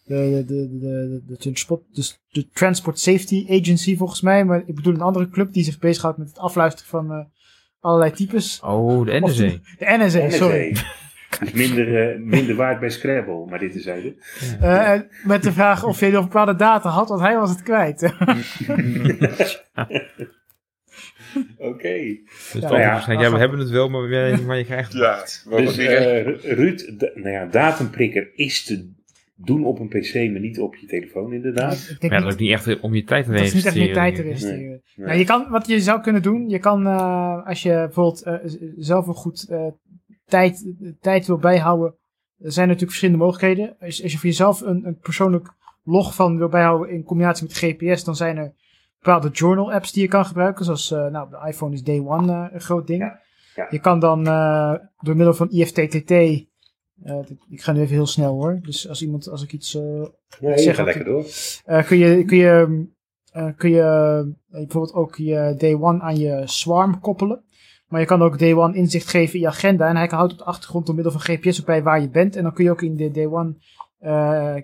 de, 0.04 0.44
de, 0.46 0.68
de, 0.68 0.78
de, 0.78 1.22
de, 1.26 1.36
transport, 1.36 1.82
dus 1.92 2.20
de 2.28 2.48
Transport 2.48 2.98
Safety 2.98 3.46
Agency 3.48 3.96
volgens 3.96 4.20
mij. 4.20 4.44
Maar 4.44 4.62
ik 4.66 4.74
bedoel 4.74 4.94
een 4.94 5.00
andere 5.00 5.28
club 5.28 5.52
die 5.52 5.64
zich 5.64 5.78
bezighoudt 5.78 6.18
met 6.18 6.28
het 6.28 6.38
afluisteren 6.38 6.90
van 6.90 7.12
eh, 7.12 7.24
allerlei 7.80 8.10
types. 8.10 8.60
Oh, 8.60 9.06
de 9.06 9.20
NSA. 9.20 9.42
de, 9.42 9.60
de 9.78 9.96
NSA, 9.98 10.30
sorry. 10.30 10.76
Dus 11.40 11.52
minder, 11.66 12.10
eh, 12.10 12.18
minder 12.18 12.54
waard 12.54 12.80
bij 12.80 12.90
Scrabble, 12.90 13.46
maar 13.46 13.58
dit 13.58 13.74
is 13.74 13.82
zijde. 13.82 14.14
Eh, 14.60 15.00
met 15.24 15.42
de 15.42 15.52
vraag 15.52 15.84
of 15.84 16.00
je 16.00 16.10
nog 16.10 16.24
bepaalde 16.24 16.56
data 16.56 16.88
had, 16.88 17.08
want 17.08 17.20
hij 17.20 17.36
was 17.36 17.50
het 17.50 17.62
kwijt. 17.62 18.02
Oké. 21.56 22.18
Dus 22.52 22.52
Ja, 22.52 22.68
dan 22.68 22.80
ja, 22.80 23.04
ja, 23.06 23.30
we 23.32 23.38
hebben 23.38 23.58
het 23.58 23.70
wel, 23.70 23.88
maar 23.88 24.56
je 24.56 24.64
krijgt. 24.64 24.92
Ja, 24.92 25.24
maar 25.44 25.60
Dus 25.60 25.76
eh, 25.76 26.24
Ruud, 26.42 26.92
nou 27.14 27.30
ja, 27.30 27.46
datumprikker 27.46 28.30
is 28.34 28.64
te 28.64 28.92
doen 29.44 29.64
op 29.64 29.78
een 29.78 29.88
pc, 29.88 30.14
maar 30.14 30.40
niet 30.40 30.60
op 30.60 30.76
je 30.76 30.86
telefoon 30.86 31.32
inderdaad. 31.32 31.72
ik 31.72 32.00
denk 32.00 32.12
Maar 32.12 32.22
ja, 32.22 32.28
dat 32.28 32.38
niet, 32.38 32.50
is 32.50 32.64
niet 32.64 32.74
echt 32.74 32.80
om 32.80 32.94
je 32.94 33.04
tijd 33.04 33.24
te 33.24 33.32
dat 33.32 33.40
is 33.40 33.54
niet 33.54 33.66
echt 33.66 33.76
meer 33.76 33.92
tijd 33.92 34.14
te. 34.14 34.22
Nee. 34.22 34.80
Nou, 34.96 35.18
je 35.18 35.24
kan, 35.24 35.50
wat 35.50 35.66
je 35.66 35.80
zou 35.80 36.00
kunnen 36.00 36.22
doen, 36.22 36.48
je 36.48 36.58
kan 36.58 36.86
eh, 36.86 37.46
als 37.46 37.62
je 37.62 37.72
bijvoorbeeld 37.72 38.22
eh, 38.22 38.34
zelf 38.76 39.06
een 39.06 39.14
goed 39.14 39.48
eh, 39.48 39.66
tijd, 40.24 40.74
tijd 41.00 41.26
wil 41.26 41.38
bijhouden, 41.38 41.96
er 42.38 42.52
zijn 42.52 42.66
natuurlijk 42.66 42.90
verschillende 42.90 43.24
mogelijkheden. 43.24 43.76
Als, 43.80 44.02
als 44.02 44.12
je 44.12 44.18
voor 44.18 44.28
jezelf 44.28 44.60
een, 44.60 44.86
een 44.86 44.98
persoonlijk 44.98 45.54
log 45.82 46.14
van 46.14 46.38
wil 46.38 46.48
bijhouden 46.48 46.90
in 46.90 47.02
combinatie 47.02 47.46
met 47.46 47.56
GPS, 47.56 48.04
dan 48.04 48.16
zijn 48.16 48.36
er 48.36 48.54
bepaalde 49.02 49.28
journal 49.28 49.72
apps 49.72 49.92
die 49.92 50.02
je 50.02 50.08
kan 50.08 50.24
gebruiken. 50.24 50.64
Zoals 50.64 50.90
eh, 50.90 51.06
nou, 51.06 51.30
de 51.30 51.48
iPhone 51.48 51.74
is 51.74 51.82
Day 51.82 52.00
One 52.00 52.32
eh, 52.32 52.54
een 52.54 52.60
groot 52.60 52.86
ding. 52.86 53.00
Ja, 53.00 53.20
ja. 53.54 53.66
Je 53.70 53.78
kan 53.78 53.98
dan 53.98 54.26
eh, 54.26 54.74
door 54.98 55.16
middel 55.16 55.34
van 55.34 55.50
IFTTT, 55.50 56.10
eh, 57.04 57.18
ik 57.48 57.62
ga 57.62 57.72
nu 57.72 57.80
even 57.80 57.94
heel 57.94 58.06
snel 58.06 58.32
hoor, 58.32 58.58
dus 58.62 58.88
als 58.88 59.02
iemand, 59.02 59.28
als 59.28 59.42
ik 59.42 59.52
iets 59.52 59.74
eh, 59.74 60.06
Ja, 60.40 60.58
Zeg 60.58 60.76
dat- 60.76 60.86
lekker 60.86 61.04
door. 61.04 61.24
eh, 61.64 61.86
kun 61.86 61.98
je, 61.98 62.24
kun 62.24 62.36
je, 62.36 62.86
kun 63.56 63.70
je 63.70 64.32
bijvoorbeeld 64.48 64.94
ook 64.94 65.16
je 65.16 65.54
Day 65.58 65.74
One 65.74 66.00
aan 66.00 66.16
je 66.16 66.42
Swarm 66.44 67.00
koppelen. 67.00 67.44
Maar 67.88 68.00
je 68.00 68.06
kan 68.06 68.22
ook 68.22 68.38
Day 68.38 68.54
One 68.54 68.76
inzicht 68.76 69.08
geven 69.08 69.34
in 69.34 69.40
je 69.40 69.46
agenda. 69.46 69.88
En 69.88 69.96
hij 69.96 70.06
houdt 70.10 70.32
op 70.32 70.38
de 70.38 70.44
achtergrond 70.44 70.86
door 70.86 70.94
middel 70.94 71.12
van 71.12 71.20
GPS 71.20 71.60
ook 71.60 71.66
bij 71.66 71.82
waar 71.82 72.00
je 72.00 72.08
bent. 72.10 72.36
En 72.36 72.42
dan 72.42 72.52
kun 72.54 72.64
je 72.64 72.70
ook 72.70 72.82
in 72.82 72.96
de 72.96 73.10
Day 73.10 73.26
One 73.26 73.54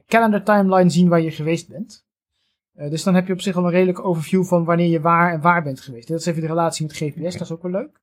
calendar 0.06 0.42
timeline 0.42 0.90
zien 0.90 1.08
waar 1.08 1.20
je 1.20 1.30
geweest 1.30 1.68
bent. 1.68 2.06
Dus 2.72 3.02
dan 3.02 3.14
heb 3.14 3.26
je 3.26 3.32
op 3.32 3.40
zich 3.40 3.56
al 3.56 3.64
een 3.64 3.70
redelijke 3.70 4.02
overview 4.02 4.44
van 4.44 4.64
wanneer 4.64 4.86
je 4.88 5.00
waar 5.00 5.32
en 5.32 5.40
waar 5.40 5.62
bent 5.62 5.80
geweest. 5.80 6.08
Dat 6.08 6.20
is 6.20 6.26
even 6.26 6.40
de 6.40 6.46
relatie 6.46 6.86
met 6.86 6.96
GPS, 6.96 7.32
dat 7.32 7.40
is 7.40 7.52
ook 7.52 7.62
wel 7.62 7.70
leuk. 7.70 8.00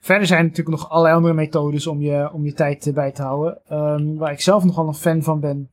Verder 0.00 0.26
zijn 0.26 0.38
er 0.40 0.46
natuurlijk 0.46 0.76
nog 0.76 0.90
allerlei 0.90 1.14
andere 1.14 1.34
methodes 1.34 1.86
om 1.86 2.00
je, 2.00 2.32
om 2.32 2.44
je 2.44 2.52
tijd 2.52 2.90
bij 2.94 3.12
te 3.12 3.22
houden. 3.22 3.60
Ehm, 3.66 4.14
waar 4.14 4.32
ik 4.32 4.40
zelf 4.40 4.64
nogal 4.64 4.88
een 4.88 4.94
fan 4.94 5.22
van 5.22 5.40
ben, 5.40 5.70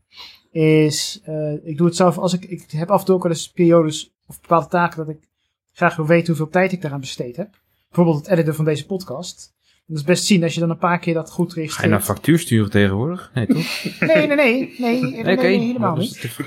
is, 0.52 1.22
eh, 1.24 1.54
ik 1.68 1.78
doe 1.78 1.88
het 1.88 1.96
zelf 1.96 2.18
als 2.18 2.34
ik, 2.34 2.46
ik 2.46 2.72
heb 2.72 2.92
af 2.92 3.00
en 3.00 3.06
toe 3.06 3.16
ook 3.16 3.24
wel 3.24 3.32
eens 3.32 3.52
periodes 3.52 4.14
of 4.28 4.42
bepaalde 4.42 4.68
taken 4.68 4.98
dat 4.98 5.16
ik 5.16 5.30
graag 5.74 5.96
wil 5.96 6.06
weten 6.06 6.28
hoeveel 6.28 6.50
tijd 6.50 6.72
ik 6.72 6.82
daaraan 6.82 7.00
besteed 7.00 7.36
heb. 7.36 7.50
Bijvoorbeeld 7.88 8.18
het 8.24 8.34
editen 8.34 8.56
van 8.56 8.66
deze 8.66 8.86
podcast. 8.86 9.54
Dat 9.88 9.98
is 9.98 10.04
best 10.04 10.26
zien 10.26 10.44
als 10.44 10.54
je 10.54 10.60
dan 10.60 10.70
een 10.70 10.78
paar 10.78 11.00
keer 11.00 11.14
dat 11.14 11.32
goed 11.32 11.48
Ga 11.50 11.54
je 11.56 11.60
registreert. 11.62 11.92
nou 11.92 12.04
factuur 12.04 12.40
sturen 12.40 12.70
tegenwoordig? 12.70 13.32
Nee, 13.34 13.46
toch? 13.48 13.84
Nee, 14.00 14.28
nee, 14.28 14.36
nee. 14.36 15.24
Nee, 15.24 15.38
helemaal 15.38 15.96
niet. 15.96 16.38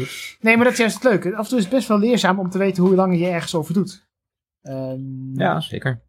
Nee, 0.40 0.54
maar 0.56 0.64
dat 0.64 0.72
is 0.72 0.78
juist 0.78 0.94
het 0.94 1.04
leuke. 1.04 1.36
Af 1.36 1.42
en 1.44 1.48
toe 1.48 1.58
is 1.58 1.64
het 1.64 1.72
best 1.74 1.88
wel 1.88 1.98
leerzaam 1.98 2.38
om 2.38 2.50
te 2.50 2.58
weten 2.58 2.82
hoe 2.82 2.94
lang 2.94 3.18
je 3.18 3.26
ergens 3.26 3.54
over 3.54 3.74
doet. 3.74 4.06
Ehm, 4.62 5.34
Ja, 5.34 5.60
zeker. 5.60 6.00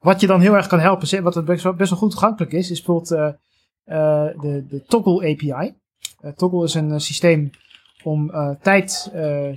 Wat 0.00 0.20
je 0.20 0.26
dan 0.26 0.40
heel 0.40 0.54
erg 0.54 0.66
kan 0.66 0.80
helpen, 0.80 1.22
wat 1.22 1.44
best 1.44 1.62
wel, 1.62 1.98
goed 1.98 2.10
toegankelijk 2.10 2.52
is, 2.52 2.70
is 2.70 2.82
bijvoorbeeld 2.82 3.10
eh, 3.10 3.26
eh, 3.84 4.40
de, 4.40 4.66
de 4.68 4.82
Toggle 4.86 5.30
API. 5.30 5.74
Eh, 6.20 6.32
Toggle 6.32 6.64
is 6.64 6.74
een 6.74 7.00
systeem 7.00 7.50
om 8.02 8.30
tijd 8.62 9.08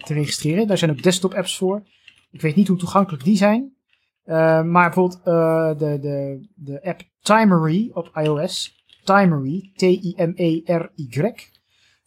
te 0.03 0.13
registreren. 0.13 0.67
Daar 0.67 0.77
zijn 0.77 0.91
ook 0.91 1.03
desktop 1.03 1.33
apps 1.33 1.57
voor. 1.57 1.83
Ik 2.31 2.41
weet 2.41 2.55
niet 2.55 2.67
hoe 2.67 2.77
toegankelijk 2.77 3.23
die 3.23 3.37
zijn. 3.37 3.75
Maar 4.25 4.71
bijvoorbeeld 4.71 5.23
de, 5.79 5.97
de, 6.01 6.47
de 6.55 6.83
app 6.83 7.01
Timery 7.21 7.89
op 7.93 8.11
iOS. 8.13 8.75
Timery, 9.03 9.71
T-I-M-E-R-Y. 9.75 11.33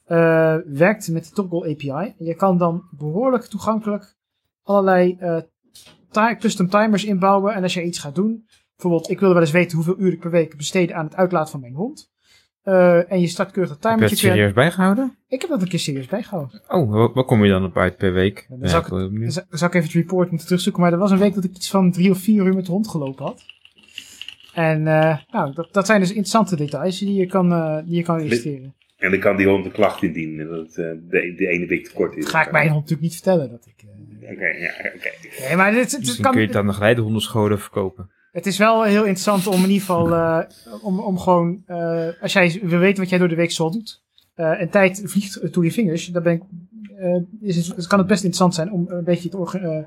eh, 0.05 0.57
werkt 0.67 1.09
met 1.09 1.25
de 1.25 1.31
Toggle 1.31 1.71
API. 1.71 2.15
Je 2.19 2.35
kan 2.35 2.59
dan 2.59 2.83
behoorlijk 2.91 3.45
toegankelijk 3.45 4.17
allerlei 4.63 5.17
ti- 5.17 5.45
custom 6.39 6.69
timers 6.69 7.05
inbouwen. 7.05 7.55
En 7.55 7.63
als 7.63 7.75
je 7.75 7.83
iets 7.83 7.99
gaat 7.99 8.15
doen, 8.15 8.45
bijvoorbeeld, 8.77 9.11
ik 9.11 9.19
wilde 9.19 9.35
wel 9.35 9.43
eens 9.43 9.53
weten 9.53 9.77
hoeveel 9.77 9.99
uur 9.99 10.13
ik 10.13 10.21
per 10.21 10.31
week 10.31 10.57
besteed 10.57 10.93
aan 10.93 11.05
het 11.05 11.15
uitlaten 11.17 11.51
van 11.51 11.61
mijn 11.61 11.75
hond. 11.75 12.09
Eh, 12.63 13.13
en 13.13 13.21
je 13.21 13.27
start 13.27 13.51
keurig 13.51 13.73
dat 13.73 13.83
Heb 13.83 13.93
je 13.93 13.99
timertje. 13.99 14.27
het 14.27 14.35
serieus 14.37 14.53
bijgehouden? 14.53 15.17
Ik 15.29 15.41
heb 15.41 15.51
dat 15.51 15.63
een 15.63 15.69
keer 15.69 15.79
serieus 15.79 16.07
bijgehouden. 16.07 16.63
Oh, 16.69 17.13
wat, 17.15 17.27
kom 17.27 17.45
je 17.45 17.51
dan 17.51 17.65
op 17.65 17.77
uit 17.77 17.97
per 17.97 18.13
week? 18.13 18.47
Dan 18.49 18.59
Ja, 18.61 18.69
zou 18.69 18.83
ik-. 18.83 19.21
Dan 19.21 19.31
zou- 19.31 19.71
ik 19.71 19.75
even 19.75 19.83
het 19.89 19.93
report 19.93 20.29
moeten 20.29 20.47
terugzoeken. 20.47 20.83
Maar 20.83 20.93
er 20.93 20.99
was 20.99 21.11
een 21.11 21.19
week 21.19 21.35
dat 21.35 21.45
ik 21.45 21.55
iets 21.57 21.71
van 21.71 21.93
drie 21.93 22.11
of 22.11 22.19
vier 22.19 22.45
uur 22.47 22.55
met 22.55 22.67
de 22.67 22.73
hond 22.73 22.89
gelopen 22.89 23.25
had. 23.25 23.43
En 24.55 24.87
eh, 24.87 25.19
nou, 25.31 25.55
dat, 25.55 25.69
dat 25.73 25.87
zijn 25.87 26.01
dus 26.01 26.09
interessante 26.09 26.57
details 26.57 26.99
die 26.99 27.15
je 27.15 27.27
kan, 27.27 27.53
eh, 27.53 27.79
die 27.85 27.97
je 27.97 28.03
kan 28.03 28.19
registreren. 28.19 28.75
En 28.99 29.11
dan 29.11 29.21
kan 29.21 29.37
die 29.37 29.47
hond 29.49 29.65
een 29.65 29.73
klacht 29.73 30.03
indienen 30.03 30.49
dat 30.49 30.59
het, 30.59 30.79
eh, 30.79 30.85
de, 30.85 31.35
de 31.37 31.47
ene 31.49 31.67
week 31.67 31.85
te 31.85 31.93
kort 31.95 32.17
is. 32.17 32.23
Dat 32.25 32.33
ga 32.33 32.45
ik 32.47 32.53
mijn 32.53 32.65
hond 32.69 32.75
natuurlijk 32.81 33.03
niet 33.03 33.13
vertellen. 33.15 33.51
Dat 33.51 33.67
ik, 33.67 33.85
Oké, 34.23 34.47
ja, 34.47 34.71
oké. 34.95 35.11
nee, 35.41 35.57
maar 35.57 35.73
het, 35.73 35.81
het, 35.83 35.91
het 35.93 36.01
Dus 36.01 36.15
dan 36.15 36.23
kan, 36.23 36.33
kun 36.33 36.41
je 36.41 36.47
het 36.47 36.57
aan 36.57 36.67
de 36.67 36.73
geleidehondenscholen 36.73 37.61
verkopen. 37.61 38.11
Het 38.33 38.47
is 38.47 38.59
wel 38.59 38.83
heel 38.83 39.01
interessant 39.05 39.47
om 39.47 39.55
in 39.55 39.61
ieder 39.71 39.81
geval, 39.81 40.15
eh, 40.15 40.39
om, 40.83 41.01
om 41.01 41.19
gewoon, 41.19 41.63
eh, 41.67 42.09
als 42.21 42.33
jij 42.33 42.61
wil 42.63 42.79
weten 42.79 43.01
wat 43.03 43.09
jij 43.11 43.19
door 43.19 43.29
de 43.29 43.35
week 43.35 43.51
zoal 43.51 43.71
doet, 43.71 44.03
eh, 44.35 44.61
en 44.61 44.71
tijd 44.71 45.03
vliegt 45.05 45.53
door 45.53 45.65
je 45.65 45.73
vingers, 45.73 46.07
dan 46.07 46.23
ben 46.23 46.33
ik, 46.33 46.43
eh, 46.99 47.17
is 47.49 47.67
het, 47.67 47.87
kan 47.87 47.99
het 47.99 48.09
best 48.09 48.25
interessant 48.25 48.55
zijn 48.55 48.73
om 48.73 48.87
een 48.89 49.05
beetje 49.05 49.29
het 49.33 49.55
eh, 49.63 49.79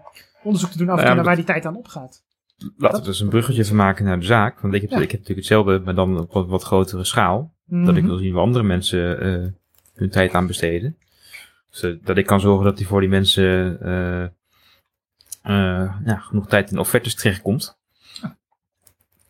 onderzoek 0.44 0.70
te 0.72 0.78
doen 0.78 0.90
af 0.90 0.98
en 0.98 0.98
Nou 0.98 0.98
ja, 0.98 0.98
toe 0.98 1.06
naar 1.06 1.16
maar 1.16 1.24
waar 1.24 1.36
die 1.36 1.46
tijd 1.46 1.66
aan 1.66 1.76
opgaat. 1.78 2.24
Laten 2.78 3.00
we 3.00 3.06
dus 3.06 3.20
een 3.20 3.30
bruggetje 3.30 3.66
van 3.66 3.76
maken 3.76 4.06
naar 4.06 4.20
de 4.20 4.26
zaak. 4.26 4.60
Want 4.60 4.74
ik 4.74 4.82
heb, 4.82 4.90
Ja. 4.90 4.96
ik 4.96 5.12
heb 5.12 5.20
natuurlijk 5.20 5.48
hetzelfde, 5.48 5.80
maar 5.86 5.96
dan 5.96 6.20
op 6.20 6.34
wat, 6.34 6.48
wat 6.48 6.64
grotere 6.64 7.04
schaal. 7.04 7.54
Dat 7.66 7.96
ik 7.96 8.02
Mhm. 8.04 8.06
wil 8.08 8.18
zien 8.18 8.34
waar 8.34 8.44
andere 8.44 8.64
mensen 8.64 9.20
eh, 9.22 9.48
hun 9.94 10.10
tijd 10.10 10.34
aan 10.34 10.48
besteden. 10.48 10.98
Dat 11.82 12.18
ik 12.18 12.26
kan 12.26 12.40
zorgen 12.40 12.66
dat 12.66 12.78
die 12.78 12.88
voor 12.88 13.00
die 13.00 13.10
mensen 13.10 13.80
eh, 15.44 15.98
ja, 16.06 16.18
genoeg 16.18 16.48
tijd 16.48 16.72
in 16.72 16.78
offertes 16.78 17.16
terechtkomt. 17.16 17.80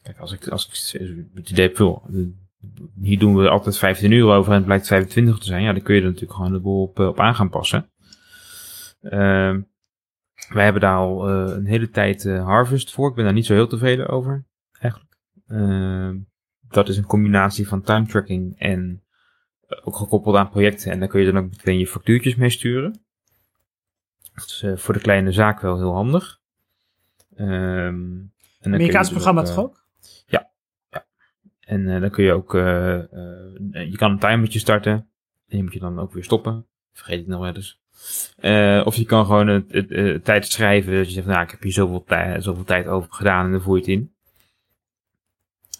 Kijk, 0.01 0.17
als 0.17 0.31
ik, 0.31 0.47
als 0.47 0.93
ik 0.93 1.01
het 1.33 1.49
idee 1.49 1.67
heb, 1.67 1.79
eh, 1.79 1.97
hier 3.01 3.19
doen 3.19 3.35
we 3.35 3.49
altijd 3.49 3.77
15 3.77 4.13
euro 4.13 4.35
over 4.35 4.51
en 4.51 4.57
het 4.57 4.65
blijkt 4.65 4.87
25 4.87 5.37
te 5.37 5.45
zijn. 5.45 5.63
Ja, 5.63 5.73
dan 5.73 5.81
kun 5.81 5.95
je 5.95 6.01
er 6.01 6.07
natuurlijk 6.07 6.33
gewoon 6.33 6.51
de 6.51 6.59
boel 6.59 6.81
op, 6.81 6.99
op 6.99 7.19
aan 7.19 7.35
gaan 7.35 7.49
passen. 7.49 7.91
Ehm, 9.01 9.61
wij 10.49 10.63
hebben 10.63 10.81
daar 10.81 10.97
al 10.97 11.29
een 11.29 11.65
hele 11.65 11.89
tijd 11.89 12.23
Harvest 12.23 12.91
voor. 12.91 13.09
Ik 13.09 13.15
ben 13.15 13.23
daar 13.23 13.33
niet 13.33 13.45
zo 13.45 13.53
heel 13.53 13.67
tevreden 13.67 14.07
over, 14.07 14.45
eigenlijk. 14.79 15.17
Ehm, 15.47 16.17
dat 16.67 16.89
is 16.89 16.97
een 16.97 17.05
combinatie 17.05 17.67
van 17.67 17.81
time 17.81 18.05
tracking 18.05 18.59
en 18.59 19.02
ook 19.83 19.95
gekoppeld 19.95 20.35
aan 20.35 20.49
projecten. 20.49 20.91
En 20.91 20.99
daar 20.99 21.07
kun 21.07 21.19
je 21.19 21.31
dan 21.31 21.43
ook 21.43 21.49
meteen 21.49 21.79
je 21.79 21.87
factuurtjes 21.87 22.35
mee 22.35 22.49
sturen. 22.49 23.01
Dat 24.33 24.45
is 24.45 24.61
eh, 24.63 24.77
voor 24.77 24.93
de 24.93 24.99
kleine 24.99 25.31
zaak 25.31 25.61
wel 25.61 25.77
heel 25.77 25.93
handig. 25.93 26.41
Ehm, 27.35 27.51
en 28.59 28.73
Amerikaans 28.73 29.07
dus 29.07 29.15
programma 29.17 29.41
ook, 29.41 29.47
toch 29.47 29.55
eh, 29.57 29.63
ook? 29.63 29.83
En 31.59 31.89
eh, 31.89 32.01
dan 32.01 32.09
kun 32.09 32.23
je 32.23 32.33
ook, 32.33 32.55
eh, 32.55 32.93
eh, 32.99 33.05
je 33.71 33.95
kan 33.95 34.11
een 34.11 34.19
timertje 34.19 34.59
starten. 34.59 34.93
En 34.93 35.09
die 35.47 35.63
moet 35.63 35.73
je 35.73 35.79
dan 35.79 35.99
ook 35.99 36.13
weer 36.13 36.23
stoppen. 36.23 36.65
Vergeet 36.91 37.19
ik 37.19 37.27
nog 37.27 37.39
wel 37.39 37.55
eens. 37.55 37.81
Eh, 38.37 38.81
of 38.85 38.95
je 38.95 39.05
kan 39.05 39.25
gewoon 39.25 39.47
het, 39.47 39.71
het, 39.71 39.91
eh, 39.91 40.15
tijd 40.15 40.47
schrijven. 40.47 40.91
Dus 40.91 41.07
je 41.07 41.13
zegt, 41.13 41.27
nou, 41.27 41.43
ik 41.43 41.51
heb 41.51 41.61
hier 41.61 41.71
zoveel, 41.71 42.03
tij 42.03 42.41
zoveel 42.41 42.63
tijd 42.63 42.87
over 42.87 43.13
gedaan 43.13 43.45
en 43.45 43.51
dan 43.51 43.61
voer 43.61 43.75
je 43.75 43.81
het 43.81 43.89
in. 43.89 44.13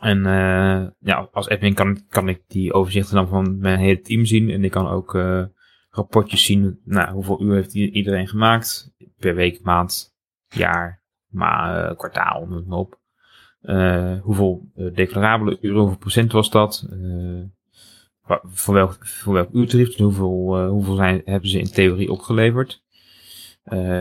En 0.04 0.26
eh, 0.26 0.88
ja, 1.00 1.30
als 1.32 1.50
admin 1.50 1.74
kan, 1.74 2.08
kan 2.10 2.30
ik 2.30 2.42
die 2.48 2.74
overzichten 2.74 3.16
dan 3.16 3.28
van 3.28 3.58
mijn 3.58 3.80
hele 3.80 4.00
team 4.00 4.26
zien. 4.26 4.50
En 4.50 4.64
ik 4.64 4.72
kan 4.72 4.88
ook 4.88 5.16
eh, 5.16 5.44
rapportjes 5.90 6.46
zien. 6.46 6.80
Nou, 6.86 7.14
hoeveel 7.14 7.42
uur 7.42 7.54
heeft 7.54 7.74
iedereen 7.74 8.28
gemaakt? 8.28 8.94
Per 9.18 9.36
week, 9.36 9.62
maand, 9.62 10.16
jaar, 10.48 11.02
ma 11.28 11.84
eh, 11.88 11.98
kwartaal, 11.98 12.46
noem 12.46 12.66
maar 12.68 12.78
op. 12.78 13.02
Hoeveel 14.22 14.72
declarabele 14.94 15.58
uren, 15.62 15.80
hoeveel 15.80 15.98
procent 15.98 16.32
was 16.32 16.50
dat? 16.50 16.88
Voor, 18.44 18.74
welk, 18.74 19.08
voor 19.08 19.34
welk 19.34 19.54
uurtarief, 19.54 19.88
dus 19.88 19.98
hoeveel, 19.98 20.68
hoeveel 20.68 20.96
zijn, 20.96 21.22
hebben 21.26 21.50
ze 21.50 21.60
in 21.60 21.72
theorie 21.72 22.12
opgeleverd? 22.12 22.84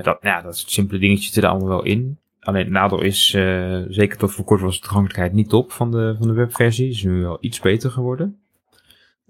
Dat, 0.02 0.18
ja, 0.20 0.42
dat 0.42 0.56
simpele 0.56 1.00
dingetjes 1.00 1.24
zitten 1.24 1.42
er 1.42 1.48
allemaal 1.48 1.68
wel 1.68 1.84
in. 1.84 2.21
Alleen 2.42 2.62
het 2.62 2.72
nadeel 2.72 3.02
is, 3.02 3.34
eh, 3.34 3.82
zeker 3.88 4.18
tot 4.18 4.32
voor 4.32 4.44
kort 4.44 4.60
was 4.60 4.74
de 4.74 4.80
toegankelijkheid 4.80 5.32
niet 5.32 5.48
top 5.48 5.72
van 5.72 5.90
de, 5.90 6.14
van 6.18 6.26
de 6.28 6.32
webversie. 6.32 6.88
Is 6.88 7.02
nu 7.02 7.20
wel 7.20 7.38
iets 7.40 7.60
beter 7.60 7.90
geworden. 7.90 8.40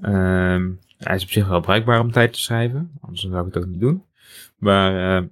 Ehm, 0.01 0.71
hij 0.99 1.15
is 1.15 1.23
op 1.23 1.31
zich 1.31 1.49
wel 1.49 1.61
bruikbaar 1.61 2.01
om 2.01 2.11
tijd 2.11 2.33
te 2.33 2.41
schrijven, 2.41 2.91
anders 3.01 3.23
zou 3.23 3.47
ik 3.47 3.55
het 3.55 3.63
ook 3.63 3.71
niet 3.71 3.81
doen. 3.81 4.05
Maar 4.57 5.17
eh, 5.17 5.29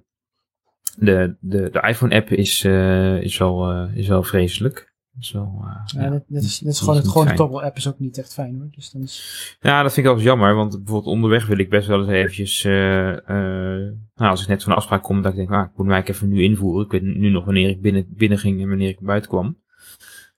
de, 0.97 1.35
de, 1.39 1.69
de 1.71 1.81
iPhone-app 1.87 2.29
is, 2.29 2.63
eh, 2.63 3.21
is, 3.21 3.37
wel, 3.37 3.87
is 3.87 4.07
wel 4.07 4.23
vreselijk. 4.23 4.90
Wel, 5.31 5.61
eh, 5.63 5.81
Ja, 5.85 6.21
ja. 6.27 6.39
is, 6.39 6.59
dat 6.59 6.73
is 6.73 6.79
gewoon, 6.79 6.95
het, 6.95 7.07
gewoon 7.07 7.27
de. 7.27 7.33
Toggle 7.33 7.61
app 7.61 7.77
is 7.77 7.87
ook 7.87 7.99
niet 7.99 8.17
echt 8.17 8.33
fijn 8.33 8.55
hoor. 8.55 8.67
Dus 8.71 8.91
dan 8.91 9.01
is, 9.01 9.57
Ja, 9.59 9.81
dat 9.81 9.93
vind 9.93 10.05
ik 10.05 10.11
wel 10.11 10.13
eens 10.13 10.29
jammer, 10.29 10.55
want 10.55 10.77
bijvoorbeeld 10.77 11.13
onderweg 11.13 11.47
wil 11.47 11.57
ik 11.57 11.69
best 11.69 11.87
wel 11.87 11.99
eens 11.99 12.09
eventjes, 12.09 12.63
eh, 12.63 13.11
eh, 13.11 13.93
nou, 14.15 14.29
als 14.29 14.41
ik 14.41 14.47
net 14.47 14.63
van 14.63 14.71
een 14.71 14.77
afspraak 14.77 15.03
kom, 15.03 15.21
dat 15.21 15.31
ik 15.31 15.37
denk, 15.37 15.51
ah, 15.51 15.65
ik 15.65 15.77
moet 15.77 15.85
mij 15.85 16.03
even 16.03 16.29
nu 16.29 16.43
invoeren. 16.43 16.85
Ik 16.85 16.91
weet 16.91 17.01
nu 17.01 17.29
nog 17.29 17.45
wanneer 17.45 17.69
ik 17.69 17.81
binnen, 17.81 18.05
binnen 18.09 18.37
ging 18.37 18.61
en 18.61 18.67
wanneer 18.67 18.89
ik 18.89 18.99
buiten 18.99 19.29
kwam. 19.29 19.59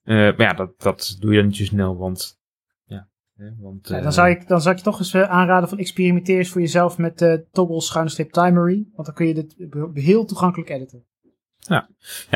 Maar 0.04 0.42
ja, 0.42 0.54
dat, 0.54 0.82
dat 0.82 1.18
doe 1.20 1.32
je 1.32 1.38
dan 1.38 1.48
niet 1.48 1.56
zo 1.56 1.64
snel, 1.64 1.98
want, 1.98 2.40
ja, 2.84 3.08
hè, 3.36 3.50
want, 3.60 3.88
ja, 3.88 4.02
dan, 4.02 4.14
zou 4.14 4.30
ik, 4.30 4.48
dan 4.48 4.62
zou 4.62 4.74
ik 4.74 4.80
je 4.80 4.86
toch 4.86 5.00
eens 5.00 5.16
aanraden 5.16 5.70
van 5.70 5.78
experimenteer 5.78 6.38
eens 6.38 6.50
voor 6.50 6.62
jezelf 6.62 6.98
met 6.98 7.46
Toggle 7.52 7.82
schuinstrip 7.82 8.32
timery. 8.32 8.88
Want 8.94 9.06
dan 9.08 9.16
kun 9.16 9.28
je 9.28 9.34
dit 9.34 9.56
heel 9.94 10.26
toegankelijk 10.26 10.70
editen. 10.70 11.06
Ja, 11.68 11.88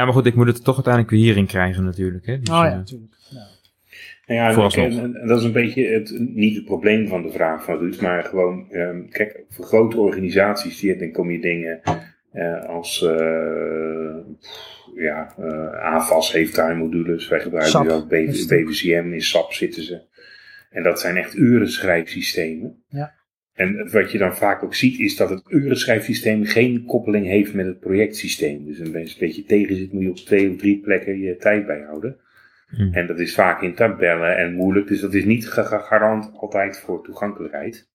maar 0.05 0.13
goed, 0.13 0.25
ik 0.25 0.35
moet 0.35 0.47
het 0.47 0.63
toch 0.63 0.75
uiteindelijk 0.75 1.13
weer 1.13 1.23
hierin 1.23 1.45
krijgen 1.45 1.83
natuurlijk, 1.83 2.25
hè. 2.25 2.39
Dus, 2.39 2.49
oh 2.49 2.55
ja, 2.63 2.69
eh, 2.71 2.75
natuurlijk. 2.77 3.13
Ja. 3.29 3.37
Nou 4.25 4.39
ja, 4.39 4.47
en, 4.85 4.91
en- 5.03 5.15
en 5.21 5.27
dat 5.27 5.39
is 5.39 5.45
een 5.45 5.51
beetje 5.51 5.87
het, 5.87 6.19
niet 6.19 6.55
het 6.55 6.65
probleem 6.65 7.07
van 7.07 7.21
de 7.21 7.31
vraag 7.31 7.63
van 7.63 7.77
Ruud, 7.77 8.01
maar 8.01 8.23
gewoon, 8.23 8.71
ehm, 8.71 9.07
kijk, 9.09 9.43
voor 9.49 9.65
grote 9.65 9.97
organisaties, 9.97 10.79
die, 10.79 10.97
dan 10.97 11.11
kom 11.11 11.31
je 11.31 11.39
dingen 11.39 11.81
eh, 12.31 12.63
als, 12.65 13.01
eh, 13.03 14.15
ja, 14.95 15.33
eh 15.37 15.83
AVAS 15.85 16.31
heeft 16.31 16.55
daar 16.55 16.77
modules, 16.77 17.27
wij 17.27 17.39
gebruiken 17.39 17.71
nu 17.83 17.91
ook 17.91 18.07
BV. 18.07 18.47
BVCM, 18.47 19.13
in 19.13 19.21
SAP 19.21 19.53
zitten 19.53 19.83
ze. 19.83 20.01
En 20.69 20.83
dat 20.83 20.99
zijn 20.99 21.17
echt 21.17 21.35
uren 21.35 21.69
schrijfsystemen. 21.69 22.83
Ja. 22.89 23.13
En 23.57 23.91
wat 23.91 24.11
je 24.11 24.17
dan 24.17 24.35
vaak 24.35 24.63
ook 24.63 24.75
ziet, 24.75 24.99
is 24.99 25.15
dat 25.15 25.29
het 25.29 25.43
urenschrijfsysteem 25.47 26.45
geen 26.45 26.85
koppeling 26.85 27.25
heeft 27.25 27.53
met 27.53 27.65
het 27.65 27.79
projectsysteem. 27.79 28.65
Dus 28.65 28.79
als 28.79 28.87
een 28.87 29.05
beetje 29.19 29.43
tegen 29.43 29.75
zit, 29.75 29.93
moet 29.93 30.03
je 30.03 30.09
op 30.09 30.15
twee 30.15 30.49
of 30.49 30.57
drie 30.57 30.79
plekken 30.79 31.19
je 31.19 31.37
tijd 31.37 31.65
bijhouden. 31.65 32.17
Hm. 32.67 32.93
En 32.93 33.07
dat 33.07 33.19
is 33.19 33.33
vaak 33.35 33.61
in 33.61 33.75
tabellen 33.75 34.37
en 34.37 34.53
moeilijk, 34.53 34.87
dus 34.87 35.01
dat 35.01 35.13
is 35.13 35.25
niet 35.25 35.49
ga- 35.49 35.63
ga- 35.63 35.79
garant 35.79 36.31
altijd 36.33 36.79
voor 36.79 37.03
toegankelijkheid. 37.03 37.89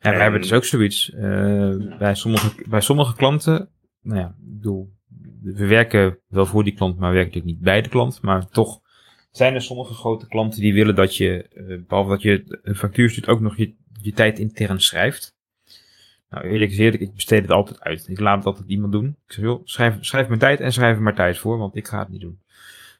Ja, 0.00 0.10
we 0.10 0.16
En- 0.16 0.20
hebben 0.22 0.40
dus 0.40 0.52
ook 0.52 0.64
zoiets. 0.64 1.12
eh, 1.14 1.98
bij, 1.98 2.14
sommige, 2.14 2.62
bij 2.68 2.80
sommige 2.80 3.16
klanten, 3.16 3.70
nou 4.02 4.20
ja, 4.20 4.26
ik 4.28 4.54
bedoel, 4.56 4.92
we 5.42 5.66
werken 5.66 6.18
wel 6.28 6.46
voor 6.46 6.64
die 6.64 6.74
klant, 6.74 6.98
maar 6.98 7.08
we 7.10 7.14
werken 7.16 7.32
natuurlijk 7.34 7.56
niet 7.56 7.64
bij 7.64 7.82
de 7.82 7.88
klant. 7.88 8.22
Maar 8.22 8.48
toch 8.48 8.80
zijn 9.30 9.54
er 9.54 9.62
sommige 9.62 9.94
grote 9.94 10.26
klanten 10.28 10.60
die 10.60 10.74
willen 10.74 10.94
dat 10.94 11.16
je, 11.16 11.48
eh, 11.48 11.78
behalve 11.88 12.10
dat 12.10 12.22
je 12.22 12.60
een 12.62 12.74
factuur 12.76 13.10
stuurt, 13.10 13.28
ook 13.28 13.40
nog 13.40 13.56
je, 13.56 13.74
je 14.02 14.12
tijd 14.12 14.38
intern 14.38 14.80
schrijft. 14.80 15.36
Nou, 16.30 16.46
eerlijk 16.46 16.70
is 16.70 16.78
eerlijk, 16.78 17.02
ik 17.02 17.14
besteed 17.14 17.42
het 17.42 17.50
altijd 17.50 17.80
uit. 17.80 18.08
Ik 18.08 18.20
laat 18.20 18.36
het 18.36 18.46
altijd 18.46 18.68
iemand 18.68 18.92
doen. 18.92 19.06
Ik 19.26 19.32
zeg, 19.32 19.44
joh, 19.44 19.60
schrijf, 19.64 19.94
schrijf 20.00 20.28
mijn 20.28 20.40
tijd 20.40 20.60
en 20.60 20.72
schrijf 20.72 20.96
er 20.96 21.02
maar 21.02 21.14
tijd 21.14 21.38
voor, 21.38 21.58
want 21.58 21.76
ik 21.76 21.88
ga 21.88 21.98
het 21.98 22.08
niet 22.08 22.20
doen. 22.20 22.40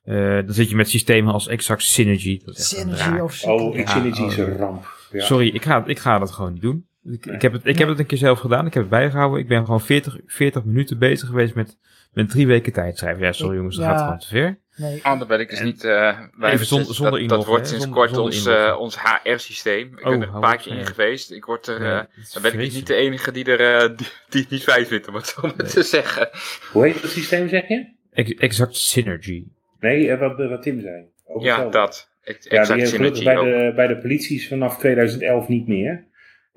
Eh, 0.04 0.14
dan 0.34 0.52
zit 0.52 0.68
je 0.70 0.76
met 0.76 0.88
systemen 0.88 1.32
als 1.32 1.48
Exact 1.48 1.82
Synergy. 1.82 2.40
Dat 2.44 2.56
is 2.58 2.68
Synergy 2.68 3.18
of 3.18 3.44
Oh, 3.44 3.76
Ja, 3.76 3.82
Xfinity 3.82 4.22
is 4.22 4.38
oh, 4.38 4.46
een 4.46 4.56
ramp. 4.56 5.08
Ja. 5.12 5.24
Sorry, 5.24 5.48
ik 5.48 5.62
ga, 5.62 5.84
ik 5.86 5.98
ga 5.98 6.18
dat 6.18 6.30
gewoon 6.30 6.52
niet 6.52 6.62
doen. 6.62 6.86
Ik, 7.04 7.24
Nee. 7.26 7.34
ik, 7.34 7.42
heb, 7.42 7.52
het, 7.52 7.66
ik 7.66 7.78
heb 7.78 7.88
het 7.88 7.98
een 7.98 8.06
keer 8.06 8.18
zelf 8.18 8.38
gedaan. 8.38 8.66
Ik 8.66 8.74
heb 8.74 8.82
het 8.82 8.92
bijgehouden. 8.92 9.40
Ik 9.40 9.48
ben 9.48 9.64
gewoon 9.64 9.80
40, 9.80 10.16
40 10.26 10.64
minuten 10.64 10.98
bezig 10.98 11.28
geweest 11.28 11.54
met, 11.54 11.78
met 12.12 12.28
drie 12.30 12.46
weken 12.46 12.72
tijd 12.72 12.98
schrijven. 12.98 13.24
Ja, 13.24 13.32
sorry 13.32 13.56
jongens, 13.56 13.76
dat 13.76 13.84
Ja. 13.84 13.90
gaat 13.90 14.02
gewoon 14.02 14.18
te 14.18 14.26
ver. 14.26 14.58
Nee. 14.78 14.98
Oh, 15.04 15.18
dan 15.18 15.28
ben 15.28 15.40
ik 15.40 15.50
dus 15.50 15.58
En- 15.58 15.64
niet. 15.64 15.84
eh 15.84 15.90
wij 16.36 16.48
hebben 16.48 16.66
zonder- 16.66 16.94
zonder 16.94 17.20
dat, 17.20 17.28
dat 17.28 17.44
wordt 17.46 17.68
sinds 17.68 17.84
Zonder- 17.84 18.00
kort 18.00 18.14
zonder 18.14 18.32
ons, 18.34 18.46
eh, 18.46 18.76
ons 18.80 18.98
HR-systeem. 19.02 19.86
Ik 19.98 20.04
Oh, 20.04 20.10
ben 20.10 20.22
er 20.22 20.34
een 20.34 20.40
paar 20.40 20.54
op, 20.54 20.60
keer 20.60 20.72
ja. 20.72 20.78
in 20.78 20.86
geweest. 20.86 21.30
Ik 21.32 21.44
word 21.44 21.66
er, 21.66 21.80
Nee, 21.80 21.90
eh, 21.90 22.02
is 22.20 22.32
dan 22.32 22.42
ben 22.42 22.52
ik 22.52 22.58
dus 22.58 22.74
niet 22.74 22.86
de 22.86 22.94
enige 22.94 23.32
die, 23.32 23.44
er, 23.44 23.74
eh, 23.82 23.96
die, 23.96 24.06
die 24.28 24.40
het 24.40 24.50
niet 24.50 24.62
fijn 24.62 24.86
vindt, 24.86 25.08
om 25.08 25.14
het 25.14 25.26
zo 25.26 25.42
maar 25.42 25.52
Nee. 25.56 25.66
te 25.66 25.82
zeggen. 25.82 26.28
Hoe 26.72 26.84
heet 26.86 27.02
dat 27.02 27.10
systeem, 27.10 27.48
zeg 27.48 27.68
je? 27.68 27.86
Ex- 28.12 28.34
Exact 28.34 28.76
Synergy. 28.76 29.44
Nee, 29.80 30.16
wat, 30.16 30.36
wat 30.36 30.62
Tim 30.62 30.80
zei. 30.80 31.04
Over 31.26 31.46
Ja, 31.46 31.52
hetzelfde. 31.62 31.78
dat. 31.78 32.08
Ja, 32.24 32.32
die 32.32 32.50
Exact 32.50 32.68
hebben 32.68 32.88
Synergy 32.88 33.24
bij 33.24 33.36
ook. 33.36 33.44
de, 33.44 33.72
bij 33.76 33.86
de 33.86 33.96
polities 33.98 34.48
vanaf 34.48 34.78
2011 34.78 35.48
niet 35.48 35.68
meer. 35.68 36.04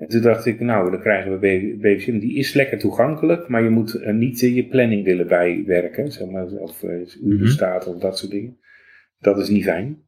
En 0.02 0.08
toen 0.08 0.22
dacht 0.22 0.46
ik, 0.46 0.60
nou, 0.60 0.90
dan 0.90 1.00
krijgen 1.00 1.30
we 1.30 1.36
B- 1.36 1.80
BVCM. 1.80 2.18
Die 2.18 2.36
is 2.36 2.52
lekker 2.52 2.78
toegankelijk, 2.78 3.48
maar 3.48 3.62
je 3.62 3.70
moet 3.70 3.94
eh, 3.94 4.14
niet 4.14 4.40
je 4.40 4.66
planning 4.66 5.04
willen 5.04 5.26
bijwerken. 5.26 6.12
Zeg 6.12 6.28
maar, 6.28 6.46
of 6.46 6.82
uh, 6.82 7.06
urenstaat 7.22 7.86
of 7.86 7.98
dat 7.98 8.18
soort 8.18 8.30
dingen. 8.30 8.58
Dat 9.18 9.38
is 9.38 9.48
niet 9.48 9.64
fijn. 9.64 10.02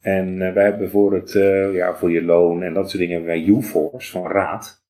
En 0.00 0.42
eh, 0.42 0.52
wij 0.52 0.64
hebben 0.64 0.90
voor, 0.90 1.14
het, 1.14 1.34
eh, 1.34 1.74
ja, 1.74 1.94
voor 1.94 2.10
je 2.10 2.22
loon 2.22 2.62
en 2.62 2.74
dat 2.74 2.90
soort 2.90 3.02
dingen 3.02 3.14
hebben 3.16 3.32
wij 3.34 3.44
UForce 3.44 4.10
van 4.10 4.30
Raad. 4.30 4.84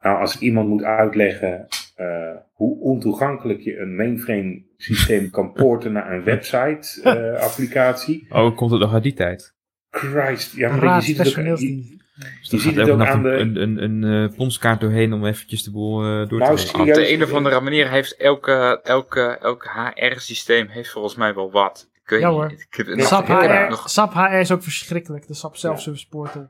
Nou, 0.00 0.20
als 0.20 0.34
ik 0.34 0.40
iemand 0.40 0.68
moet 0.68 0.82
uitleggen 0.82 1.66
eh, 1.96 2.36
hoe 2.52 2.80
ontoegankelijk 2.80 3.60
je 3.60 3.78
een 3.78 3.96
mainframe 3.96 4.62
systeem 4.76 5.30
kan 5.30 5.52
porten 5.52 5.92
naar 5.92 6.12
een 6.12 6.24
website 6.24 7.00
eh, 7.02 7.42
applicatie. 7.48 8.26
Oh, 8.30 8.56
komt 8.56 8.70
het 8.70 8.80
nog 8.80 8.92
uit 8.92 9.02
die 9.02 9.14
tijd? 9.14 9.56
Christ, 9.90 10.56
ja, 10.56 10.70
maar 10.70 10.78
Raad 10.78 11.00
je 11.00 11.06
ziet 11.06 11.18
het 11.18 11.26
ook, 11.26 11.34
je, 11.34 11.42
personeelsdienst. 11.42 12.06
Dus 12.18 12.26
je 12.42 12.50
dan 12.50 12.60
ziet 12.60 12.76
het 12.76 12.88
elke 12.88 13.02
ook 13.02 13.08
aan 13.08 13.24
een, 13.26 13.52
de... 13.54 13.60
een, 13.60 13.82
een, 13.82 14.02
een 14.02 14.30
eh, 14.30 14.36
ponskaart 14.36 14.80
doorheen 14.80 15.12
om 15.12 15.26
eventjes 15.26 15.62
de 15.62 15.70
boel 15.70 16.02
eh, 16.02 16.08
door 16.08 16.26
te 16.26 16.34
Nou, 16.34 16.40
regelen. 16.50 16.58
zie- 16.68 16.80
Op 16.80 16.86
Ja, 16.86 16.94
de 16.94 17.12
een 17.12 17.22
of 17.22 17.32
andere 17.32 17.60
manier 17.60 17.90
heeft 17.90 18.16
elke, 18.16 18.80
elke, 18.82 19.38
elke 19.42 19.92
HR-systeem 19.94 20.68
heeft 20.68 20.90
volgens 20.90 21.14
mij 21.14 21.34
wel 21.34 21.50
wat. 21.50 21.88
Ik 22.02 22.08
weet 22.10 22.20
Ja, 22.20 22.28
niet. 22.28 22.36
hoor. 22.36 22.50
Ik 22.50 22.66
heb, 22.76 22.86
Ja, 22.86 23.04
SAP 23.04 23.26
HR, 23.26 23.68
nog, 23.70 23.90
SAP 23.90 24.12
HR 24.14 24.20
is 24.34 24.50
ook 24.50 24.62
verschrikkelijk. 24.62 25.26
De 25.26 25.34
SAP 25.34 25.56
Self-Service 25.56 26.08
Portal. 26.08 26.48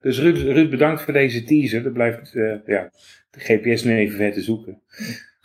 Dus 0.00 0.18
Ruud, 0.18 0.36
Ruud, 0.36 0.70
bedankt 0.70 1.02
voor 1.02 1.12
deze 1.12 1.44
teaser. 1.44 1.82
Dat 1.82 1.92
blijft 1.92 2.34
eh, 2.34 2.54
ja, 2.66 2.90
de 3.30 3.40
GPS 3.40 3.82
nu 3.84 3.96
even 3.96 4.16
ver 4.16 4.32
te 4.32 4.42
zoeken. 4.42 4.82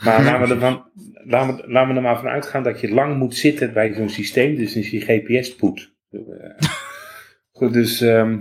Maar 0.04 0.24
laten 0.24 0.48
we, 0.48 0.54
ervan, 0.54 0.86
laten, 1.24 1.56
we, 1.56 1.64
laten 1.72 1.90
we 1.90 1.96
er 1.96 2.02
maar 2.02 2.20
van 2.20 2.28
uitgaan 2.28 2.64
dat 2.64 2.80
je 2.82 2.90
lang 2.94 3.18
moet 3.18 3.36
zitten 3.36 3.74
bij 3.74 3.94
zo'n 3.94 4.10
systeem. 4.10 4.56
Dus 4.56 4.76
is 4.76 4.90
je 4.90 5.00
GPS 5.00 5.56
poet. 5.56 5.94
Eh, 6.12 6.20
goed, 7.52 7.74
dus 7.74 8.02
ehm, 8.02 8.38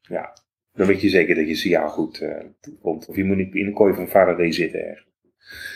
ja, 0.00 0.32
dan 0.80 0.88
weet 0.88 1.00
je 1.00 1.08
zeker 1.08 1.34
dat 1.34 1.48
je 1.48 1.54
signaal 1.54 1.88
goed 1.88 2.20
eh, 2.20 2.44
komt. 2.80 3.06
Of 3.08 3.16
je 3.16 3.24
moet 3.24 3.36
niet 3.36 3.54
in 3.54 3.66
een 3.66 3.72
kooi 3.72 3.94
van 3.94 4.08
Faraday 4.08 4.52
zitten 4.52 4.88
ergens. 4.88 5.08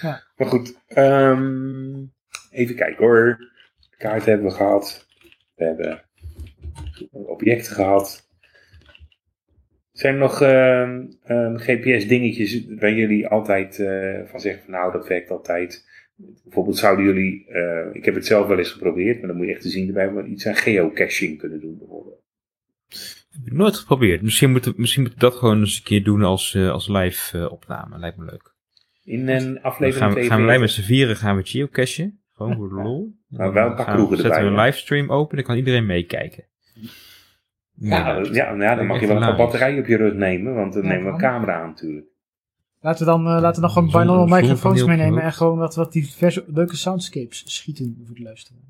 Ja. 0.00 0.22
Maar 0.36 0.46
goed, 0.46 0.78
ehm, 0.86 2.04
even 2.50 2.74
kijken 2.74 3.04
hoor. 3.04 3.52
Kaart 3.98 4.24
hebben 4.24 4.46
we 4.46 4.52
gehad. 4.52 5.06
We 5.54 5.64
hebben 5.64 6.02
objecten 7.10 7.74
gehad. 7.74 8.28
Zijn 9.92 10.14
er 10.14 10.20
nog 10.20 10.42
ehm, 10.42 11.06
ehm, 11.22 11.56
GPS-dingetjes 11.56 12.66
waar 12.78 12.92
jullie 12.92 13.28
altijd 13.28 13.78
eh, 13.78 14.20
van 14.24 14.40
zeggen 14.40 14.62
van 14.62 14.72
nou, 14.72 14.92
dat 14.92 15.08
werkt 15.08 15.30
altijd. 15.30 15.88
Bijvoorbeeld 16.44 16.78
zouden 16.78 17.04
jullie, 17.04 17.46
eh, 17.48 17.86
ik 17.92 18.04
heb 18.04 18.14
het 18.14 18.26
zelf 18.26 18.46
wel 18.46 18.58
eens 18.58 18.72
geprobeerd, 18.72 19.18
maar 19.18 19.28
dan 19.28 19.36
moet 19.36 19.46
je 19.46 19.52
echt 19.52 19.62
te 19.62 19.68
zien 19.68 19.86
erbij, 19.86 20.10
maar 20.10 20.26
iets 20.26 20.46
aan 20.46 20.56
geocaching 20.56 21.38
kunnen 21.38 21.60
doen 21.60 21.78
bijvoorbeeld. 21.78 22.22
Heb 23.36 23.46
ik 23.46 23.52
nooit 23.52 23.76
geprobeerd. 23.76 24.22
Misschien 24.22 24.50
moeten 24.50 24.72
misschien 24.76 25.02
moeten 25.02 25.20
we 25.20 25.26
dat 25.26 25.38
gewoon 25.38 25.58
eens 25.60 25.76
een 25.76 25.82
keer 25.82 26.04
doen 26.04 26.22
als, 26.22 26.54
eh, 26.54 26.70
als 26.70 26.88
live 26.88 27.38
eh, 27.38 27.52
opname. 27.52 27.98
Lijkt 27.98 28.16
me 28.16 28.24
leuk. 28.24 28.54
In 29.04 29.28
een 29.28 29.44
Dan 29.54 29.62
aflevering 29.62 30.12
gaan 30.12 30.22
we, 30.22 30.28
gaan 30.28 30.44
wij 30.46 30.56
42. 30.56 30.60
met 30.60 30.70
z'n 30.70 30.82
vieren 30.92 31.16
gaan 31.16 31.36
we 31.36 31.42
geocachen. 31.44 32.20
Gewoon 32.32 32.54
voor 32.56 32.68
de 32.68 32.74
lol. 32.74 33.14
Maar 33.28 33.52
wel 33.52 33.66
een 33.66 33.74
paar 33.74 33.84
gaan 33.84 33.94
we- 33.94 33.98
kroegen 33.98 34.16
zetten 34.18 34.42
we 34.42 34.48
een 34.48 34.60
livestream 34.60 35.10
open, 35.10 35.36
dan 35.36 35.44
kan 35.44 35.56
iedereen 35.56 35.86
meekijken. 35.86 36.44
Ja, 37.76 37.98
ja, 37.98 38.28
ja, 38.32 38.44
nou 38.44 38.62
ja, 38.62 38.74
dan 38.74 38.86
mag 38.86 39.00
je 39.00 39.06
wel 39.06 39.22
een 39.22 39.36
batterijen 39.36 39.78
op 39.78 39.86
je 39.86 39.96
rug 39.96 40.14
nemen, 40.14 40.54
want 40.54 40.72
dan 40.72 40.82
Ja, 40.82 40.88
nemen 40.88 41.04
we 41.06 41.12
een 41.12 41.18
camera 41.18 41.60
aan 41.62 41.68
natuurlijk. 41.68 42.06
Laten 42.80 43.04
we 43.06 43.10
dan, 43.12 43.20
eh, 43.26 43.40
laten 43.40 43.54
we 43.54 43.60
dan 43.60 43.70
gewoon 43.70 43.90
binaural 43.90 44.26
microfoons 44.26 44.84
meenemen 44.84 45.22
en 45.22 45.32
gewoon 45.32 45.58
wat, 45.58 45.74
wat 45.74 45.92
diverse 45.92 46.44
leuke 46.46 46.76
soundscapes 46.76 47.42
schieten 47.54 48.02
voor 48.06 48.14
de 48.14 48.22
luisteren. 48.22 48.60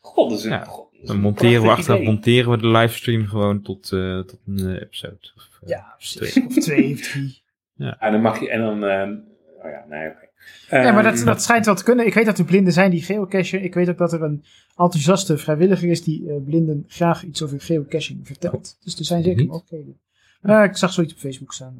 God, 0.00 0.30
dat 0.30 0.38
is 0.38 0.44
een, 0.44 0.50
Ja, 0.50 0.64
god, 0.64 0.90
dat 0.92 1.00
is 1.00 1.06
Dan 1.06 1.16
een 1.16 1.22
monteren 1.22 1.62
we 1.62 1.68
achteraf 1.68 2.00
monteren 2.00 2.50
we 2.50 2.58
de 2.58 2.68
livestream 2.68 3.26
gewoon 3.26 3.62
tot, 3.62 3.92
eh, 3.92 4.20
tot 4.20 4.40
een 4.46 4.58
eh, 4.58 4.82
episode. 4.82 5.32
Of, 5.36 5.58
eh, 5.62 5.68
Ja, 5.68 5.94
precies. 5.96 6.44
Of 6.44 6.54
twee 6.54 6.92
of 6.92 7.00
drie. 7.00 7.42
En 7.76 8.12
dan 8.12 8.20
mag 8.20 8.40
je, 8.40 8.50
en 8.50 8.60
dan, 8.60 8.84
ehm, 8.84 9.12
oh 9.58 9.70
ja, 9.70 9.84
nee, 9.88 10.08
oké. 10.08 10.26
Ja, 10.70 10.92
maar 10.92 11.02
dat, 11.02 11.14
Ehm, 11.16 11.24
dat 11.24 11.42
schijnt 11.42 11.66
wel 11.66 11.74
te 11.74 11.84
kunnen. 11.84 12.06
Ik 12.06 12.14
weet 12.14 12.26
dat 12.26 12.38
er 12.38 12.44
blinden 12.44 12.72
zijn 12.72 12.90
die 12.90 13.02
geocachen. 13.02 13.62
Ik 13.62 13.74
weet 13.74 13.88
ook 13.88 13.98
dat 13.98 14.12
er 14.12 14.22
een 14.22 14.44
enthousiaste 14.76 15.38
vrijwilliger 15.38 15.88
is 15.88 16.02
die 16.02 16.40
blinden 16.40 16.84
graag 16.88 17.24
iets 17.24 17.42
over 17.42 17.60
geocaching 17.60 18.26
vertelt. 18.26 18.78
Dus 18.84 18.98
er 18.98 19.04
zijn 19.04 19.22
zeker 19.22 19.46
mogelijkheden. 19.46 20.00
Eh, 20.42 20.64
ik 20.64 20.76
zag 20.76 20.92
zoiets 20.92 21.12
op 21.12 21.18
Facebook 21.18 21.52
staan. 21.52 21.76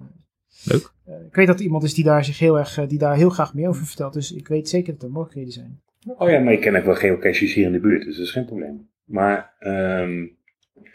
Leuk. 0.65 0.93
Ik 1.27 1.35
weet 1.35 1.47
dat 1.47 1.59
er 1.59 1.65
iemand 1.65 1.83
is 1.83 1.95
die 1.95 2.05
daar, 2.05 2.25
zich 2.25 2.39
heel 2.39 2.59
erg, 2.59 2.87
die 2.87 2.99
daar 2.99 3.17
heel 3.17 3.31
graag 3.31 3.55
meer 3.55 3.69
over 3.69 3.87
vertelt. 3.87 4.13
Dus 4.13 4.33
ik 4.33 4.49
weet 4.49 4.69
zeker 4.69 4.93
dat 4.93 5.03
er 5.03 5.11
mogelijkheden 5.11 5.53
zijn. 5.53 5.81
Oh 6.17 6.31
ja, 6.31 6.39
maar 6.39 6.53
ik 6.53 6.61
ken 6.61 6.77
ook 6.77 6.85
wel 6.85 6.95
geocaches 6.95 7.55
hier 7.55 7.67
in 7.67 7.73
de 7.73 7.81
buurt, 7.81 8.05
dus 8.05 8.17
dat 8.17 8.27
is 8.27 8.33
geen 8.33 8.45
probleem. 8.47 8.91
Maar, 9.05 9.55
ehm, 9.59 10.27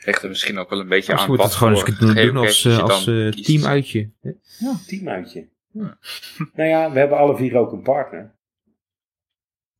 ligt 0.06 0.24
er 0.24 0.30
misschien 0.30 0.58
ook 0.58 0.70
wel 0.70 0.80
een 0.80 0.88
beetje 0.88 1.14
aan 1.14 1.28
moet 1.28 1.38
wat 1.38 1.46
het 1.46 1.56
gewoon 1.56 1.74
eens 1.74 1.98
doen 1.98 2.38
als, 2.38 2.66
eh, 2.66 2.76
je 2.76 2.82
als 2.82 3.06
dan 3.06 3.16
eh, 3.16 3.32
teamuitje. 3.32 4.10
hè? 4.22 4.32
teamuitje. 4.88 5.48
nou 6.56 6.70
ja, 6.70 6.92
we 6.92 7.00
hebben 7.00 7.18
alle 7.18 7.36
vier 7.36 7.58
ook 7.58 7.72
een 7.72 7.82
partner. 7.82 8.36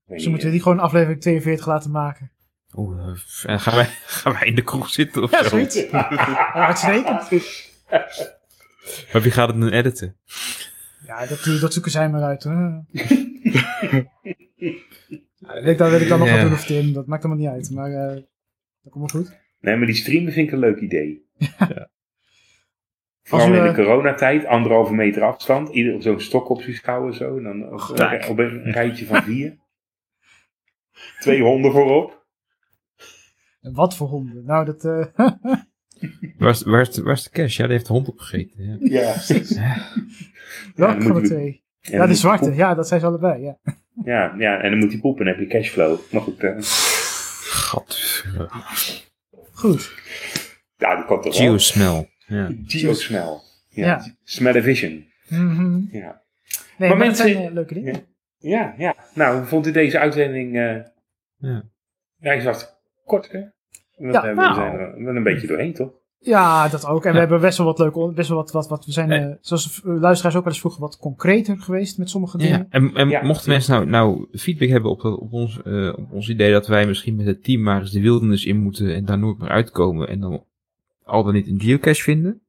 Weet 0.06 0.18
Dus 0.18 0.28
moeten 0.28 0.48
we 0.48 0.54
die 0.54 0.62
gewoon 0.62 0.80
aflevering 0.80 1.22
42 1.22 1.66
laten 1.66 1.92
maken. 1.92 2.32
Oeh, 2.76 3.08
eh, 3.08 3.52
en 3.52 3.60
gaan, 3.60 3.76
wij, 3.76 3.86
gaan 4.06 4.34
wij 4.34 4.48
in 4.48 4.56
de 4.56 4.64
kroeg 4.64 4.90
zitten 4.90 5.24
of 5.24 5.32
Ja, 5.32 5.44
zo? 5.44 5.58
Ja, 5.92 6.54
uitstekend. 6.54 7.30
Maar 9.14 9.22
wie 9.22 9.32
gaat 9.32 9.48
het 9.48 9.60
dan 9.60 9.70
editen? 9.70 10.18
Ja, 11.06 11.26
dat, 11.26 11.60
dat 11.62 11.74
zoeken 11.74 11.92
zij 11.92 12.10
maar 12.10 12.22
uit. 12.22 12.44
Hoor. 12.44 12.86
Ja, 15.48 15.54
dat 15.54 15.64
weet 15.64 15.72
ik 15.72 15.78
dan, 15.78 15.90
weet 15.90 16.02
ik 16.02 16.08
dan 16.08 16.20
nog 16.20 16.28
Ja. 16.28 16.34
wat 16.34 16.44
doen 16.44 16.54
of 16.54 16.66
Tim. 16.66 16.94
Dat 16.94 17.06
maakt 17.08 17.24
allemaal 17.26 17.44
niet 17.44 17.54
uit. 17.54 17.72
Maar 17.72 17.92
eh, 17.92 18.22
dat 18.82 18.92
komt 18.92 19.12
wel 19.12 19.22
goed. 19.22 19.38
Nee, 19.60 19.76
maar 19.76 19.86
die 19.86 19.96
streamen 19.96 20.34
vind 20.34 20.48
ik 20.48 20.54
een 20.54 20.60
leuk 20.60 20.80
idee. 20.80 21.26
Vooral 23.24 23.48
Als 23.48 23.58
u, 23.58 23.62
in 23.62 23.68
de 23.68 23.74
coronatijd, 23.84 24.46
anderhalve 24.46 24.94
meter 24.94 25.22
afstand, 25.24 25.70
ieder 25.70 25.94
op 25.94 26.02
zo'n 26.02 26.20
stok 26.20 26.50
op 26.50 26.62
zich 26.62 26.86
houden 26.86 27.14
zo. 27.14 27.38
En 27.38 27.44
dan 27.44 27.74
op, 28.30 28.38
een 28.40 28.72
rijtje 28.72 29.06
van 29.06 29.24
vier. 29.24 29.58
Twee 31.20 31.42
honden 31.42 31.72
voorop. 31.72 32.26
En 33.62 33.74
wat 33.74 33.96
voor 33.96 34.08
honden? 34.08 34.46
Nou, 34.46 34.66
dat... 34.66 34.86
eh, 34.86 35.06
Waar 36.38 36.50
is, 36.50 36.64
waar, 36.64 36.82
is 36.82 36.92
de, 36.92 37.04
waar 37.04 37.14
is 37.14 37.24
de 37.24 37.30
cash? 37.30 37.58
Ja, 37.58 37.64
die 37.64 37.74
heeft 37.74 37.88
de 37.88 37.94
hond 37.94 38.08
opgegeten. 38.08 38.64
Ja. 38.64 39.02
Ja, 39.02 39.12
precies. 39.12 39.60
welke 40.76 41.02
van 41.02 41.22
de 41.22 41.28
twee? 41.28 41.64
Ja, 41.80 42.06
de 42.08 42.14
zwarte. 42.14 42.54
Ja, 42.54 42.74
dat 42.76 42.88
zijn 42.88 43.00
ze 43.00 43.06
allebei. 43.06 43.42
Ja. 43.42 43.58
Ja, 44.06 44.36
ja, 44.38 44.62
en 44.62 44.70
dan 44.70 44.80
moet 44.80 44.92
hij 44.92 45.00
poepen 45.02 45.26
en 45.28 45.32
dan 45.32 45.42
heb 45.42 45.50
je 45.52 45.58
cashflow. 45.58 46.00
Maar 46.12 46.22
goed, 46.22 46.44
eh, 46.44 46.56
Gat. 46.60 48.24
Goed. 49.52 49.92
ja, 50.78 50.96
dat 50.96 51.06
komt 51.06 51.24
toch 51.24 51.38
wel. 51.38 51.48
Geosmell. 51.48 52.10
Ja. 52.28 52.50
Geosmell. 52.68 53.40
Ja. 53.70 53.86
Ja. 53.86 54.06
Smell-o-vision. 54.24 55.08
Mhm. 55.28 55.80
Ja. 55.92 56.22
Nee, 56.78 56.90
Maar 56.90 56.98
maar, 56.98 57.08
dat 57.08 57.18
zijn 57.18 57.28
mensen- 57.30 57.48
eh, 57.48 57.54
leuke 57.54 57.74
dingen. 57.74 58.06
Ja, 58.38 58.74
ja. 58.78 58.96
Nou, 59.14 59.38
hoe 59.38 59.46
vond 59.46 59.68
u 59.68 59.72
deze 59.72 60.00
uitzending? 60.00 60.56
eh 60.58 60.76
Ja. 61.38 61.64
Ja, 62.18 62.30
hij 62.30 62.44
was 62.44 62.68
kort, 63.06 63.32
hè? 63.32 63.38
Ja, 63.38 63.50
we 63.98 64.08
nou. 64.34 64.56
zijn 64.56 64.74
er 64.74 65.04
wel 65.04 65.16
een 65.16 65.24
beetje 65.24 65.48
doorheen, 65.48 65.74
toch? 65.74 65.92
Ja, 66.26 66.68
dat 66.70 66.86
ook. 66.86 67.06
En 67.06 67.14
we 67.14 67.20
hebben 67.20 67.42
best 67.42 67.58
wel 67.58 67.68
wat 67.68 67.80
leuke, 67.80 68.12
best 68.14 68.30
wel 68.30 68.38
wat, 68.38 68.52
wat, 68.52 68.68
wat 68.68 68.86
we 68.86 68.92
zijn, 68.92 69.12
Eh. 69.12 69.24
eh, 69.24 69.32
zoals 69.42 69.82
de 69.82 69.90
luisteraars 69.90 70.36
ook 70.36 70.44
wel 70.44 70.52
eens 70.52 70.62
vroegen, 70.62 70.82
wat 70.82 70.98
concreter 70.98 71.58
geweest 71.58 71.98
met 71.98 72.10
sommige 72.10 72.38
dingen. 72.38 72.58
Ja, 72.58 72.66
en, 72.70 72.92
en 72.96 73.10
Ja. 73.10 73.24
mochten 73.24 73.50
mensen 73.50 73.74
nou, 73.74 73.86
nou 73.90 74.28
feedback 74.32 74.70
hebben 74.70 74.92
op, 74.92 75.02
dat- 75.02 75.20
op, 75.20 75.34
ons, 75.34 75.62
eh, 75.64 75.94
op 75.98 76.12
ons 76.12 76.30
idee 76.30 76.52
dat 76.52 76.68
wij 76.68 76.88
misschien 76.88 77.16
met 77.16 77.26
het 77.26 77.44
team 77.44 77.62
maar 77.62 77.82
eens 77.82 77.92
de 77.92 78.02
wildernis 78.02 78.46
in 78.46 78.58
moeten 78.58 78.96
en 78.96 79.06
daar 79.06 79.20
nooit 79.20 79.38
meer 79.38 79.50
uitkomen 79.50 80.08
en 80.08 80.20
dan 80.20 80.44
al 81.04 81.24
dan 81.24 81.34
niet 81.34 81.48
een 81.48 81.62
geocache 81.62 82.02
vinden, 82.04 82.42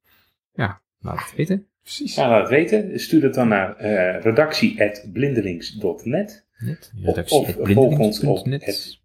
ja, 0.55 0.81
laat 1.01 1.18
het 1.18 1.33
weten. 1.37 1.66
Precies. 1.83 2.14
Ja, 2.14 2.29
laat 2.29 2.41
het 2.41 2.51
weten. 2.51 3.01
Stuur 3.01 3.22
het 3.22 3.35
dan 3.35 3.49
naar 3.49 3.77
eh 3.77 4.22
redactie.blindelings.net. 4.22 6.47
Net. 6.59 6.93
Of- 6.97 7.05
Redactie 7.07 7.39
of 7.39 7.59
at 7.59 7.72
volg 7.72 7.99
ons 7.99 8.20
op 8.20 8.43
blindelings.net. 8.45 8.64
het- 8.64 9.01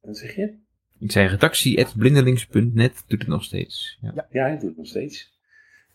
Wat 0.00 0.16
zeg 0.16 0.34
je? 0.36 0.54
Ik 1.00 1.12
zei 1.12 1.26
redactie 1.28 1.84
at 1.84 1.94
blindelings.net 1.96 3.04
doet 3.06 3.18
het 3.18 3.28
nog 3.28 3.44
steeds. 3.44 3.98
Ja. 4.00 4.26
Ja, 4.30 4.42
hij 4.42 4.52
doet 4.58 4.68
het 4.68 4.76
nog 4.76 4.86
steeds. 4.86 5.36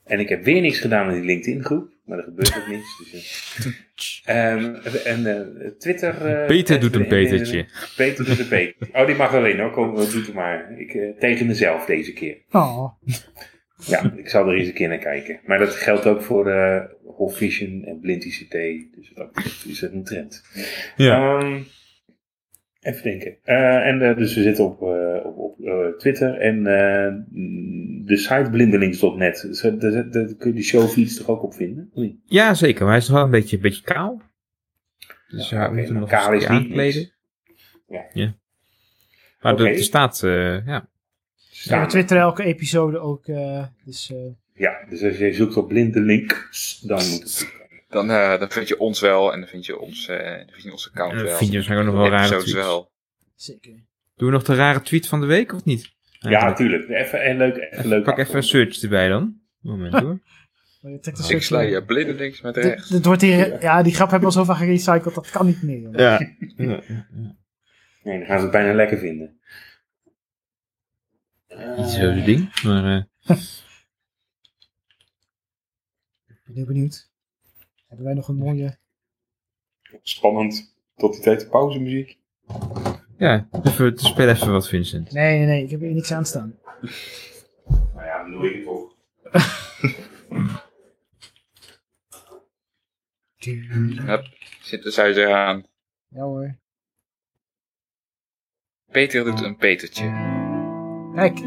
En 0.03 0.19
ik 0.19 0.29
heb 0.29 0.43
weer 0.43 0.61
niks 0.61 0.79
gedaan 0.79 1.05
met 1.05 1.15
die 1.15 1.25
LinkedIn 1.25 1.63
groep. 1.63 1.91
Maar 2.05 2.17
er 2.17 2.23
gebeurt 2.23 2.57
ook 2.57 2.67
niks. 2.67 2.97
Dus, 3.11 4.21
eh. 4.25 4.45
Ehm, 4.53 4.75
en 5.05 5.25
eh, 5.25 5.67
Twitter... 5.79 6.25
eh, 6.25 6.47
Peter 6.47 6.79
doet 6.79 6.95
een 6.95 6.99
en- 7.05 7.05
en- 7.05 7.09
Petertje. 7.09 7.65
Peter 7.95 8.25
doet 8.25 8.39
een 8.39 8.47
Peter. 8.47 8.87
Oh, 8.93 9.05
die 9.05 9.15
mag 9.15 9.33
alleen 9.33 9.59
hoor. 9.59 9.71
Kom, 9.71 9.95
doe 9.95 10.05
het 10.05 10.33
maar. 10.33 10.79
Ik, 10.79 10.93
eh, 10.93 11.09
tegen 11.19 11.45
mezelf 11.47 11.85
deze 11.85 12.13
keer. 12.13 12.37
Oh, 12.51 12.93
Ja, 13.87 14.13
ik 14.15 14.29
zal 14.29 14.47
er 14.49 14.55
eens 14.57 14.67
een 14.67 14.73
keer 14.73 14.87
naar 14.87 14.97
kijken. 14.97 15.39
Maar 15.45 15.59
dat 15.59 15.75
geldt 15.75 16.05
ook 16.05 16.21
voor 16.21 16.47
eh 16.51 16.83
Whole 17.03 17.31
Vision 17.33 17.83
en 17.85 17.99
Blind 17.99 18.23
ICT. 18.25 18.51
Dus 18.95 19.11
dat 19.15 19.29
is 19.67 19.81
een 19.81 20.03
trend. 20.03 20.43
Ja. 20.97 21.39
Ehm, 21.39 21.61
even 22.83 23.03
denken. 23.03 23.37
Eh, 23.43 23.87
en 23.87 24.01
eh, 24.01 24.17
dus 24.17 24.35
we 24.35 24.41
zitten 24.41 24.65
op, 24.65 24.81
eh, 24.81 25.25
op, 25.25 25.37
op 25.37 25.59
eh, 25.65 25.87
Twitter 25.97 26.33
en 26.39 26.67
eh, 26.67 27.13
mm, 27.31 28.05
de 28.05 28.17
site 28.17 28.47
blindelings.net. 28.51 29.41
Dus, 29.41 29.61
Daar 29.61 30.09
kun 30.11 30.35
je 30.39 30.53
die 30.53 30.63
showfeeds 30.63 31.17
toch 31.17 31.27
ook 31.27 31.43
op 31.43 31.53
vinden? 31.53 31.91
Oei. 31.97 32.19
Ja, 32.25 32.53
zeker. 32.53 32.81
Maar 32.81 32.89
hij 32.93 32.97
is 33.01 33.07
nog 33.07 33.15
wel 33.17 33.25
een 33.25 33.31
beetje, 33.31 33.55
een 33.55 33.61
beetje 33.61 33.83
kaal. 33.83 34.21
Dus 35.27 35.49
Ja, 35.49 35.61
ja, 35.61 35.69
we 35.69 35.75
moeten 35.75 35.93
nog 35.95 36.09
kaal 36.09 36.33
eens 36.33 36.43
is 36.43 36.49
niet 36.49 36.59
aankleden. 36.59 37.11
Ja. 38.13 38.35
Maar 39.41 39.53
Oké. 39.53 39.63
er, 39.63 39.69
er 39.75 39.83
staat, 39.83 40.23
eh, 40.23 40.65
ja. 40.65 40.87
ja, 41.63 41.81
we 41.81 41.87
twitteren 41.87 42.23
elke 42.23 42.43
episode 42.43 42.99
ook. 42.99 43.27
eh, 43.27 43.63
dus 43.85 44.11
eh, 44.11 44.17
Ja, 44.53 44.85
dus 44.89 45.03
als 45.03 45.17
je 45.17 45.33
zoekt 45.33 45.57
op 45.57 45.67
blindelinks, 45.67 46.79
dan 46.79 47.09
moet 47.09 47.19
het. 47.23 47.51
Dan, 47.93 48.11
eh, 48.11 48.39
dan 48.39 48.49
vind 48.51 48.67
je 48.67 48.79
ons 48.79 48.99
wel 48.99 49.33
en 49.33 49.39
dan 49.39 49.49
vind 49.49 49.65
je, 49.65 49.79
ons, 49.79 50.07
eh, 50.07 50.17
dan 50.17 50.47
vind 50.49 50.63
je 50.63 50.71
onze 50.71 50.89
account 50.89 51.21
wel. 51.21 51.37
vind 51.37 51.49
je 51.49 51.55
waarschijnlijk 51.55 51.89
ook 51.89 51.95
nog 51.95 52.03
wel 52.03 52.19
rare 52.19 52.35
tweets. 52.37 52.53
wel. 52.53 52.91
zeker. 53.35 53.71
Doen 54.15 54.27
we 54.27 54.33
nog 54.33 54.43
de 54.43 54.55
rare 54.55 54.81
tweet 54.81 55.07
van 55.07 55.19
de 55.21 55.25
week 55.25 55.53
of 55.53 55.65
niet? 55.65 55.91
Ja, 56.19 56.43
natuurlijk. 56.45 56.89
Even 56.89 57.29
een 57.29 57.37
leuk, 57.37 57.57
even 57.71 57.87
leuk. 57.87 58.03
Pak 58.03 58.17
even 58.17 58.35
een 58.35 58.43
search 58.43 58.81
erbij 58.81 59.07
dan. 59.07 59.41
Moment 59.59 59.93
hoor. 59.93 60.19
Een 60.81 60.99
Ik 61.27 61.41
sla 61.43 61.59
je 61.59 61.83
blinde 61.85 62.13
links 62.13 62.41
met 62.41 62.57
rechts. 62.57 62.89
dit 62.89 63.05
wordt 63.05 63.21
hier, 63.21 63.61
ja, 63.61 63.83
die 63.83 63.93
grap 63.93 64.09
hebben 64.09 64.29
we 64.29 64.35
al 64.35 64.45
zo 64.45 64.53
vaak 64.53 64.57
gerecycled, 64.63 65.15
dat 65.15 65.29
kan 65.29 65.45
niet 65.45 65.63
meer. 65.63 65.79
jongen. 65.79 65.99
Ja. 65.99 66.19
Nee, 68.03 68.17
dan 68.17 68.27
gaan 68.27 68.37
ze 68.37 68.43
het 68.43 68.51
bijna 68.51 68.73
lekker 68.73 68.97
vinden. 68.97 69.39
Niet 71.77 71.87
zo'n 71.89 72.23
ding. 72.23 72.63
Maar 72.63 72.85
eh, 72.95 73.35
Ik 76.27 76.41
ben 76.45 76.55
heel 76.55 76.65
benieuwd. 76.65 77.11
Hebben 77.93 78.11
wij 78.11 78.21
nog 78.21 78.27
een 78.27 78.35
mooie... 78.35 78.77
Spannend. 80.01 80.75
Tot 80.95 81.13
die 81.13 81.21
tijd 81.21 81.39
de 81.39 81.47
pauzemuziek. 81.47 82.17
ja, 83.17 83.47
even, 83.63 83.97
speel 83.97 84.29
even 84.29 84.51
wat 84.51 84.67
Vincent. 84.67 85.11
Nee, 85.11 85.37
nee, 85.37 85.45
nee, 85.45 85.63
ik 85.63 85.69
heb 85.69 85.79
hier 85.79 85.93
niks 85.93 86.11
aan 86.11 86.25
staan. 86.25 86.59
Nou 87.67 88.05
ja, 88.05 88.21
dan 88.21 88.31
doe 88.31 88.49
ik 88.49 88.55
het 88.55 88.63
toch. 88.65 88.95
Hup, 94.05 94.25
synthesizer 94.61 95.33
aan. 95.33 95.65
Ja 96.07 96.21
hoor. 96.21 96.57
Peter 98.91 99.23
doet 99.23 99.41
een 99.41 99.57
Petertje. 99.57 100.03
Kijk. 101.15 101.39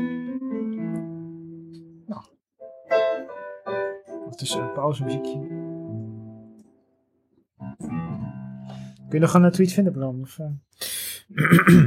Nou. 2.07 2.24
Ondertussen 4.07 4.62
een 4.62 4.72
pauzemuziekje. 4.72 5.56
Je 9.17 9.23
nog 9.23 9.35
een 9.35 9.51
tweet 9.51 9.73
vinden, 9.73 9.93
Bram? 9.93 10.21
Of, 10.21 10.39
eh? 10.39 11.85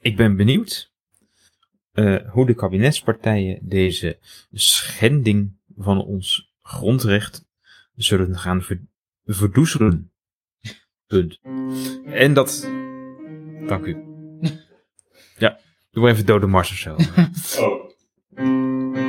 Ik 0.00 0.16
ben 0.16 0.36
benieuwd 0.36 0.92
eh, 1.92 2.30
hoe 2.30 2.46
de 2.46 2.54
kabinetspartijen 2.54 3.58
deze 3.62 4.18
schending 4.52 5.56
van 5.76 6.04
ons 6.04 6.54
grondrecht 6.62 7.46
zullen 7.94 8.38
gaan 8.38 8.62
ver 8.62 8.80
verdoezelen. 9.24 10.12
Punt. 11.06 11.40
En 12.04 12.34
dat... 12.34 12.70
Dank 13.66 13.86
u. 13.86 13.96
Ja, 15.38 15.58
doe 15.90 16.02
maar 16.02 16.12
even 16.12 16.26
dode 16.26 16.46
mars 16.46 16.70
of 16.70 16.76
zo. 16.76 16.96
Oh. 17.64 19.05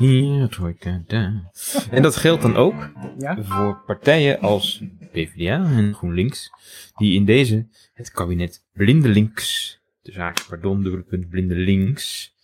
Hier, 0.00 0.48
trojka 0.48 1.02
daar. 1.06 1.50
En 1.90 2.02
dat 2.02 2.16
geldt 2.16 2.42
dan 2.42 2.56
ook 2.56 2.90
ja? 3.18 3.42
voor 3.42 3.82
partijen 3.86 4.40
als 4.40 4.82
PvdA 5.12 5.64
en 5.64 5.94
GroenLinks, 5.94 6.50
die 6.96 7.14
in 7.14 7.24
deze 7.24 7.66
het 7.94 8.10
kabinet 8.10 8.64
blindelings, 8.72 9.78
de 10.02 10.12
zaak, 10.12 10.46
pardon, 10.48 10.82
dubbele 10.82 11.02
punt, 11.02 11.28
blindelings, 11.28 12.34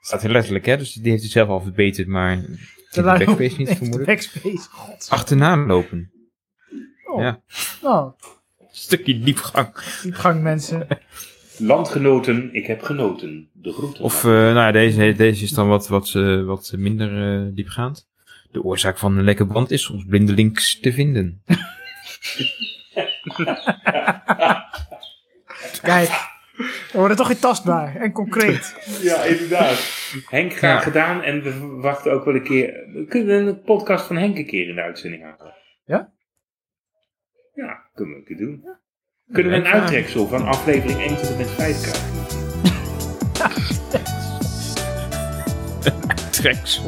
staat 0.00 0.22
heel 0.22 0.30
letterlijk, 0.30 0.66
hè, 0.66 0.76
dus 0.76 0.92
die 0.92 1.10
heeft 1.10 1.22
het 1.22 1.32
zelf 1.32 1.48
al 1.48 1.60
verbeterd, 1.60 2.08
maar 2.08 2.40
de 2.90 3.02
backspace 3.02 3.56
niet 3.56 4.06
backspace. 4.06 4.68
God. 4.70 5.06
achterna 5.08 5.56
lopen. 5.56 6.12
Oh. 7.04 7.20
Ja. 7.20 7.42
Nou, 7.82 8.12
Stukje 8.70 9.18
diepgang. 9.20 9.74
diepgang 10.02 10.42
mensen. 10.42 10.86
Landgenoten, 11.58 12.54
ik 12.54 12.66
heb 12.66 12.82
genoten. 12.82 13.48
De 13.52 13.72
groeten. 13.72 14.04
Of, 14.04 14.24
eh, 14.24 14.30
nou 14.30 14.54
ja, 14.54 14.72
deze, 14.72 15.12
deze 15.12 15.44
is 15.44 15.50
dan 15.50 15.68
wat, 15.68 15.88
wat, 15.88 16.12
eh, 16.14 16.44
wat 16.44 16.72
minder 16.76 17.42
eh, 17.46 17.54
diepgaand. 17.54 18.08
De 18.50 18.62
oorzaak 18.62 18.98
van 18.98 19.16
een 19.16 19.24
lekke 19.24 19.44
band 19.44 19.70
is 19.70 19.82
soms 19.82 20.04
blindelings 20.04 20.80
te 20.80 20.92
vinden. 20.92 21.42
Kijk. 25.82 26.32
We 26.92 26.98
worden 27.00 27.16
toch 27.16 27.26
weer 27.28 27.38
tastbaar 27.38 27.96
en 27.96 28.12
concreet. 28.12 28.74
Ja, 29.02 29.22
inderdaad. 29.22 29.78
Henk, 30.28 30.52
graag 30.56 30.78
Ja. 30.78 30.84
gedaan. 30.84 31.22
En 31.22 31.42
we 31.42 31.58
wachten 31.80 32.12
ook 32.12 32.24
wel 32.24 32.34
een 32.34 32.42
keer. 32.42 32.86
We 32.92 33.04
kunnen 33.08 33.46
een 33.46 33.62
podcast 33.62 34.06
van 34.06 34.16
Henk 34.16 34.36
een 34.38 34.46
keer 34.46 34.68
in 34.68 34.74
de 34.74 34.82
uitzending 34.82 35.22
halen. 35.22 35.54
Ja? 35.84 36.12
Ja, 37.54 37.90
kunnen 37.94 38.14
we 38.14 38.20
een 38.20 38.26
keer 38.26 38.36
doen. 38.46 38.64
Kunnen 39.32 39.52
we 39.52 39.58
een 39.58 39.64
ja. 39.64 39.70
uittreksel 39.72 40.28
van 40.28 40.46
aflevering 40.46 41.00
1 41.00 41.16
tot 41.16 41.30
en 41.30 41.36
met 41.36 41.50
5 41.50 41.80
krijgen? 41.80 42.12
Treksel. 46.30 46.84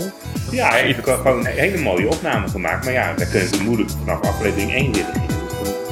Ja, 0.51 0.69
hij 0.69 0.81
heeft 0.83 1.09
ook 1.09 1.17
gewoon 1.17 1.39
een 1.39 1.47
hele 1.53 1.79
mooie 1.79 2.09
opname 2.09 2.49
gemaakt. 2.49 2.85
Maar 2.85 2.93
ja, 2.93 3.15
daar 3.15 3.27
kunnen 3.27 3.51
we 3.51 3.63
moeilijk 3.63 3.91
vanaf 3.91 4.21
aflevering 4.21 4.73
1 4.73 4.93
willen. 4.93 5.13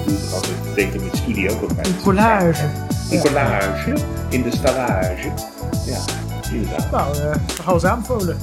Dus 0.07 0.23
ik 0.27 0.33
altijd, 0.33 0.53
ik 0.69 0.75
denk 0.75 0.93
dat 0.93 1.03
met 1.03 1.17
studie 1.17 1.51
ook 1.51 1.61
wat 1.61 1.77
bij. 1.77 1.85
Een 1.85 2.01
collage. 2.03 2.65
Een 3.11 3.21
collage 3.21 3.93
in 4.31 4.43
de 4.43 4.51
stallage. 4.57 5.33
Ja, 5.87 5.99
inderdaad. 6.53 6.91
Nou, 6.91 7.17
eh 7.17 7.33
we 7.57 7.63
gaan 7.63 7.73
ons 7.75 7.85
aanbevolen. 7.85 8.37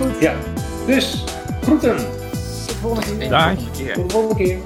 Goed, 0.00 0.20
Ja, 0.20 0.34
dus 0.86 1.24
groeten. 1.62 1.96
tot 1.96 2.06
de 2.68 2.74
volgende 2.80 3.16
keer. 3.18 3.28
Dag. 3.28 3.54
Tot 3.94 4.08
de 4.08 4.14
volgende 4.14 4.44
keer. 4.44 4.56